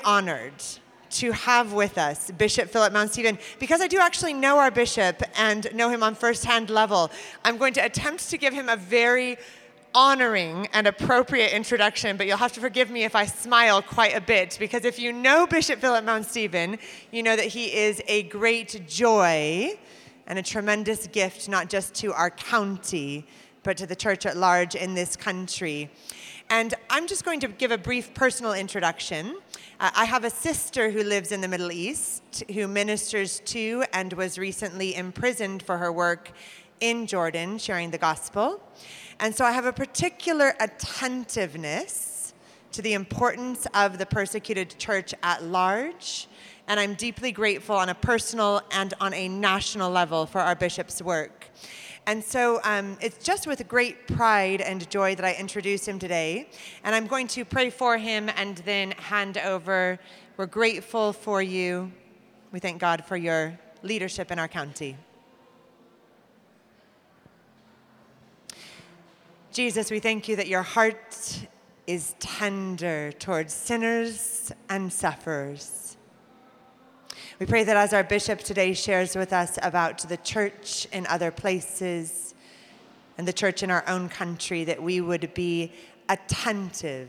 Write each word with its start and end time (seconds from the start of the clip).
honored 0.00 0.54
to 1.10 1.32
have 1.32 1.72
with 1.72 1.98
us 1.98 2.30
Bishop 2.30 2.70
Philip 2.70 2.92
Mounstephen. 2.92 3.38
Because 3.58 3.80
I 3.80 3.88
do 3.88 3.98
actually 3.98 4.32
know 4.32 4.58
our 4.58 4.70
bishop 4.70 5.22
and 5.36 5.72
know 5.74 5.88
him 5.90 6.02
on 6.02 6.14
first-hand 6.14 6.70
level, 6.70 7.10
I'm 7.44 7.58
going 7.58 7.74
to 7.74 7.84
attempt 7.84 8.30
to 8.30 8.38
give 8.38 8.54
him 8.54 8.68
a 8.68 8.76
very 8.76 9.36
honoring 9.94 10.68
and 10.72 10.86
appropriate 10.86 11.52
introduction, 11.52 12.16
but 12.16 12.26
you'll 12.26 12.38
have 12.38 12.54
to 12.54 12.60
forgive 12.60 12.90
me 12.90 13.04
if 13.04 13.14
I 13.14 13.26
smile 13.26 13.82
quite 13.82 14.16
a 14.16 14.22
bit, 14.22 14.56
because 14.58 14.86
if 14.86 14.98
you 14.98 15.12
know 15.12 15.46
Bishop 15.46 15.80
Philip 15.80 16.04
Mounstephen, 16.04 16.78
you 17.10 17.22
know 17.22 17.36
that 17.36 17.46
he 17.46 17.66
is 17.66 18.00
a 18.08 18.22
great 18.24 18.88
joy 18.88 19.78
and 20.26 20.38
a 20.38 20.42
tremendous 20.42 21.06
gift, 21.08 21.48
not 21.48 21.68
just 21.68 21.94
to 21.96 22.12
our 22.14 22.30
county, 22.30 23.26
but 23.64 23.76
to 23.76 23.86
the 23.86 23.94
church 23.94 24.24
at 24.24 24.36
large 24.36 24.74
in 24.74 24.94
this 24.94 25.14
country. 25.14 25.90
And 26.52 26.74
I'm 26.90 27.06
just 27.06 27.24
going 27.24 27.40
to 27.40 27.48
give 27.48 27.70
a 27.70 27.78
brief 27.78 28.12
personal 28.12 28.52
introduction. 28.52 29.38
Uh, 29.80 29.90
I 29.96 30.04
have 30.04 30.22
a 30.24 30.28
sister 30.28 30.90
who 30.90 31.02
lives 31.02 31.32
in 31.32 31.40
the 31.40 31.48
Middle 31.48 31.72
East 31.72 32.44
who 32.52 32.68
ministers 32.68 33.40
to 33.46 33.84
and 33.94 34.12
was 34.12 34.36
recently 34.36 34.94
imprisoned 34.94 35.62
for 35.62 35.78
her 35.78 35.90
work 35.90 36.30
in 36.80 37.06
Jordan 37.06 37.56
sharing 37.56 37.90
the 37.90 37.96
gospel. 37.96 38.60
And 39.18 39.34
so 39.34 39.46
I 39.46 39.52
have 39.52 39.64
a 39.64 39.72
particular 39.72 40.52
attentiveness 40.60 42.34
to 42.72 42.82
the 42.82 42.92
importance 42.92 43.66
of 43.72 43.96
the 43.96 44.04
persecuted 44.04 44.78
church 44.78 45.14
at 45.22 45.42
large. 45.42 46.28
And 46.68 46.78
I'm 46.78 46.92
deeply 46.92 47.32
grateful 47.32 47.76
on 47.76 47.88
a 47.88 47.94
personal 47.94 48.60
and 48.72 48.92
on 49.00 49.14
a 49.14 49.26
national 49.26 49.90
level 49.90 50.26
for 50.26 50.42
our 50.42 50.54
bishop's 50.54 51.00
work. 51.00 51.46
And 52.06 52.22
so 52.22 52.60
um, 52.64 52.96
it's 53.00 53.24
just 53.24 53.46
with 53.46 53.66
great 53.68 54.08
pride 54.08 54.60
and 54.60 54.88
joy 54.90 55.14
that 55.14 55.24
I 55.24 55.34
introduce 55.34 55.86
him 55.86 55.98
today. 55.98 56.48
And 56.82 56.94
I'm 56.94 57.06
going 57.06 57.28
to 57.28 57.44
pray 57.44 57.70
for 57.70 57.96
him 57.96 58.28
and 58.36 58.56
then 58.58 58.90
hand 58.92 59.38
over. 59.38 59.98
We're 60.36 60.46
grateful 60.46 61.12
for 61.12 61.40
you. 61.40 61.92
We 62.50 62.58
thank 62.58 62.80
God 62.80 63.04
for 63.04 63.16
your 63.16 63.58
leadership 63.82 64.32
in 64.32 64.38
our 64.38 64.48
county. 64.48 64.96
Jesus, 69.52 69.90
we 69.90 70.00
thank 70.00 70.28
you 70.28 70.36
that 70.36 70.48
your 70.48 70.62
heart 70.62 71.46
is 71.86 72.14
tender 72.18 73.12
towards 73.12 73.52
sinners 73.52 74.50
and 74.68 74.92
sufferers. 74.92 75.96
We 77.42 77.46
pray 77.46 77.64
that 77.64 77.76
as 77.76 77.92
our 77.92 78.04
bishop 78.04 78.38
today 78.38 78.72
shares 78.72 79.16
with 79.16 79.32
us 79.32 79.58
about 79.64 80.08
the 80.08 80.16
church 80.16 80.86
in 80.92 81.08
other 81.08 81.32
places 81.32 82.36
and 83.18 83.26
the 83.26 83.32
church 83.32 83.64
in 83.64 83.70
our 83.72 83.82
own 83.88 84.08
country, 84.08 84.62
that 84.62 84.80
we 84.80 85.00
would 85.00 85.34
be 85.34 85.72
attentive 86.08 87.08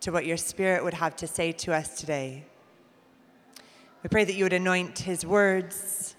to 0.00 0.12
what 0.12 0.24
your 0.24 0.38
spirit 0.38 0.82
would 0.82 0.94
have 0.94 1.14
to 1.16 1.26
say 1.26 1.52
to 1.52 1.74
us 1.74 2.00
today. 2.00 2.46
We 4.02 4.08
pray 4.08 4.24
that 4.24 4.32
you 4.32 4.46
would 4.46 4.54
anoint 4.54 5.00
his 5.00 5.26
words. 5.26 6.16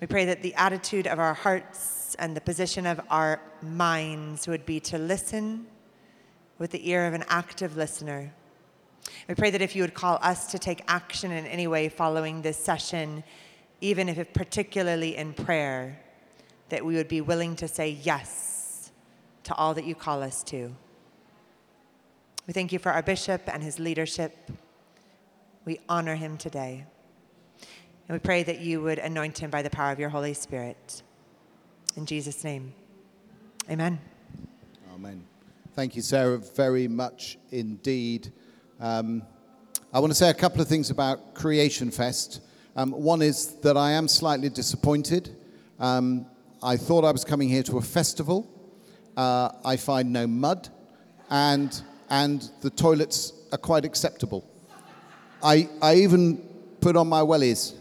We 0.00 0.08
pray 0.08 0.24
that 0.24 0.42
the 0.42 0.54
attitude 0.54 1.06
of 1.06 1.20
our 1.20 1.34
hearts 1.34 2.16
and 2.18 2.36
the 2.36 2.40
position 2.40 2.86
of 2.86 3.00
our 3.08 3.40
minds 3.62 4.48
would 4.48 4.66
be 4.66 4.80
to 4.80 4.98
listen 4.98 5.68
with 6.58 6.72
the 6.72 6.90
ear 6.90 7.06
of 7.06 7.14
an 7.14 7.22
active 7.28 7.76
listener. 7.76 8.34
We 9.28 9.34
pray 9.34 9.50
that 9.50 9.62
if 9.62 9.76
you 9.76 9.82
would 9.82 9.94
call 9.94 10.18
us 10.22 10.50
to 10.52 10.58
take 10.58 10.82
action 10.88 11.30
in 11.30 11.46
any 11.46 11.66
way 11.66 11.88
following 11.88 12.42
this 12.42 12.56
session, 12.56 13.24
even 13.80 14.08
if 14.08 14.32
particularly 14.32 15.16
in 15.16 15.32
prayer, 15.32 16.00
that 16.68 16.84
we 16.84 16.94
would 16.94 17.08
be 17.08 17.20
willing 17.20 17.56
to 17.56 17.68
say 17.68 17.90
yes 18.02 18.92
to 19.44 19.54
all 19.54 19.74
that 19.74 19.84
you 19.84 19.94
call 19.94 20.22
us 20.22 20.42
to. 20.44 20.74
We 22.46 22.52
thank 22.52 22.72
you 22.72 22.78
for 22.78 22.92
our 22.92 23.02
bishop 23.02 23.42
and 23.52 23.62
his 23.62 23.78
leadership. 23.78 24.50
We 25.64 25.80
honor 25.88 26.16
him 26.16 26.36
today. 26.36 26.84
And 28.08 28.16
we 28.16 28.18
pray 28.18 28.42
that 28.42 28.60
you 28.60 28.80
would 28.80 28.98
anoint 28.98 29.38
him 29.38 29.50
by 29.50 29.62
the 29.62 29.70
power 29.70 29.92
of 29.92 30.00
your 30.00 30.08
Holy 30.08 30.34
Spirit. 30.34 31.02
In 31.96 32.06
Jesus' 32.06 32.42
name, 32.42 32.74
amen. 33.70 34.00
Amen. 34.94 35.22
Thank 35.74 35.94
you, 35.94 36.02
Sarah, 36.02 36.38
very 36.38 36.88
much 36.88 37.38
indeed. 37.52 38.32
Um, 38.82 39.22
I 39.92 40.00
want 40.00 40.10
to 40.10 40.14
say 40.14 40.30
a 40.30 40.34
couple 40.34 40.62
of 40.62 40.66
things 40.66 40.88
about 40.88 41.34
Creation 41.34 41.90
Fest. 41.90 42.40
Um, 42.74 42.92
one 42.92 43.20
is 43.20 43.56
that 43.56 43.76
I 43.76 43.90
am 43.90 44.08
slightly 44.08 44.48
disappointed. 44.48 45.36
Um, 45.78 46.24
I 46.62 46.78
thought 46.78 47.04
I 47.04 47.10
was 47.10 47.22
coming 47.22 47.50
here 47.50 47.62
to 47.64 47.76
a 47.76 47.82
festival. 47.82 48.48
Uh, 49.18 49.50
I 49.66 49.76
find 49.76 50.10
no 50.10 50.26
mud, 50.26 50.70
and, 51.28 51.78
and 52.08 52.48
the 52.62 52.70
toilets 52.70 53.34
are 53.52 53.58
quite 53.58 53.84
acceptable. 53.84 54.48
I, 55.42 55.68
I 55.82 55.96
even 55.96 56.38
put 56.80 56.96
on 56.96 57.06
my 57.06 57.20
wellies. 57.20 57.74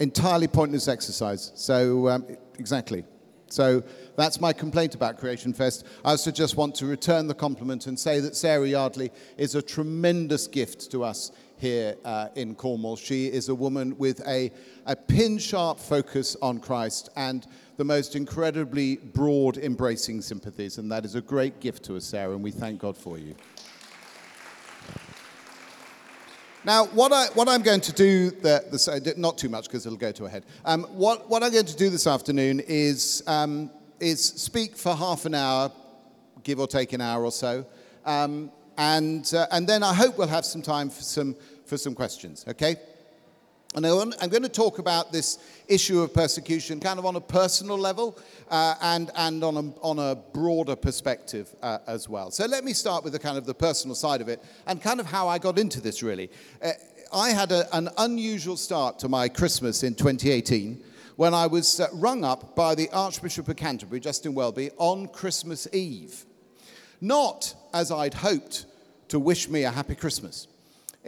Entirely 0.00 0.48
pointless 0.48 0.88
exercise. 0.88 1.52
So, 1.54 2.08
um, 2.08 2.26
exactly. 2.58 3.04
So 3.46 3.84
that's 4.18 4.40
my 4.40 4.52
complaint 4.52 4.96
about 4.96 5.16
Creation 5.16 5.52
Fest. 5.52 5.86
I 6.04 6.10
also 6.10 6.32
just 6.32 6.56
want 6.56 6.74
to 6.76 6.86
return 6.86 7.28
the 7.28 7.34
compliment 7.34 7.86
and 7.86 7.96
say 7.96 8.18
that 8.18 8.34
Sarah 8.34 8.66
Yardley 8.66 9.12
is 9.36 9.54
a 9.54 9.62
tremendous 9.62 10.48
gift 10.48 10.90
to 10.90 11.04
us 11.04 11.30
here 11.56 11.94
uh, 12.04 12.26
in 12.34 12.56
Cornwall. 12.56 12.96
She 12.96 13.26
is 13.26 13.48
a 13.48 13.54
woman 13.54 13.96
with 13.96 14.26
a, 14.26 14.50
a 14.86 14.96
pin 14.96 15.38
sharp 15.38 15.78
focus 15.78 16.36
on 16.42 16.58
Christ 16.58 17.10
and 17.14 17.46
the 17.76 17.84
most 17.84 18.16
incredibly 18.16 18.96
broad, 18.96 19.56
embracing 19.56 20.20
sympathies. 20.20 20.78
And 20.78 20.90
that 20.90 21.04
is 21.04 21.14
a 21.14 21.20
great 21.20 21.60
gift 21.60 21.84
to 21.84 21.96
us, 21.96 22.04
Sarah, 22.04 22.34
and 22.34 22.42
we 22.42 22.50
thank 22.50 22.80
God 22.80 22.96
for 22.96 23.18
you. 23.18 23.36
Now, 26.64 26.86
what, 26.86 27.12
I, 27.12 27.26
what 27.34 27.48
I'm 27.48 27.62
going 27.62 27.82
to 27.82 27.92
do, 27.92 28.30
the, 28.30 28.64
the, 28.68 29.14
not 29.16 29.38
too 29.38 29.48
much 29.48 29.66
because 29.66 29.86
it'll 29.86 29.96
go 29.96 30.10
to 30.10 30.24
a 30.24 30.28
head. 30.28 30.44
Um, 30.64 30.82
what, 30.90 31.30
what 31.30 31.44
I'm 31.44 31.52
going 31.52 31.66
to 31.66 31.76
do 31.76 31.88
this 31.88 32.08
afternoon 32.08 32.60
is, 32.66 33.22
um, 33.28 33.70
is 34.00 34.24
speak 34.24 34.76
for 34.76 34.94
half 34.94 35.24
an 35.24 35.34
hour, 35.34 35.70
give 36.42 36.60
or 36.60 36.66
take 36.66 36.92
an 36.92 37.00
hour 37.00 37.24
or 37.24 37.32
so. 37.32 37.66
Um, 38.04 38.50
and, 38.76 39.32
uh, 39.34 39.46
and 39.50 39.66
then 39.66 39.82
I 39.82 39.92
hope 39.92 40.18
we'll 40.18 40.28
have 40.28 40.44
some 40.44 40.62
time 40.62 40.88
for 40.88 41.02
some, 41.02 41.36
for 41.66 41.76
some 41.76 41.94
questions, 41.94 42.44
okay? 42.48 42.76
And 43.74 43.86
I'm 43.86 44.30
going 44.30 44.42
to 44.42 44.48
talk 44.48 44.78
about 44.78 45.12
this 45.12 45.38
issue 45.68 46.00
of 46.00 46.14
persecution 46.14 46.80
kind 46.80 46.98
of 46.98 47.04
on 47.04 47.16
a 47.16 47.20
personal 47.20 47.76
level 47.76 48.18
uh, 48.50 48.74
and, 48.80 49.10
and 49.14 49.44
on, 49.44 49.56
a, 49.56 49.60
on 49.82 49.98
a 49.98 50.16
broader 50.16 50.74
perspective 50.74 51.54
uh, 51.62 51.78
as 51.86 52.08
well. 52.08 52.30
So 52.30 52.46
let 52.46 52.64
me 52.64 52.72
start 52.72 53.04
with 53.04 53.12
the 53.12 53.18
kind 53.18 53.36
of 53.36 53.44
the 53.44 53.54
personal 53.54 53.94
side 53.94 54.22
of 54.22 54.28
it 54.28 54.42
and 54.66 54.82
kind 54.82 55.00
of 55.00 55.06
how 55.06 55.28
I 55.28 55.38
got 55.38 55.58
into 55.58 55.82
this 55.82 56.02
really. 56.02 56.30
Uh, 56.62 56.72
I 57.12 57.30
had 57.30 57.52
a, 57.52 57.74
an 57.76 57.90
unusual 57.98 58.56
start 58.56 58.98
to 59.00 59.08
my 59.08 59.28
Christmas 59.28 59.82
in 59.82 59.94
2018 59.94 60.82
when 61.18 61.34
I 61.34 61.48
was 61.48 61.80
uh, 61.80 61.88
rung 61.92 62.24
up 62.24 62.54
by 62.54 62.76
the 62.76 62.88
Archbishop 62.90 63.48
of 63.48 63.56
Canterbury, 63.56 63.98
Justin 63.98 64.34
Welby, 64.34 64.70
on 64.76 65.08
Christmas 65.08 65.66
Eve. 65.72 66.24
Not 67.00 67.56
as 67.74 67.90
I'd 67.90 68.14
hoped 68.14 68.66
to 69.08 69.18
wish 69.18 69.48
me 69.48 69.64
a 69.64 69.70
happy 69.70 69.96
Christmas 69.96 70.46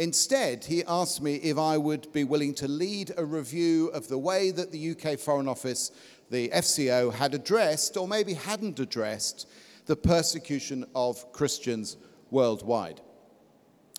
Instead, 0.00 0.64
he 0.64 0.82
asked 0.84 1.20
me 1.20 1.34
if 1.36 1.58
I 1.58 1.76
would 1.76 2.10
be 2.12 2.24
willing 2.24 2.54
to 2.54 2.66
lead 2.66 3.12
a 3.16 3.24
review 3.24 3.88
of 3.88 4.08
the 4.08 4.18
way 4.18 4.50
that 4.50 4.72
the 4.72 4.92
UK 4.92 5.18
Foreign 5.18 5.46
Office, 5.46 5.92
the 6.30 6.48
FCO, 6.48 7.12
had 7.12 7.34
addressed, 7.34 7.96
or 7.96 8.08
maybe 8.08 8.34
hadn't 8.34 8.80
addressed, 8.80 9.46
the 9.86 9.96
persecution 9.96 10.86
of 10.94 11.30
Christians 11.32 11.96
worldwide. 12.30 13.00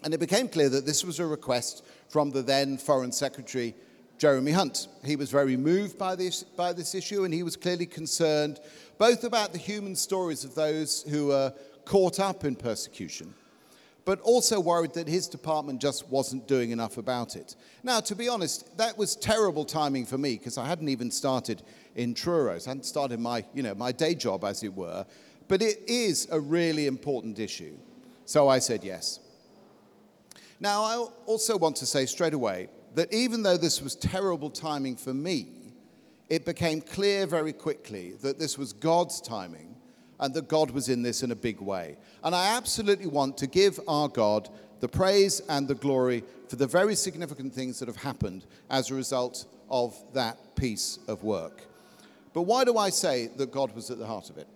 And 0.03 0.13
it 0.13 0.19
became 0.19 0.47
clear 0.47 0.69
that 0.69 0.85
this 0.85 1.05
was 1.05 1.19
a 1.19 1.25
request 1.25 1.85
from 2.09 2.31
the 2.31 2.41
then 2.41 2.77
Foreign 2.77 3.11
Secretary, 3.11 3.75
Jeremy 4.21 4.51
Hunt. 4.51 4.87
He 5.03 5.15
was 5.15 5.31
very 5.31 5.57
moved 5.57 5.97
by 5.97 6.15
this, 6.15 6.43
by 6.43 6.73
this 6.73 6.93
issue, 6.93 7.23
and 7.23 7.33
he 7.33 7.41
was 7.41 7.55
clearly 7.55 7.87
concerned 7.87 8.59
both 8.99 9.23
about 9.23 9.51
the 9.51 9.57
human 9.57 9.95
stories 9.95 10.43
of 10.43 10.53
those 10.53 11.01
who 11.09 11.29
were 11.29 11.51
caught 11.85 12.19
up 12.19 12.45
in 12.45 12.55
persecution 12.55 13.33
but 14.03 14.19
also 14.21 14.59
worried 14.59 14.93
that 14.93 15.07
his 15.07 15.27
department 15.27 15.79
just 15.79 16.07
wasn't 16.09 16.47
doing 16.47 16.71
enough 16.71 16.97
about 16.97 17.35
it. 17.35 17.55
Now, 17.83 17.99
to 17.99 18.15
be 18.15 18.27
honest, 18.27 18.75
that 18.77 18.97
was 18.97 19.15
terrible 19.15 19.63
timing 19.63 20.07
for 20.07 20.17
me 20.17 20.37
because 20.37 20.57
I 20.57 20.65
hadn't 20.65 20.89
even 20.89 21.11
started 21.11 21.61
in 21.95 22.15
Truro. 22.15 22.51
I 22.51 22.55
hadn't 22.55 22.87
started 22.87 23.19
my, 23.19 23.45
you 23.53 23.61
know, 23.61 23.75
my 23.75 23.91
day 23.91 24.15
job, 24.15 24.43
as 24.43 24.63
it 24.63 24.73
were. 24.73 25.05
But 25.47 25.61
it 25.61 25.87
is 25.87 26.27
a 26.31 26.39
really 26.39 26.87
important 26.87 27.37
issue. 27.37 27.77
So 28.25 28.47
I 28.47 28.57
said 28.57 28.83
yes. 28.83 29.19
Now, 30.59 30.81
I 30.81 31.05
also 31.27 31.55
want 31.55 31.75
to 31.77 31.85
say 31.85 32.07
straight 32.07 32.33
away 32.33 32.69
that 32.95 33.13
even 33.13 33.43
though 33.43 33.57
this 33.57 33.81
was 33.81 33.95
terrible 33.95 34.49
timing 34.49 34.95
for 34.95 35.13
me, 35.13 35.47
it 36.29 36.45
became 36.45 36.81
clear 36.81 37.25
very 37.25 37.53
quickly 37.53 38.13
that 38.21 38.39
this 38.39 38.57
was 38.57 38.73
God's 38.73 39.19
timing 39.21 39.75
and 40.19 40.33
that 40.33 40.47
God 40.47 40.71
was 40.71 40.87
in 40.87 41.01
this 41.01 41.23
in 41.23 41.31
a 41.31 41.35
big 41.35 41.59
way. 41.59 41.97
And 42.23 42.35
I 42.35 42.55
absolutely 42.55 43.07
want 43.07 43.37
to 43.39 43.47
give 43.47 43.79
our 43.87 44.07
God 44.07 44.49
the 44.79 44.87
praise 44.87 45.41
and 45.49 45.67
the 45.67 45.75
glory 45.75 46.23
for 46.47 46.55
the 46.55 46.67
very 46.67 46.95
significant 46.95 47.53
things 47.53 47.79
that 47.79 47.87
have 47.87 47.97
happened 47.97 48.45
as 48.69 48.91
a 48.91 48.95
result 48.95 49.45
of 49.69 49.95
that 50.13 50.55
piece 50.55 50.99
of 51.07 51.23
work. 51.23 51.63
But 52.33 52.43
why 52.43 52.63
do 52.63 52.77
I 52.77 52.89
say 52.89 53.27
that 53.37 53.51
God 53.51 53.75
was 53.75 53.91
at 53.91 53.99
the 53.99 54.05
heart 54.05 54.29
of 54.29 54.37
it? 54.37 54.47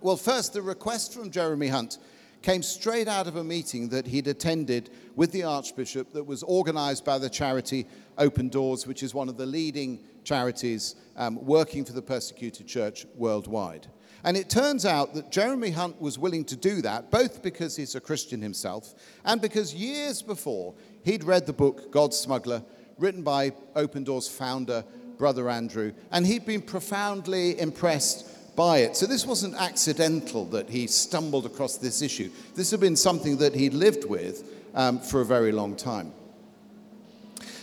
Well, 0.00 0.16
first, 0.16 0.52
the 0.52 0.62
request 0.62 1.14
from 1.14 1.30
Jeremy 1.30 1.68
Hunt 1.68 1.98
came 2.42 2.62
straight 2.62 3.08
out 3.08 3.26
of 3.26 3.36
a 3.36 3.44
meeting 3.44 3.88
that 3.90 4.06
he'd 4.06 4.26
attended 4.26 4.90
with 5.16 5.32
the 5.32 5.44
Archbishop 5.44 6.12
that 6.12 6.24
was 6.24 6.42
organized 6.42 7.04
by 7.04 7.18
the 7.18 7.30
charity 7.30 7.86
Open 8.18 8.48
Doors, 8.48 8.86
which 8.86 9.02
is 9.02 9.14
one 9.14 9.28
of 9.28 9.36
the 9.36 9.46
leading 9.46 10.00
charities 10.24 10.96
um, 11.16 11.44
working 11.44 11.84
for 11.84 11.92
the 11.92 12.02
persecuted 12.02 12.66
church 12.66 13.06
worldwide. 13.14 13.86
And 14.24 14.36
it 14.36 14.48
turns 14.48 14.86
out 14.86 15.14
that 15.14 15.32
Jeremy 15.32 15.70
Hunt 15.70 16.00
was 16.00 16.18
willing 16.18 16.44
to 16.46 16.56
do 16.56 16.80
that, 16.82 17.10
both 17.10 17.42
because 17.42 17.74
he's 17.74 17.94
a 17.94 18.00
Christian 18.00 18.40
himself 18.40 18.94
and 19.24 19.40
because 19.40 19.74
years 19.74 20.22
before 20.22 20.74
he'd 21.04 21.24
read 21.24 21.46
the 21.46 21.52
book 21.52 21.90
God's 21.90 22.16
Smuggler, 22.16 22.62
written 22.98 23.22
by 23.22 23.52
Open 23.74 24.04
Doors 24.04 24.28
founder, 24.28 24.84
Brother 25.18 25.48
Andrew, 25.48 25.92
and 26.10 26.26
he'd 26.26 26.46
been 26.46 26.62
profoundly 26.62 27.58
impressed 27.60 28.26
by 28.54 28.78
it. 28.78 28.96
So 28.96 29.06
this 29.06 29.26
wasn't 29.26 29.54
accidental 29.54 30.44
that 30.46 30.68
he 30.68 30.86
stumbled 30.86 31.46
across 31.46 31.76
this 31.76 32.02
issue. 32.02 32.30
This 32.54 32.70
had 32.70 32.80
been 32.80 32.96
something 32.96 33.38
that 33.38 33.54
he'd 33.54 33.74
lived 33.74 34.08
with 34.08 34.44
um, 34.74 34.98
for 34.98 35.20
a 35.20 35.24
very 35.24 35.52
long 35.52 35.76
time. 35.76 36.12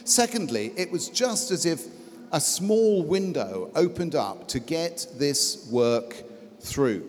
Secondly, 0.03 0.73
it 0.75 0.91
was 0.91 1.09
just 1.09 1.51
as 1.51 1.65
if 1.65 1.85
a 2.31 2.41
small 2.41 3.03
window 3.03 3.71
opened 3.75 4.15
up 4.15 4.47
to 4.49 4.59
get 4.59 5.05
this 5.17 5.67
work 5.71 6.23
through. 6.59 7.07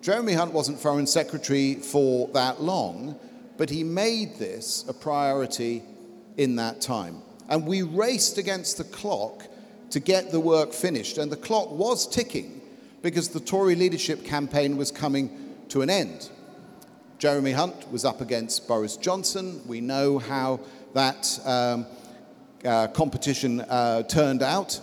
Jeremy 0.00 0.32
Hunt 0.32 0.52
wasn't 0.52 0.78
Foreign 0.78 1.06
Secretary 1.06 1.74
for 1.74 2.28
that 2.28 2.62
long, 2.62 3.18
but 3.58 3.68
he 3.68 3.84
made 3.84 4.36
this 4.36 4.84
a 4.88 4.94
priority 4.94 5.82
in 6.36 6.56
that 6.56 6.80
time. 6.80 7.22
And 7.48 7.66
we 7.66 7.82
raced 7.82 8.38
against 8.38 8.78
the 8.78 8.84
clock 8.84 9.42
to 9.90 10.00
get 10.00 10.30
the 10.30 10.40
work 10.40 10.72
finished. 10.72 11.18
And 11.18 11.30
the 11.30 11.36
clock 11.36 11.70
was 11.70 12.06
ticking 12.06 12.59
because 13.02 13.28
the 13.28 13.40
Tory 13.40 13.74
leadership 13.74 14.24
campaign 14.24 14.76
was 14.76 14.90
coming 14.90 15.56
to 15.68 15.82
an 15.82 15.90
end. 15.90 16.30
Jeremy 17.18 17.52
Hunt 17.52 17.90
was 17.92 18.04
up 18.04 18.20
against 18.20 18.66
Boris 18.66 18.96
Johnson. 18.96 19.60
We 19.66 19.80
know 19.80 20.18
how 20.18 20.60
that 20.94 21.38
um, 21.44 21.86
uh, 22.64 22.88
competition 22.88 23.60
uh, 23.60 24.02
turned 24.04 24.42
out. 24.42 24.80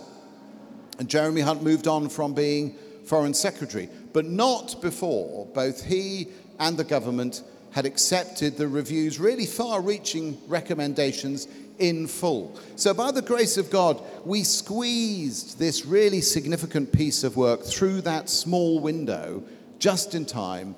And 0.98 1.08
Jeremy 1.08 1.40
Hunt 1.40 1.62
moved 1.62 1.86
on 1.86 2.08
from 2.08 2.34
being 2.34 2.76
Foreign 3.04 3.34
Secretary, 3.34 3.88
but 4.12 4.24
not 4.24 4.80
before 4.80 5.46
both 5.46 5.84
he 5.84 6.28
and 6.58 6.76
the 6.76 6.84
government 6.84 7.42
had 7.70 7.86
accepted 7.86 8.56
the 8.56 8.66
review's 8.66 9.20
really 9.20 9.46
far 9.46 9.80
reaching 9.80 10.38
recommendations 10.48 11.46
in 11.78 12.06
full. 12.06 12.58
So, 12.76 12.94
by 12.94 13.10
the 13.10 13.22
grace 13.22 13.56
of 13.56 13.70
God, 13.70 14.02
we 14.24 14.42
squeezed 14.42 15.58
this 15.58 15.86
really 15.86 16.20
significant 16.20 16.92
piece 16.92 17.24
of 17.24 17.36
work 17.36 17.62
through 17.62 18.02
that 18.02 18.28
small 18.28 18.80
window 18.80 19.42
just 19.78 20.14
in 20.14 20.26
time 20.26 20.74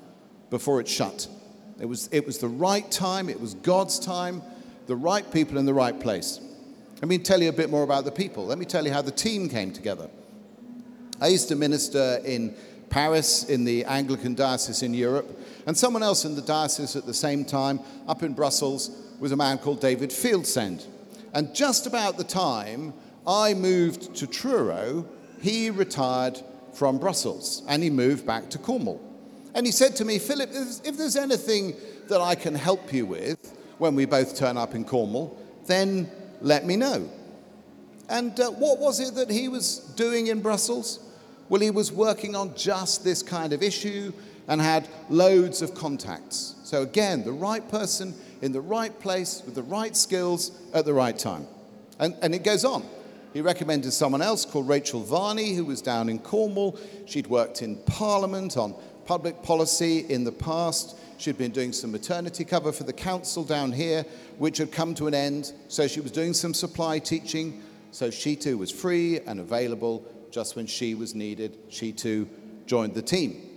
before 0.49 0.79
it 0.79 0.87
shut. 0.87 1.27
It 1.79 1.85
was, 1.85 2.09
it 2.11 2.25
was 2.25 2.37
the 2.37 2.47
right 2.47 2.89
time, 2.91 3.29
it 3.29 3.39
was 3.39 3.55
God's 3.55 3.97
time, 3.97 4.43
the 4.87 4.95
right 4.95 5.29
people 5.31 5.57
in 5.57 5.65
the 5.65 5.73
right 5.73 5.99
place. 5.99 6.39
Let 7.01 7.07
me 7.07 7.17
tell 7.17 7.41
you 7.41 7.49
a 7.49 7.53
bit 7.53 7.71
more 7.71 7.83
about 7.83 8.05
the 8.05 8.11
people. 8.11 8.45
Let 8.45 8.59
me 8.59 8.65
tell 8.65 8.85
you 8.85 8.93
how 8.93 9.01
the 9.01 9.11
team 9.11 9.49
came 9.49 9.71
together. 9.71 10.07
I 11.19 11.27
used 11.27 11.47
to 11.47 11.55
minister 11.55 12.21
in 12.23 12.55
Paris 12.91 13.45
in 13.45 13.63
the 13.63 13.85
Anglican 13.85 14.35
diocese 14.35 14.83
in 14.83 14.93
Europe, 14.93 15.39
and 15.65 15.75
someone 15.75 16.03
else 16.03 16.25
in 16.25 16.35
the 16.35 16.41
diocese 16.41 16.95
at 16.95 17.05
the 17.05 17.13
same 17.13 17.45
time, 17.45 17.79
up 18.07 18.21
in 18.21 18.33
Brussels, 18.33 18.91
was 19.19 19.31
a 19.31 19.35
man 19.35 19.57
called 19.57 19.79
David 19.79 20.09
Fieldsend. 20.09 20.85
And 21.33 21.53
just 21.55 21.87
about 21.87 22.17
the 22.17 22.23
time 22.23 22.93
I 23.25 23.53
moved 23.53 24.15
to 24.15 24.27
Truro, 24.27 25.05
he 25.41 25.69
retired 25.69 26.41
from 26.73 26.97
Brussels 26.97 27.63
and 27.67 27.83
he 27.83 27.89
moved 27.89 28.25
back 28.25 28.49
to 28.51 28.57
Cornwall. 28.57 29.01
And 29.53 29.65
he 29.65 29.71
said 29.71 29.95
to 29.97 30.05
me, 30.05 30.19
Philip, 30.19 30.49
if 30.51 30.97
there's 30.97 31.15
anything 31.15 31.75
that 32.07 32.21
I 32.21 32.35
can 32.35 32.55
help 32.55 32.93
you 32.93 33.05
with 33.05 33.57
when 33.77 33.95
we 33.95 34.05
both 34.05 34.35
turn 34.35 34.57
up 34.57 34.75
in 34.75 34.85
Cornwall, 34.85 35.37
then 35.65 36.09
let 36.41 36.65
me 36.65 36.75
know. 36.75 37.09
And 38.09 38.37
uh, 38.39 38.51
what 38.51 38.79
was 38.79 38.99
it 38.99 39.15
that 39.15 39.29
he 39.29 39.47
was 39.47 39.79
doing 39.95 40.27
in 40.27 40.41
Brussels? 40.41 40.99
Well, 41.49 41.61
he 41.61 41.71
was 41.71 41.91
working 41.91 42.35
on 42.35 42.55
just 42.55 43.03
this 43.03 43.23
kind 43.23 43.53
of 43.53 43.63
issue 43.63 44.11
and 44.47 44.61
had 44.61 44.87
loads 45.09 45.61
of 45.61 45.73
contacts. 45.73 46.55
So, 46.63 46.81
again, 46.81 47.23
the 47.23 47.31
right 47.31 47.67
person 47.69 48.13
in 48.41 48.51
the 48.51 48.61
right 48.61 48.97
place 48.99 49.41
with 49.45 49.55
the 49.55 49.63
right 49.63 49.95
skills 49.95 50.51
at 50.73 50.85
the 50.85 50.93
right 50.93 51.17
time. 51.17 51.47
And, 51.99 52.15
and 52.21 52.33
it 52.33 52.43
goes 52.43 52.65
on. 52.65 52.83
He 53.33 53.41
recommended 53.41 53.91
someone 53.93 54.21
else 54.21 54.45
called 54.45 54.67
Rachel 54.67 55.01
Varney, 55.01 55.53
who 55.53 55.63
was 55.63 55.81
down 55.81 56.09
in 56.09 56.19
Cornwall. 56.19 56.77
She'd 57.05 57.27
worked 57.27 57.61
in 57.61 57.77
Parliament 57.77 58.57
on 58.57 58.75
public 59.05 59.41
policy 59.41 59.99
in 60.09 60.23
the 60.23 60.31
past. 60.31 60.97
She'd 61.17 61.37
been 61.37 61.51
doing 61.51 61.71
some 61.71 61.91
maternity 61.91 62.43
cover 62.43 62.71
for 62.71 62.83
the 62.83 62.93
council 62.93 63.43
down 63.43 63.71
here, 63.71 64.05
which 64.37 64.57
had 64.57 64.71
come 64.71 64.95
to 64.95 65.07
an 65.07 65.13
end. 65.13 65.53
So 65.67 65.87
she 65.87 66.01
was 66.01 66.11
doing 66.11 66.33
some 66.33 66.53
supply 66.53 66.99
teaching. 66.99 67.61
So 67.91 68.09
she 68.09 68.35
too 68.35 68.57
was 68.57 68.71
free 68.71 69.19
and 69.19 69.39
available 69.39 70.03
just 70.31 70.55
when 70.55 70.65
she 70.65 70.95
was 70.95 71.13
needed, 71.13 71.57
she 71.69 71.91
too 71.91 72.27
joined 72.65 72.95
the 72.95 73.01
team. 73.01 73.50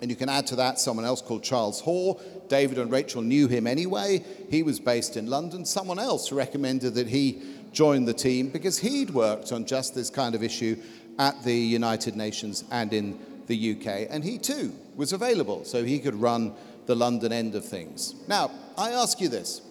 And 0.00 0.10
you 0.10 0.16
can 0.16 0.28
add 0.28 0.46
to 0.48 0.56
that 0.56 0.78
someone 0.78 1.06
else 1.06 1.22
called 1.22 1.42
Charles 1.42 1.80
Hoare. 1.80 2.16
David 2.48 2.78
and 2.78 2.90
Rachel 2.90 3.22
knew 3.22 3.48
him 3.48 3.66
anyway. 3.66 4.24
He 4.50 4.62
was 4.62 4.78
based 4.78 5.16
in 5.16 5.28
London. 5.28 5.64
Someone 5.64 5.98
else 5.98 6.32
recommended 6.32 6.94
that 6.94 7.08
he 7.08 7.42
join 7.72 8.04
the 8.04 8.14
team 8.14 8.48
because 8.48 8.78
he'd 8.78 9.10
worked 9.10 9.52
on 9.52 9.64
just 9.64 9.94
this 9.94 10.10
kind 10.10 10.34
of 10.34 10.42
issue 10.42 10.76
at 11.18 11.42
the 11.44 11.54
United 11.54 12.16
Nations 12.16 12.64
and 12.70 12.92
in 12.92 13.18
the 13.46 13.72
UK. 13.72 14.08
And 14.10 14.22
he 14.22 14.38
too 14.38 14.72
was 14.96 15.12
available, 15.12 15.64
so 15.64 15.84
he 15.84 15.98
could 15.98 16.14
run 16.14 16.52
the 16.86 16.94
London 16.94 17.32
end 17.32 17.54
of 17.54 17.64
things. 17.64 18.14
Now, 18.28 18.50
I 18.76 18.90
ask 18.90 19.20
you 19.20 19.28
this 19.28 19.62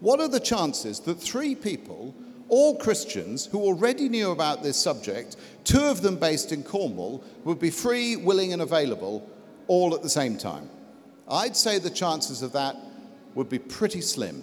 what 0.00 0.20
are 0.20 0.28
the 0.28 0.40
chances 0.40 1.00
that 1.00 1.14
three 1.20 1.54
people 1.54 2.14
all 2.48 2.76
Christians 2.76 3.46
who 3.46 3.60
already 3.60 4.08
knew 4.08 4.30
about 4.30 4.62
this 4.62 4.76
subject, 4.76 5.36
two 5.64 5.82
of 5.82 6.02
them 6.02 6.16
based 6.16 6.52
in 6.52 6.62
Cornwall, 6.62 7.24
would 7.44 7.58
be 7.58 7.70
free, 7.70 8.14
willing, 8.16 8.52
and 8.52 8.62
available 8.62 9.28
all 9.68 9.94
at 9.94 10.02
the 10.02 10.08
same 10.08 10.36
time. 10.36 10.68
I'd 11.28 11.56
say 11.56 11.78
the 11.78 11.90
chances 11.90 12.42
of 12.42 12.52
that 12.52 12.76
would 13.34 13.48
be 13.48 13.58
pretty 13.58 14.00
slim. 14.00 14.42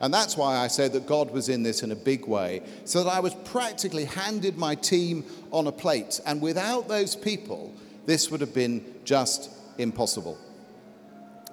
And 0.00 0.12
that's 0.12 0.36
why 0.36 0.56
I 0.56 0.68
say 0.68 0.88
that 0.88 1.06
God 1.06 1.30
was 1.30 1.48
in 1.48 1.62
this 1.62 1.82
in 1.82 1.92
a 1.92 1.96
big 1.96 2.26
way, 2.26 2.62
so 2.84 3.04
that 3.04 3.10
I 3.10 3.20
was 3.20 3.34
practically 3.34 4.04
handed 4.04 4.58
my 4.58 4.74
team 4.74 5.24
on 5.50 5.66
a 5.66 5.72
plate. 5.72 6.20
And 6.26 6.42
without 6.42 6.88
those 6.88 7.14
people, 7.14 7.72
this 8.06 8.30
would 8.30 8.40
have 8.40 8.52
been 8.52 8.84
just 9.04 9.50
impossible. 9.78 10.36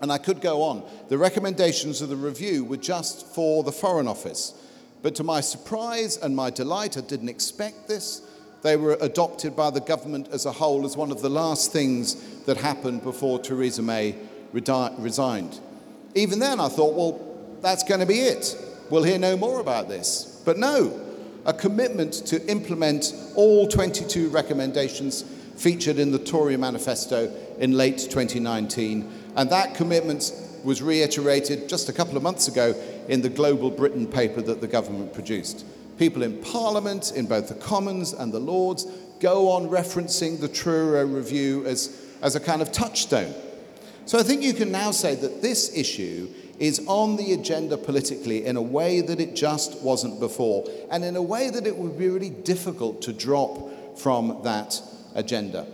And 0.01 0.11
I 0.11 0.17
could 0.17 0.41
go 0.41 0.63
on. 0.63 0.83
The 1.09 1.17
recommendations 1.17 2.01
of 2.01 2.09
the 2.09 2.15
review 2.15 2.65
were 2.65 2.77
just 2.77 3.27
for 3.27 3.63
the 3.63 3.71
Foreign 3.71 4.07
Office. 4.07 4.53
But 5.03 5.15
to 5.15 5.23
my 5.23 5.41
surprise 5.41 6.17
and 6.17 6.35
my 6.35 6.49
delight, 6.49 6.97
I 6.97 7.01
didn't 7.01 7.29
expect 7.29 7.87
this. 7.87 8.21
They 8.63 8.77
were 8.77 8.97
adopted 9.01 9.55
by 9.55 9.69
the 9.69 9.79
government 9.79 10.29
as 10.31 10.45
a 10.45 10.51
whole 10.51 10.85
as 10.85 10.97
one 10.97 11.11
of 11.11 11.21
the 11.21 11.29
last 11.29 11.71
things 11.71 12.15
that 12.45 12.57
happened 12.57 13.03
before 13.03 13.39
Theresa 13.39 13.81
May 13.81 14.15
resigned. 14.53 15.59
Even 16.15 16.39
then, 16.39 16.59
I 16.59 16.67
thought, 16.67 16.95
well, 16.95 17.59
that's 17.61 17.83
going 17.83 17.99
to 17.99 18.05
be 18.05 18.19
it. 18.19 18.55
We'll 18.89 19.03
hear 19.03 19.19
no 19.19 19.37
more 19.37 19.59
about 19.59 19.87
this. 19.87 20.41
But 20.43 20.57
no, 20.57 20.99
a 21.45 21.53
commitment 21.53 22.13
to 22.27 22.45
implement 22.49 23.13
all 23.35 23.67
22 23.67 24.29
recommendations 24.29 25.23
featured 25.55 25.99
in 25.99 26.11
the 26.11 26.19
Tory 26.19 26.57
manifesto 26.57 27.31
in 27.59 27.73
late 27.73 27.99
2019. 27.99 29.09
And 29.35 29.49
that 29.49 29.75
commitment 29.75 30.33
was 30.63 30.81
reiterated 30.81 31.69
just 31.69 31.89
a 31.89 31.93
couple 31.93 32.17
of 32.17 32.23
months 32.23 32.47
ago 32.47 32.75
in 33.07 33.21
the 33.21 33.29
Global 33.29 33.71
Britain 33.71 34.07
paper 34.07 34.41
that 34.41 34.61
the 34.61 34.67
government 34.67 35.13
produced. 35.13 35.65
People 35.97 36.23
in 36.23 36.41
Parliament, 36.41 37.13
in 37.15 37.27
both 37.27 37.47
the 37.47 37.55
Commons 37.55 38.13
and 38.13 38.33
the 38.33 38.39
Lords, 38.39 38.85
go 39.19 39.49
on 39.49 39.69
referencing 39.69 40.39
the 40.39 40.47
Truro 40.47 41.05
Review 41.05 41.65
as, 41.65 42.00
as 42.21 42.35
a 42.35 42.39
kind 42.39 42.61
of 42.61 42.71
touchstone. 42.71 43.33
So 44.05 44.19
I 44.19 44.23
think 44.23 44.41
you 44.41 44.53
can 44.53 44.71
now 44.71 44.91
say 44.91 45.15
that 45.15 45.41
this 45.41 45.75
issue 45.75 46.29
is 46.59 46.83
on 46.87 47.15
the 47.15 47.33
agenda 47.33 47.75
politically 47.75 48.45
in 48.45 48.55
a 48.55 48.61
way 48.61 49.01
that 49.01 49.19
it 49.19 49.35
just 49.35 49.81
wasn't 49.81 50.19
before, 50.19 50.63
and 50.91 51.03
in 51.03 51.15
a 51.15 51.21
way 51.21 51.49
that 51.49 51.65
it 51.65 51.75
would 51.75 51.97
be 51.97 52.07
really 52.07 52.29
difficult 52.29 53.01
to 53.01 53.11
drop 53.11 53.97
from 53.97 54.41
that 54.43 54.79
agenda. 55.15 55.65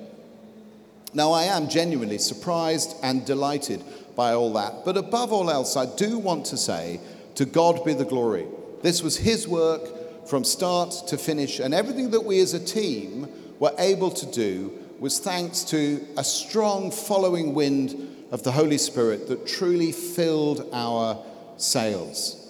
Now, 1.13 1.31
I 1.31 1.43
am 1.43 1.67
genuinely 1.67 2.17
surprised 2.17 2.95
and 3.03 3.25
delighted 3.25 3.83
by 4.15 4.33
all 4.33 4.53
that, 4.53 4.85
but 4.85 4.97
above 4.97 5.33
all 5.33 5.49
else, 5.49 5.75
I 5.75 5.85
do 5.95 6.17
want 6.17 6.45
to 6.47 6.57
say 6.57 6.99
to 7.35 7.45
God 7.45 7.83
be 7.83 7.93
the 7.93 8.05
glory. 8.05 8.45
This 8.81 9.03
was 9.03 9.17
His 9.17 9.47
work 9.47 10.27
from 10.27 10.43
start 10.43 10.93
to 11.07 11.17
finish, 11.17 11.59
and 11.59 11.73
everything 11.73 12.11
that 12.11 12.23
we 12.23 12.39
as 12.39 12.53
a 12.53 12.63
team 12.63 13.27
were 13.59 13.73
able 13.77 14.11
to 14.11 14.25
do 14.27 14.71
was 14.99 15.19
thanks 15.19 15.63
to 15.65 16.05
a 16.17 16.23
strong 16.23 16.91
following 16.91 17.53
wind 17.53 18.25
of 18.31 18.43
the 18.43 18.51
Holy 18.51 18.77
Spirit 18.77 19.27
that 19.27 19.47
truly 19.47 19.91
filled 19.91 20.67
our 20.73 21.23
sails. 21.57 22.43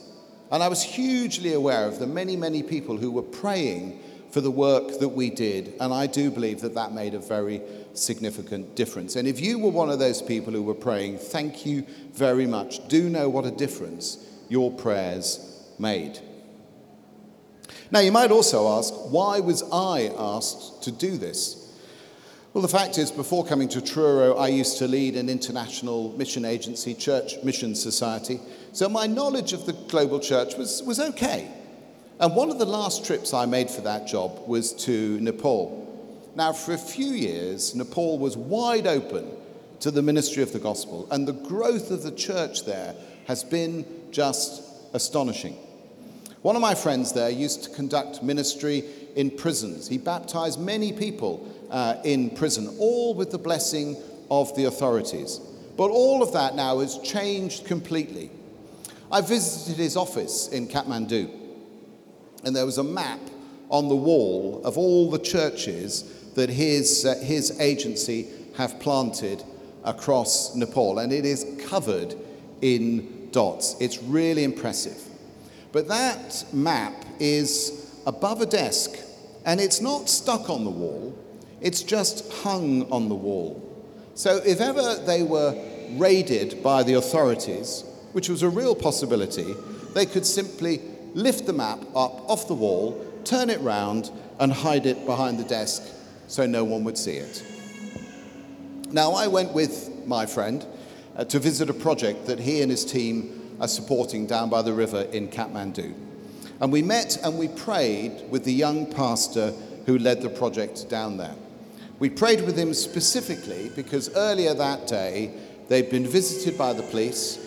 And 0.51 0.63
I 0.63 0.67
was 0.67 0.81
hugely 0.81 1.53
aware 1.53 1.85
of 1.85 1.99
the 1.99 2.07
many, 2.07 2.35
many 2.35 2.63
people 2.63 2.97
who 2.97 3.11
were 3.11 3.21
praying 3.21 3.99
for 4.31 4.41
the 4.41 4.51
work 4.51 4.99
that 4.99 5.09
we 5.09 5.29
did. 5.29 5.73
And 5.79 5.93
I 5.93 6.07
do 6.07 6.31
believe 6.31 6.61
that 6.61 6.75
that 6.75 6.93
made 6.93 7.13
a 7.13 7.19
very 7.19 7.61
significant 7.93 8.75
difference. 8.75 9.15
And 9.15 9.27
if 9.27 9.41
you 9.41 9.59
were 9.59 9.69
one 9.69 9.89
of 9.89 9.99
those 9.99 10.21
people 10.21 10.53
who 10.53 10.63
were 10.63 10.73
praying, 10.73 11.17
thank 11.17 11.65
you 11.65 11.85
very 12.13 12.45
much. 12.45 12.87
Do 12.87 13.09
know 13.09 13.29
what 13.29 13.45
a 13.45 13.51
difference 13.51 14.25
your 14.49 14.71
prayers 14.71 15.65
made. 15.79 16.19
Now, 17.89 17.99
you 17.99 18.11
might 18.11 18.31
also 18.31 18.77
ask, 18.77 18.93
why 18.93 19.39
was 19.39 19.63
I 19.71 20.11
asked 20.17 20.83
to 20.83 20.91
do 20.91 21.17
this? 21.17 21.56
Well, 22.57 22.63
the 22.63 22.69
fact 22.69 22.97
is, 22.97 23.11
before 23.11 23.45
coming 23.45 23.69
to 23.69 23.81
Truro, 23.81 24.35
I 24.35 24.47
used 24.47 24.79
to 24.79 24.87
lead 24.87 25.15
an 25.15 25.29
international 25.29 26.11
mission 26.17 26.43
agency, 26.43 26.95
Church 26.95 27.35
Mission 27.43 27.75
Society. 27.75 28.39
So 28.73 28.89
my 28.89 29.05
knowledge 29.05 29.53
of 29.53 29.67
the 29.67 29.73
global 29.73 30.19
church 30.19 30.57
was, 30.57 30.81
was 30.81 30.99
okay. 30.99 31.51
And 32.19 32.35
one 32.35 32.49
of 32.49 32.57
the 32.57 32.65
last 32.65 33.05
trips 33.05 33.31
I 33.31 33.45
made 33.45 33.69
for 33.69 33.81
that 33.81 34.07
job 34.07 34.47
was 34.47 34.73
to 34.85 35.19
Nepal. 35.19 35.85
Now, 36.35 36.51
for 36.51 36.73
a 36.73 36.79
few 36.79 37.11
years, 37.11 37.75
Nepal 37.75 38.17
was 38.17 38.35
wide 38.35 38.87
open 38.87 39.29
to 39.81 39.91
the 39.91 40.01
ministry 40.01 40.41
of 40.41 40.51
the 40.51 40.57
gospel, 40.57 41.07
and 41.11 41.27
the 41.27 41.33
growth 41.33 41.91
of 41.91 42.01
the 42.01 42.11
church 42.11 42.65
there 42.65 42.95
has 43.27 43.43
been 43.43 43.85
just 44.09 44.63
astonishing. 44.95 45.55
One 46.41 46.55
of 46.55 46.61
my 46.63 46.73
friends 46.73 47.13
there 47.13 47.29
used 47.29 47.65
to 47.65 47.69
conduct 47.69 48.23
ministry 48.23 48.83
in 49.15 49.31
prisons. 49.31 49.87
He 49.87 49.97
baptized 49.97 50.59
many 50.59 50.93
people 50.93 51.53
uh, 51.69 51.95
in 52.03 52.29
prison, 52.29 52.75
all 52.79 53.13
with 53.13 53.31
the 53.31 53.38
blessing 53.38 53.97
of 54.29 54.55
the 54.55 54.65
authorities. 54.65 55.39
But 55.77 55.89
all 55.89 56.24
of 56.24 56.33
that 56.33 56.55
now 56.55 56.79
has 56.79 56.97
changed 57.00 57.65
completely. 57.65 58.31
I 59.12 59.21
visited 59.21 59.77
his 59.77 59.95
office 59.95 60.50
in 60.50 60.67
Kathmandu, 60.67 61.29
and 62.43 62.55
there 62.55 62.65
was 62.65 62.77
a 62.77 62.83
map 62.83 63.19
on 63.69 63.89
the 63.89 63.95
wall 63.95 64.62
of 64.63 64.77
all 64.77 65.09
the 65.09 65.19
churches 65.19 66.31
that 66.36 66.50
his, 66.50 67.05
uh, 67.05 67.15
his 67.24 67.59
agency 67.59 68.27
have 68.55 68.79
planted 68.79 69.43
across 69.83 70.55
Nepal, 70.55 71.00
and 71.00 71.13
it 71.13 71.25
is 71.25 71.45
covered 71.67 72.15
in 72.62 73.29
dots. 73.31 73.75
It's 73.79 74.01
really 74.03 74.43
impressive. 74.43 75.01
But 75.71 75.88
that 75.88 76.45
map 76.53 76.93
is 77.19 78.01
above 78.05 78.41
a 78.41 78.45
desk, 78.45 78.97
and 79.45 79.59
it's 79.59 79.81
not 79.81 80.09
stuck 80.09 80.50
on 80.50 80.63
the 80.63 80.69
wall, 80.69 81.17
it's 81.61 81.83
just 81.83 82.31
hung 82.43 82.89
on 82.91 83.09
the 83.09 83.15
wall. 83.15 83.63
So 84.13 84.37
if 84.45 84.59
ever 84.61 84.95
they 85.05 85.23
were 85.23 85.55
raided 85.91 86.61
by 86.63 86.83
the 86.83 86.95
authorities, 86.95 87.83
which 88.13 88.29
was 88.29 88.43
a 88.43 88.49
real 88.49 88.75
possibility, 88.75 89.55
they 89.93 90.05
could 90.05 90.25
simply 90.25 90.81
lift 91.13 91.45
the 91.45 91.53
map 91.53 91.79
up 91.95 92.29
off 92.29 92.47
the 92.47 92.53
wall, 92.53 93.03
turn 93.23 93.49
it 93.49 93.59
round, 93.61 94.11
and 94.39 94.51
hide 94.51 94.85
it 94.85 95.05
behind 95.05 95.39
the 95.39 95.43
desk 95.43 95.83
so 96.27 96.45
no 96.45 96.63
one 96.63 96.83
would 96.83 96.97
see 96.97 97.13
it. 97.13 97.43
Now, 98.91 99.13
I 99.13 99.27
went 99.27 99.53
with 99.53 100.05
my 100.05 100.25
friend 100.25 100.65
uh, 101.15 101.25
to 101.25 101.39
visit 101.39 101.69
a 101.69 101.73
project 101.73 102.27
that 102.27 102.39
he 102.39 102.61
and 102.61 102.71
his 102.71 102.85
team 102.85 103.55
are 103.59 103.67
supporting 103.67 104.27
down 104.27 104.49
by 104.49 104.61
the 104.61 104.73
river 104.73 105.01
in 105.11 105.27
Kathmandu. 105.29 105.93
And 106.59 106.71
we 106.71 106.81
met 106.81 107.17
and 107.23 107.37
we 107.37 107.47
prayed 107.47 108.29
with 108.29 108.43
the 108.43 108.53
young 108.53 108.91
pastor 108.91 109.51
who 109.85 109.97
led 109.97 110.21
the 110.21 110.29
project 110.29 110.89
down 110.89 111.17
there. 111.17 111.35
We 111.99 112.09
prayed 112.09 112.41
with 112.45 112.57
him 112.57 112.73
specifically 112.73 113.71
because 113.75 114.15
earlier 114.15 114.53
that 114.53 114.87
day 114.87 115.33
they'd 115.67 115.89
been 115.89 116.05
visited 116.05 116.57
by 116.57 116.73
the 116.73 116.83
police 116.83 117.39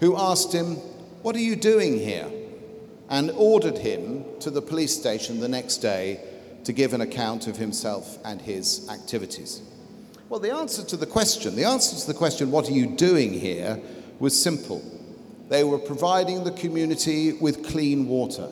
who 0.00 0.16
asked 0.16 0.52
him, 0.52 0.76
What 1.22 1.36
are 1.36 1.40
you 1.40 1.56
doing 1.56 1.98
here? 1.98 2.30
and 3.10 3.30
ordered 3.32 3.76
him 3.78 4.24
to 4.40 4.50
the 4.50 4.62
police 4.62 4.94
station 4.98 5.38
the 5.38 5.48
next 5.48 5.78
day 5.78 6.20
to 6.64 6.72
give 6.72 6.94
an 6.94 7.02
account 7.02 7.46
of 7.46 7.56
himself 7.56 8.18
and 8.24 8.40
his 8.40 8.88
activities. 8.88 9.60
Well, 10.30 10.40
the 10.40 10.54
answer 10.54 10.82
to 10.84 10.96
the 10.96 11.06
question, 11.06 11.54
the 11.54 11.64
answer 11.64 12.00
to 12.00 12.06
the 12.06 12.18
question, 12.18 12.50
What 12.50 12.68
are 12.68 12.72
you 12.72 12.86
doing 12.86 13.32
here? 13.32 13.80
was 14.18 14.40
simple. 14.40 14.82
They 15.48 15.64
were 15.64 15.78
providing 15.78 16.44
the 16.44 16.52
community 16.52 17.34
with 17.34 17.66
clean 17.66 18.08
water. 18.08 18.48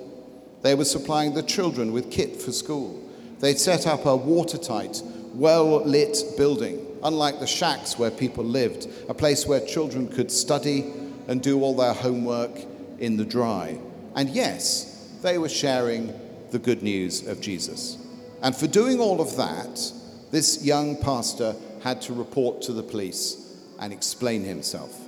They 0.61 0.75
were 0.75 0.85
supplying 0.85 1.35
the 1.35 1.43
children 1.43 1.93
with 1.93 2.11
kit 2.11 2.41
for 2.41 2.53
school. 2.53 3.03
They'd 3.41 3.59
set 3.59 3.87
up 3.87 4.05
a 4.05 4.15
watertight 4.15 5.03
well 5.35 5.85
lit 5.85 6.23
building, 6.37 6.87
unlike 7.03 7.41
the 7.41 7.47
shacks 7.47 7.99
where 7.99 8.11
people 8.11 8.45
lived, 8.45 8.89
a 9.09 9.15
place 9.15 9.47
where 9.47 9.61
children 9.61 10.09
could 10.09 10.31
study 10.31 10.93
and 11.29 11.43
do 11.43 11.63
all 11.63 11.75
their 11.75 11.95
homework 11.95 12.53
in 12.99 13.17
the 13.17 13.25
dry. 13.25 13.79
And 14.15 14.29
yes, 14.31 15.11
they 15.23 15.39
were 15.39 15.49
sharing 15.49 16.13
the 16.51 16.59
good 16.59 16.83
news 16.83 17.27
of 17.27 17.41
Jesus. 17.41 17.99
And 18.43 18.55
for 18.55 18.67
doing 18.67 19.01
all 19.01 19.21
of 19.21 19.37
that, 19.37 19.93
this 20.31 20.65
young 20.65 20.97
pastor 20.97 21.55
had 21.83 22.03
to 22.03 22.13
report 22.13 22.63
to 22.63 22.73
the 22.73 22.83
police 22.83 23.57
and 23.81 23.93
explain 23.93 24.45
himself. 24.45 24.99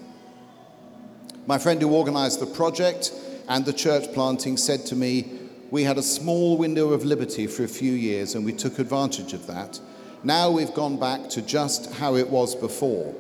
My 1.47 1.59
friend 1.59 1.81
who 1.81 1.93
organized 1.93 2.41
the 2.41 2.47
project 2.47 3.13
and 3.49 3.65
the 3.65 3.73
church 3.73 4.13
planting 4.13 4.57
said 4.57 4.87
to 4.87 4.97
me, 4.97 5.31
We 5.71 5.85
had 5.85 5.99
a 5.99 6.03
small 6.03 6.57
window 6.57 6.91
of 6.91 7.05
liberty 7.05 7.47
for 7.47 7.65
a 7.65 7.69
few 7.69 7.93
years 7.93 8.35
and 8.35 8.45
we 8.45 8.53
took 8.53 8.79
advantage 8.79 9.33
of 9.33 9.47
that. 9.47 9.79
Now 10.25 10.51
we've 10.51 10.73
gone 10.73 10.99
back 10.99 11.29
to 11.31 11.43
just 11.43 11.93
how 11.93 12.17
it 12.17 12.31
was 12.31 12.55
before. 12.55 13.15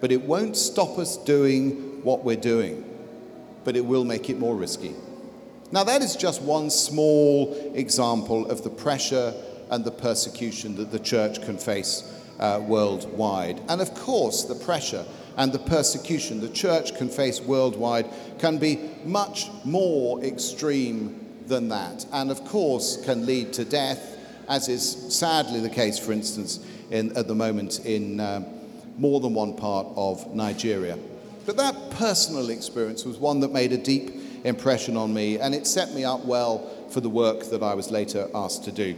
But 0.00 0.10
it 0.10 0.22
won't 0.22 0.56
stop 0.56 0.98
us 0.98 1.16
doing 1.16 2.02
what 2.02 2.24
we're 2.24 2.36
doing, 2.36 2.84
but 3.64 3.76
it 3.76 3.84
will 3.84 4.04
make 4.04 4.30
it 4.30 4.38
more 4.38 4.56
risky. 4.56 4.94
Now, 5.72 5.84
that 5.84 6.02
is 6.02 6.16
just 6.16 6.42
one 6.42 6.70
small 6.70 7.54
example 7.74 8.50
of 8.50 8.62
the 8.62 8.70
pressure 8.70 9.34
and 9.70 9.84
the 9.84 9.90
persecution 9.90 10.76
that 10.76 10.92
the 10.92 10.98
church 10.98 11.42
can 11.42 11.58
face 11.58 12.04
uh, 12.38 12.62
worldwide. 12.64 13.60
And 13.68 13.80
of 13.80 13.94
course, 13.94 14.44
the 14.44 14.54
pressure 14.54 15.04
and 15.36 15.52
the 15.52 15.58
persecution 15.58 16.40
the 16.40 16.48
church 16.48 16.94
can 16.96 17.08
face 17.08 17.40
worldwide 17.40 18.08
can 18.38 18.58
be 18.58 18.90
much 19.04 19.48
more 19.64 20.22
extreme 20.22 21.26
than 21.46 21.68
that, 21.68 22.06
and 22.12 22.30
of 22.30 22.44
course, 22.44 23.04
can 23.04 23.26
lead 23.26 23.52
to 23.54 23.64
death 23.64 24.15
as 24.48 24.68
is 24.68 25.14
sadly 25.14 25.60
the 25.60 25.70
case, 25.70 25.98
for 25.98 26.12
instance, 26.12 26.60
in, 26.90 27.16
at 27.16 27.28
the 27.28 27.34
moment 27.34 27.84
in 27.84 28.20
uh, 28.20 28.42
more 28.96 29.20
than 29.20 29.34
one 29.34 29.54
part 29.54 29.86
of 29.96 30.34
Nigeria. 30.34 30.98
But 31.44 31.56
that 31.58 31.90
personal 31.90 32.50
experience 32.50 33.04
was 33.04 33.18
one 33.18 33.40
that 33.40 33.52
made 33.52 33.72
a 33.72 33.78
deep 33.78 34.10
impression 34.44 34.96
on 34.96 35.12
me, 35.12 35.38
and 35.38 35.54
it 35.54 35.66
set 35.66 35.92
me 35.92 36.04
up 36.04 36.24
well 36.24 36.70
for 36.90 37.00
the 37.00 37.10
work 37.10 37.44
that 37.50 37.62
I 37.62 37.74
was 37.74 37.90
later 37.90 38.28
asked 38.34 38.64
to 38.64 38.72
do. 38.72 38.96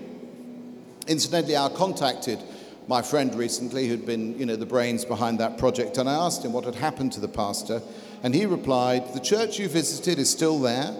Incidentally, 1.07 1.57
I 1.57 1.69
contacted 1.71 2.39
my 2.87 3.03
friend 3.03 3.35
recently 3.35 3.87
who'd 3.87 4.07
been, 4.07 4.39
you 4.39 4.47
know, 4.47 4.57
the 4.57 4.67
brains 4.67 5.05
behind 5.05 5.41
that 5.41 5.59
project, 5.59 5.99
and 5.99 6.09
I 6.09 6.15
asked 6.15 6.45
him 6.45 6.53
what 6.53 6.65
had 6.65 6.75
happened 6.75 7.13
to 7.13 7.21
the 7.21 7.29
pastor, 7.29 7.83
and 8.23 8.35
he 8.35 8.47
replied, 8.47 9.13
The 9.15 9.21
church 9.21 9.59
you 9.59 9.69
visited 9.69 10.19
is 10.19 10.31
still 10.31 10.59
there. 10.59 10.95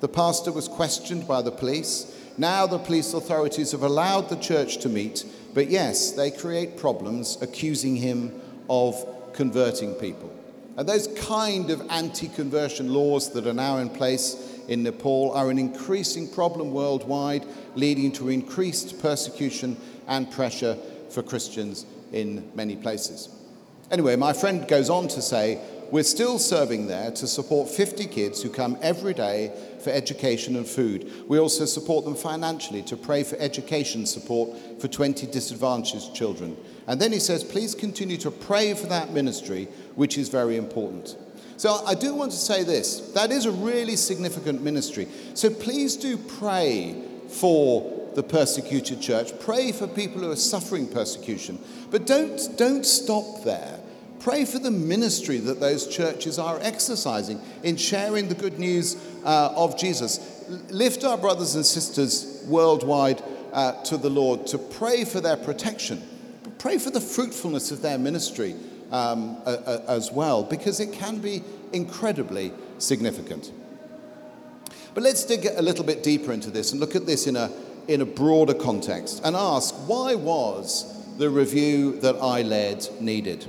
The 0.00 0.08
pastor 0.08 0.50
was 0.50 0.66
questioned 0.66 1.26
by 1.28 1.42
the 1.42 1.52
police. 1.52 2.16
Now 2.40 2.66
the 2.66 2.78
police 2.78 3.12
authorities 3.12 3.72
have 3.72 3.82
allowed 3.82 4.30
the 4.30 4.36
church 4.36 4.78
to 4.78 4.88
meet, 4.88 5.26
but 5.52 5.68
yes, 5.68 6.12
they 6.12 6.30
create 6.30 6.78
problems 6.78 7.36
accusing 7.42 7.96
him 7.96 8.40
of 8.70 8.94
converting 9.34 9.92
people. 9.92 10.34
And 10.78 10.88
those 10.88 11.08
kind 11.18 11.68
of 11.68 11.86
anti 11.90 12.28
conversion 12.28 12.94
laws 12.94 13.30
that 13.34 13.46
are 13.46 13.52
now 13.52 13.76
in 13.76 13.90
place 13.90 14.58
in 14.68 14.82
Nepal 14.84 15.32
are 15.32 15.50
an 15.50 15.58
increasing 15.58 16.26
problem 16.26 16.72
worldwide, 16.72 17.44
leading 17.74 18.10
to 18.12 18.30
increased 18.30 19.02
persecution 19.02 19.76
and 20.08 20.30
pressure 20.30 20.78
for 21.10 21.22
Christians 21.22 21.84
in 22.10 22.50
many 22.54 22.74
places. 22.74 23.28
Anyway, 23.90 24.16
my 24.16 24.32
friend 24.32 24.66
goes 24.66 24.88
on 24.88 25.08
to 25.08 25.20
say, 25.20 25.60
we're 25.90 26.04
still 26.04 26.38
serving 26.38 26.86
there 26.86 27.10
to 27.10 27.26
support 27.26 27.68
50 27.68 28.06
kids 28.06 28.42
who 28.42 28.50
come 28.50 28.78
every 28.80 29.14
day 29.14 29.52
for 29.82 29.90
education 29.90 30.56
and 30.56 30.66
food. 30.66 31.10
We 31.28 31.38
also 31.38 31.64
support 31.64 32.04
them 32.04 32.14
financially 32.14 32.82
to 32.82 32.96
pray 32.96 33.22
for 33.22 33.36
education 33.36 34.06
support 34.06 34.50
for 34.80 34.88
20 34.88 35.26
disadvantaged 35.26 36.14
children. 36.14 36.56
And 36.86 37.00
then 37.00 37.12
he 37.12 37.18
says, 37.18 37.42
please 37.42 37.74
continue 37.74 38.16
to 38.18 38.30
pray 38.30 38.74
for 38.74 38.86
that 38.86 39.12
ministry, 39.12 39.68
which 39.94 40.16
is 40.18 40.28
very 40.28 40.56
important. 40.56 41.16
So 41.56 41.84
I 41.86 41.94
do 41.94 42.14
want 42.14 42.30
to 42.32 42.38
say 42.38 42.62
this 42.64 43.12
that 43.12 43.30
is 43.30 43.44
a 43.44 43.50
really 43.50 43.96
significant 43.96 44.62
ministry. 44.62 45.08
So 45.34 45.50
please 45.50 45.96
do 45.96 46.16
pray 46.16 47.02
for 47.28 48.00
the 48.14 48.22
persecuted 48.22 49.00
church. 49.00 49.38
Pray 49.40 49.72
for 49.72 49.86
people 49.86 50.22
who 50.22 50.30
are 50.30 50.36
suffering 50.36 50.88
persecution. 50.88 51.58
But 51.90 52.06
don't, 52.06 52.40
don't 52.56 52.84
stop 52.84 53.44
there. 53.44 53.79
Pray 54.20 54.44
for 54.44 54.58
the 54.58 54.70
ministry 54.70 55.38
that 55.38 55.60
those 55.60 55.86
churches 55.86 56.38
are 56.38 56.58
exercising 56.60 57.40
in 57.62 57.76
sharing 57.76 58.28
the 58.28 58.34
good 58.34 58.58
news 58.58 58.96
uh, 59.24 59.52
of 59.56 59.78
Jesus. 59.78 60.44
Lift 60.68 61.04
our 61.04 61.16
brothers 61.16 61.54
and 61.54 61.64
sisters 61.64 62.44
worldwide 62.46 63.22
uh, 63.54 63.82
to 63.84 63.96
the 63.96 64.10
Lord 64.10 64.46
to 64.48 64.58
pray 64.58 65.04
for 65.04 65.22
their 65.22 65.38
protection, 65.38 66.02
pray 66.58 66.76
for 66.76 66.90
the 66.90 67.00
fruitfulness 67.00 67.70
of 67.70 67.80
their 67.80 67.96
ministry 67.96 68.54
um, 68.92 69.38
as 69.46 70.12
well, 70.12 70.44
because 70.44 70.80
it 70.80 70.92
can 70.92 71.18
be 71.18 71.42
incredibly 71.72 72.52
significant. 72.78 73.52
But 74.92 75.02
let's 75.02 75.24
dig 75.24 75.46
a 75.46 75.62
little 75.62 75.84
bit 75.84 76.02
deeper 76.02 76.32
into 76.32 76.50
this 76.50 76.72
and 76.72 76.80
look 76.80 76.94
at 76.94 77.06
this 77.06 77.26
in 77.26 77.36
a, 77.36 77.50
in 77.88 78.02
a 78.02 78.06
broader 78.06 78.54
context 78.54 79.22
and 79.24 79.34
ask 79.34 79.74
why 79.88 80.14
was 80.14 81.16
the 81.16 81.30
review 81.30 81.98
that 82.00 82.16
I 82.16 82.42
led 82.42 82.86
needed? 83.00 83.46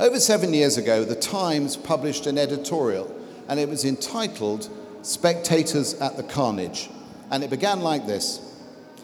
Over 0.00 0.20
seven 0.20 0.54
years 0.54 0.76
ago, 0.76 1.02
The 1.02 1.16
Times 1.16 1.76
published 1.76 2.28
an 2.28 2.38
editorial, 2.38 3.12
and 3.48 3.58
it 3.58 3.68
was 3.68 3.84
entitled 3.84 4.70
Spectators 5.02 5.94
at 5.94 6.16
the 6.16 6.22
Carnage. 6.22 6.88
And 7.32 7.42
it 7.42 7.50
began 7.50 7.80
like 7.80 8.06
this 8.06 8.40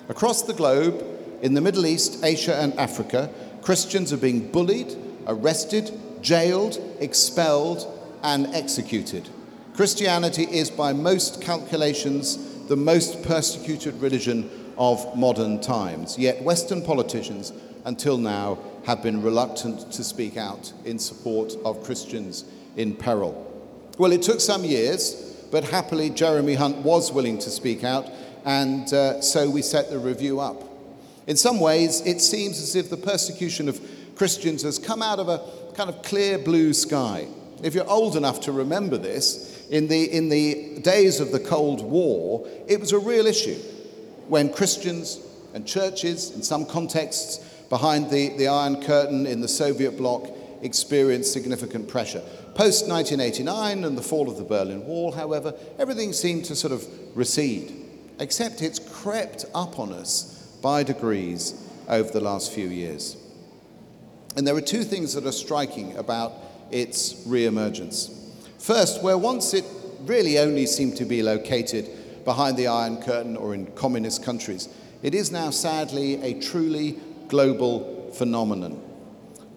Across 0.08 0.42
the 0.42 0.52
globe, 0.52 1.04
in 1.42 1.54
the 1.54 1.60
Middle 1.60 1.84
East, 1.84 2.24
Asia, 2.24 2.54
and 2.54 2.78
Africa, 2.78 3.28
Christians 3.60 4.12
are 4.12 4.18
being 4.18 4.52
bullied, 4.52 4.96
arrested, 5.26 5.90
jailed, 6.22 6.78
expelled, 7.00 7.86
and 8.22 8.46
executed. 8.54 9.28
Christianity 9.74 10.44
is, 10.44 10.70
by 10.70 10.92
most 10.92 11.42
calculations, 11.42 12.66
the 12.68 12.76
most 12.76 13.20
persecuted 13.24 14.00
religion 14.00 14.48
of 14.78 15.16
modern 15.16 15.60
times. 15.60 16.16
Yet, 16.16 16.40
Western 16.44 16.82
politicians, 16.82 17.52
until 17.84 18.16
now, 18.16 18.58
have 18.84 19.02
been 19.02 19.22
reluctant 19.22 19.90
to 19.92 20.04
speak 20.04 20.36
out 20.36 20.72
in 20.84 20.98
support 20.98 21.54
of 21.64 21.82
Christians 21.82 22.44
in 22.76 22.94
peril. 22.94 23.50
Well, 23.98 24.12
it 24.12 24.22
took 24.22 24.40
some 24.40 24.64
years, 24.64 25.14
but 25.50 25.64
happily, 25.64 26.10
Jeremy 26.10 26.54
Hunt 26.54 26.78
was 26.78 27.12
willing 27.12 27.38
to 27.38 27.50
speak 27.50 27.84
out, 27.84 28.10
and 28.44 28.92
uh, 28.92 29.20
so 29.20 29.48
we 29.48 29.62
set 29.62 29.90
the 29.90 29.98
review 29.98 30.40
up. 30.40 30.62
In 31.26 31.36
some 31.36 31.60
ways, 31.60 32.02
it 32.02 32.20
seems 32.20 32.60
as 32.60 32.76
if 32.76 32.90
the 32.90 32.96
persecution 32.96 33.68
of 33.68 33.80
Christians 34.16 34.62
has 34.62 34.78
come 34.78 35.02
out 35.02 35.18
of 35.18 35.28
a 35.28 35.40
kind 35.74 35.88
of 35.88 36.02
clear 36.02 36.38
blue 36.38 36.74
sky. 36.74 37.26
If 37.62 37.74
you're 37.74 37.88
old 37.88 38.16
enough 38.16 38.40
to 38.42 38.52
remember 38.52 38.98
this, 38.98 39.66
in 39.70 39.88
the, 39.88 40.04
in 40.12 40.28
the 40.28 40.80
days 40.80 41.20
of 41.20 41.32
the 41.32 41.40
Cold 41.40 41.82
War, 41.82 42.46
it 42.68 42.78
was 42.78 42.92
a 42.92 42.98
real 42.98 43.26
issue 43.26 43.58
when 44.28 44.52
Christians 44.52 45.20
and 45.54 45.66
churches, 45.66 46.32
in 46.32 46.42
some 46.42 46.66
contexts, 46.66 47.43
behind 47.74 48.08
the, 48.08 48.28
the 48.36 48.46
Iron 48.46 48.80
Curtain 48.80 49.26
in 49.26 49.40
the 49.40 49.48
Soviet 49.48 49.96
bloc, 49.96 50.28
experienced 50.62 51.32
significant 51.32 51.88
pressure. 51.88 52.22
Post 52.54 52.86
1989 52.86 53.82
and 53.82 53.98
the 53.98 54.00
fall 54.00 54.30
of 54.30 54.36
the 54.36 54.44
Berlin 54.44 54.86
Wall, 54.86 55.10
however, 55.10 55.52
everything 55.76 56.12
seemed 56.12 56.44
to 56.44 56.54
sort 56.54 56.72
of 56.72 56.86
recede, 57.16 57.74
except 58.20 58.62
it's 58.62 58.78
crept 58.78 59.46
up 59.56 59.80
on 59.80 59.92
us 59.92 60.56
by 60.62 60.84
degrees 60.84 61.68
over 61.88 62.08
the 62.12 62.20
last 62.20 62.52
few 62.52 62.68
years. 62.68 63.16
And 64.36 64.46
there 64.46 64.54
are 64.54 64.60
two 64.60 64.84
things 64.84 65.12
that 65.14 65.26
are 65.26 65.32
striking 65.32 65.96
about 65.96 66.32
its 66.70 67.24
re-emergence. 67.26 68.32
First, 68.60 69.02
where 69.02 69.18
once 69.18 69.52
it 69.52 69.64
really 70.02 70.38
only 70.38 70.66
seemed 70.66 70.96
to 70.98 71.04
be 71.04 71.24
located 71.24 71.90
behind 72.24 72.56
the 72.56 72.68
Iron 72.68 73.02
Curtain 73.02 73.36
or 73.36 73.52
in 73.52 73.66
communist 73.72 74.22
countries, 74.22 74.68
it 75.02 75.12
is 75.12 75.32
now 75.32 75.50
sadly 75.50 76.22
a 76.22 76.40
truly 76.40 77.00
global 77.28 78.10
phenomenon, 78.12 78.80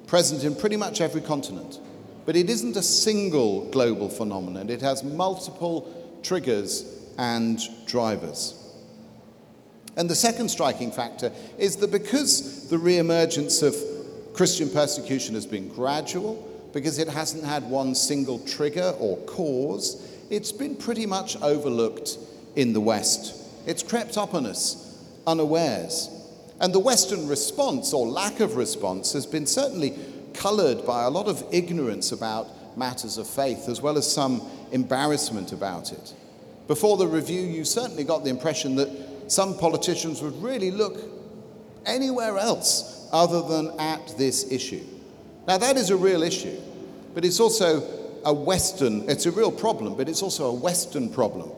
present 0.06 0.44
in 0.44 0.56
pretty 0.56 0.78
much 0.78 1.02
every 1.02 1.22
continent. 1.22 1.80
But 2.26 2.36
it 2.36 2.50
isn't 2.50 2.76
a 2.76 2.84
single 2.84 3.70
global 3.72 4.10
phenomenon, 4.10 4.70
it 4.70 4.82
has 4.82 5.04
multiple 5.04 6.20
triggers 6.24 6.86
and 7.18 7.60
drivers. 7.86 8.54
And 9.96 10.10
the 10.10 10.16
second 10.16 10.50
striking 10.50 10.92
factor 10.92 11.32
is 11.58 11.78
that 11.78 11.92
because 11.92 12.70
the 12.70 12.78
re 12.78 12.98
emergence 12.98 13.62
of 13.62 13.76
Christian 14.34 14.70
persecution 14.70 15.34
has 15.34 15.46
been 15.46 15.70
gradual, 15.70 16.44
because 16.74 17.00
it 17.00 17.08
hasn't 17.08 17.44
had 17.44 17.64
one 17.64 17.96
single 17.96 18.40
trigger 18.40 18.94
or 19.00 19.18
cause, 19.26 20.06
it's 20.30 20.52
been 20.52 20.76
pretty 20.76 21.06
much 21.06 21.42
overlooked 21.42 22.18
in 22.56 22.74
the 22.74 22.82
West. 22.82 23.34
It's 23.66 23.82
crept 23.82 24.18
up 24.18 24.34
on 24.34 24.46
us 24.46 24.84
unawares. 25.26 26.10
And 26.60 26.74
the 26.74 26.80
Western 26.80 27.28
response, 27.28 27.94
or 27.94 28.08
lack 28.08 28.40
of 28.40 28.56
response, 28.56 29.14
has 29.14 29.26
been 29.26 29.46
certainly 29.46 29.98
coloured 30.34 30.86
by 30.86 31.04
a 31.04 31.10
lot 31.10 31.28
of 31.28 31.44
ignorance 31.52 32.12
about 32.12 32.78
matters 32.78 33.18
of 33.18 33.28
faith, 33.28 33.70
as 33.70 33.82
well 33.82 33.98
as 33.98 34.12
some 34.12 34.42
embarrassment 34.72 35.52
about 35.52 35.92
it. 35.92 36.14
Before 36.68 36.98
the 36.98 37.08
review, 37.08 37.42
you 37.42 37.64
certainly 37.64 38.04
got 38.04 38.24
the 38.24 38.30
impression 38.30 38.76
that 38.76 38.90
some 39.28 39.58
politicians 39.58 40.22
would 40.22 40.42
really 40.42 40.72
look 40.72 40.98
anywhere 41.86 42.38
else 42.38 43.08
other 43.12 43.42
than 43.42 43.80
at 43.80 44.18
this 44.18 44.52
issue. 44.52 44.84
Now, 45.48 45.58
that 45.58 45.78
is 45.78 45.90
a 45.90 45.98
real 45.98 46.24
issue, 46.24 46.60
but 47.14 47.24
it's 47.24 47.40
also 47.40 47.82
a 48.26 48.34
Western, 48.34 49.10
it's 49.10 49.26
a 49.26 49.32
real 49.32 49.52
problem, 49.52 49.96
but 49.96 50.10
it's 50.10 50.22
also 50.22 50.48
a 50.48 50.54
Western 50.54 51.10
problem. 51.10 51.52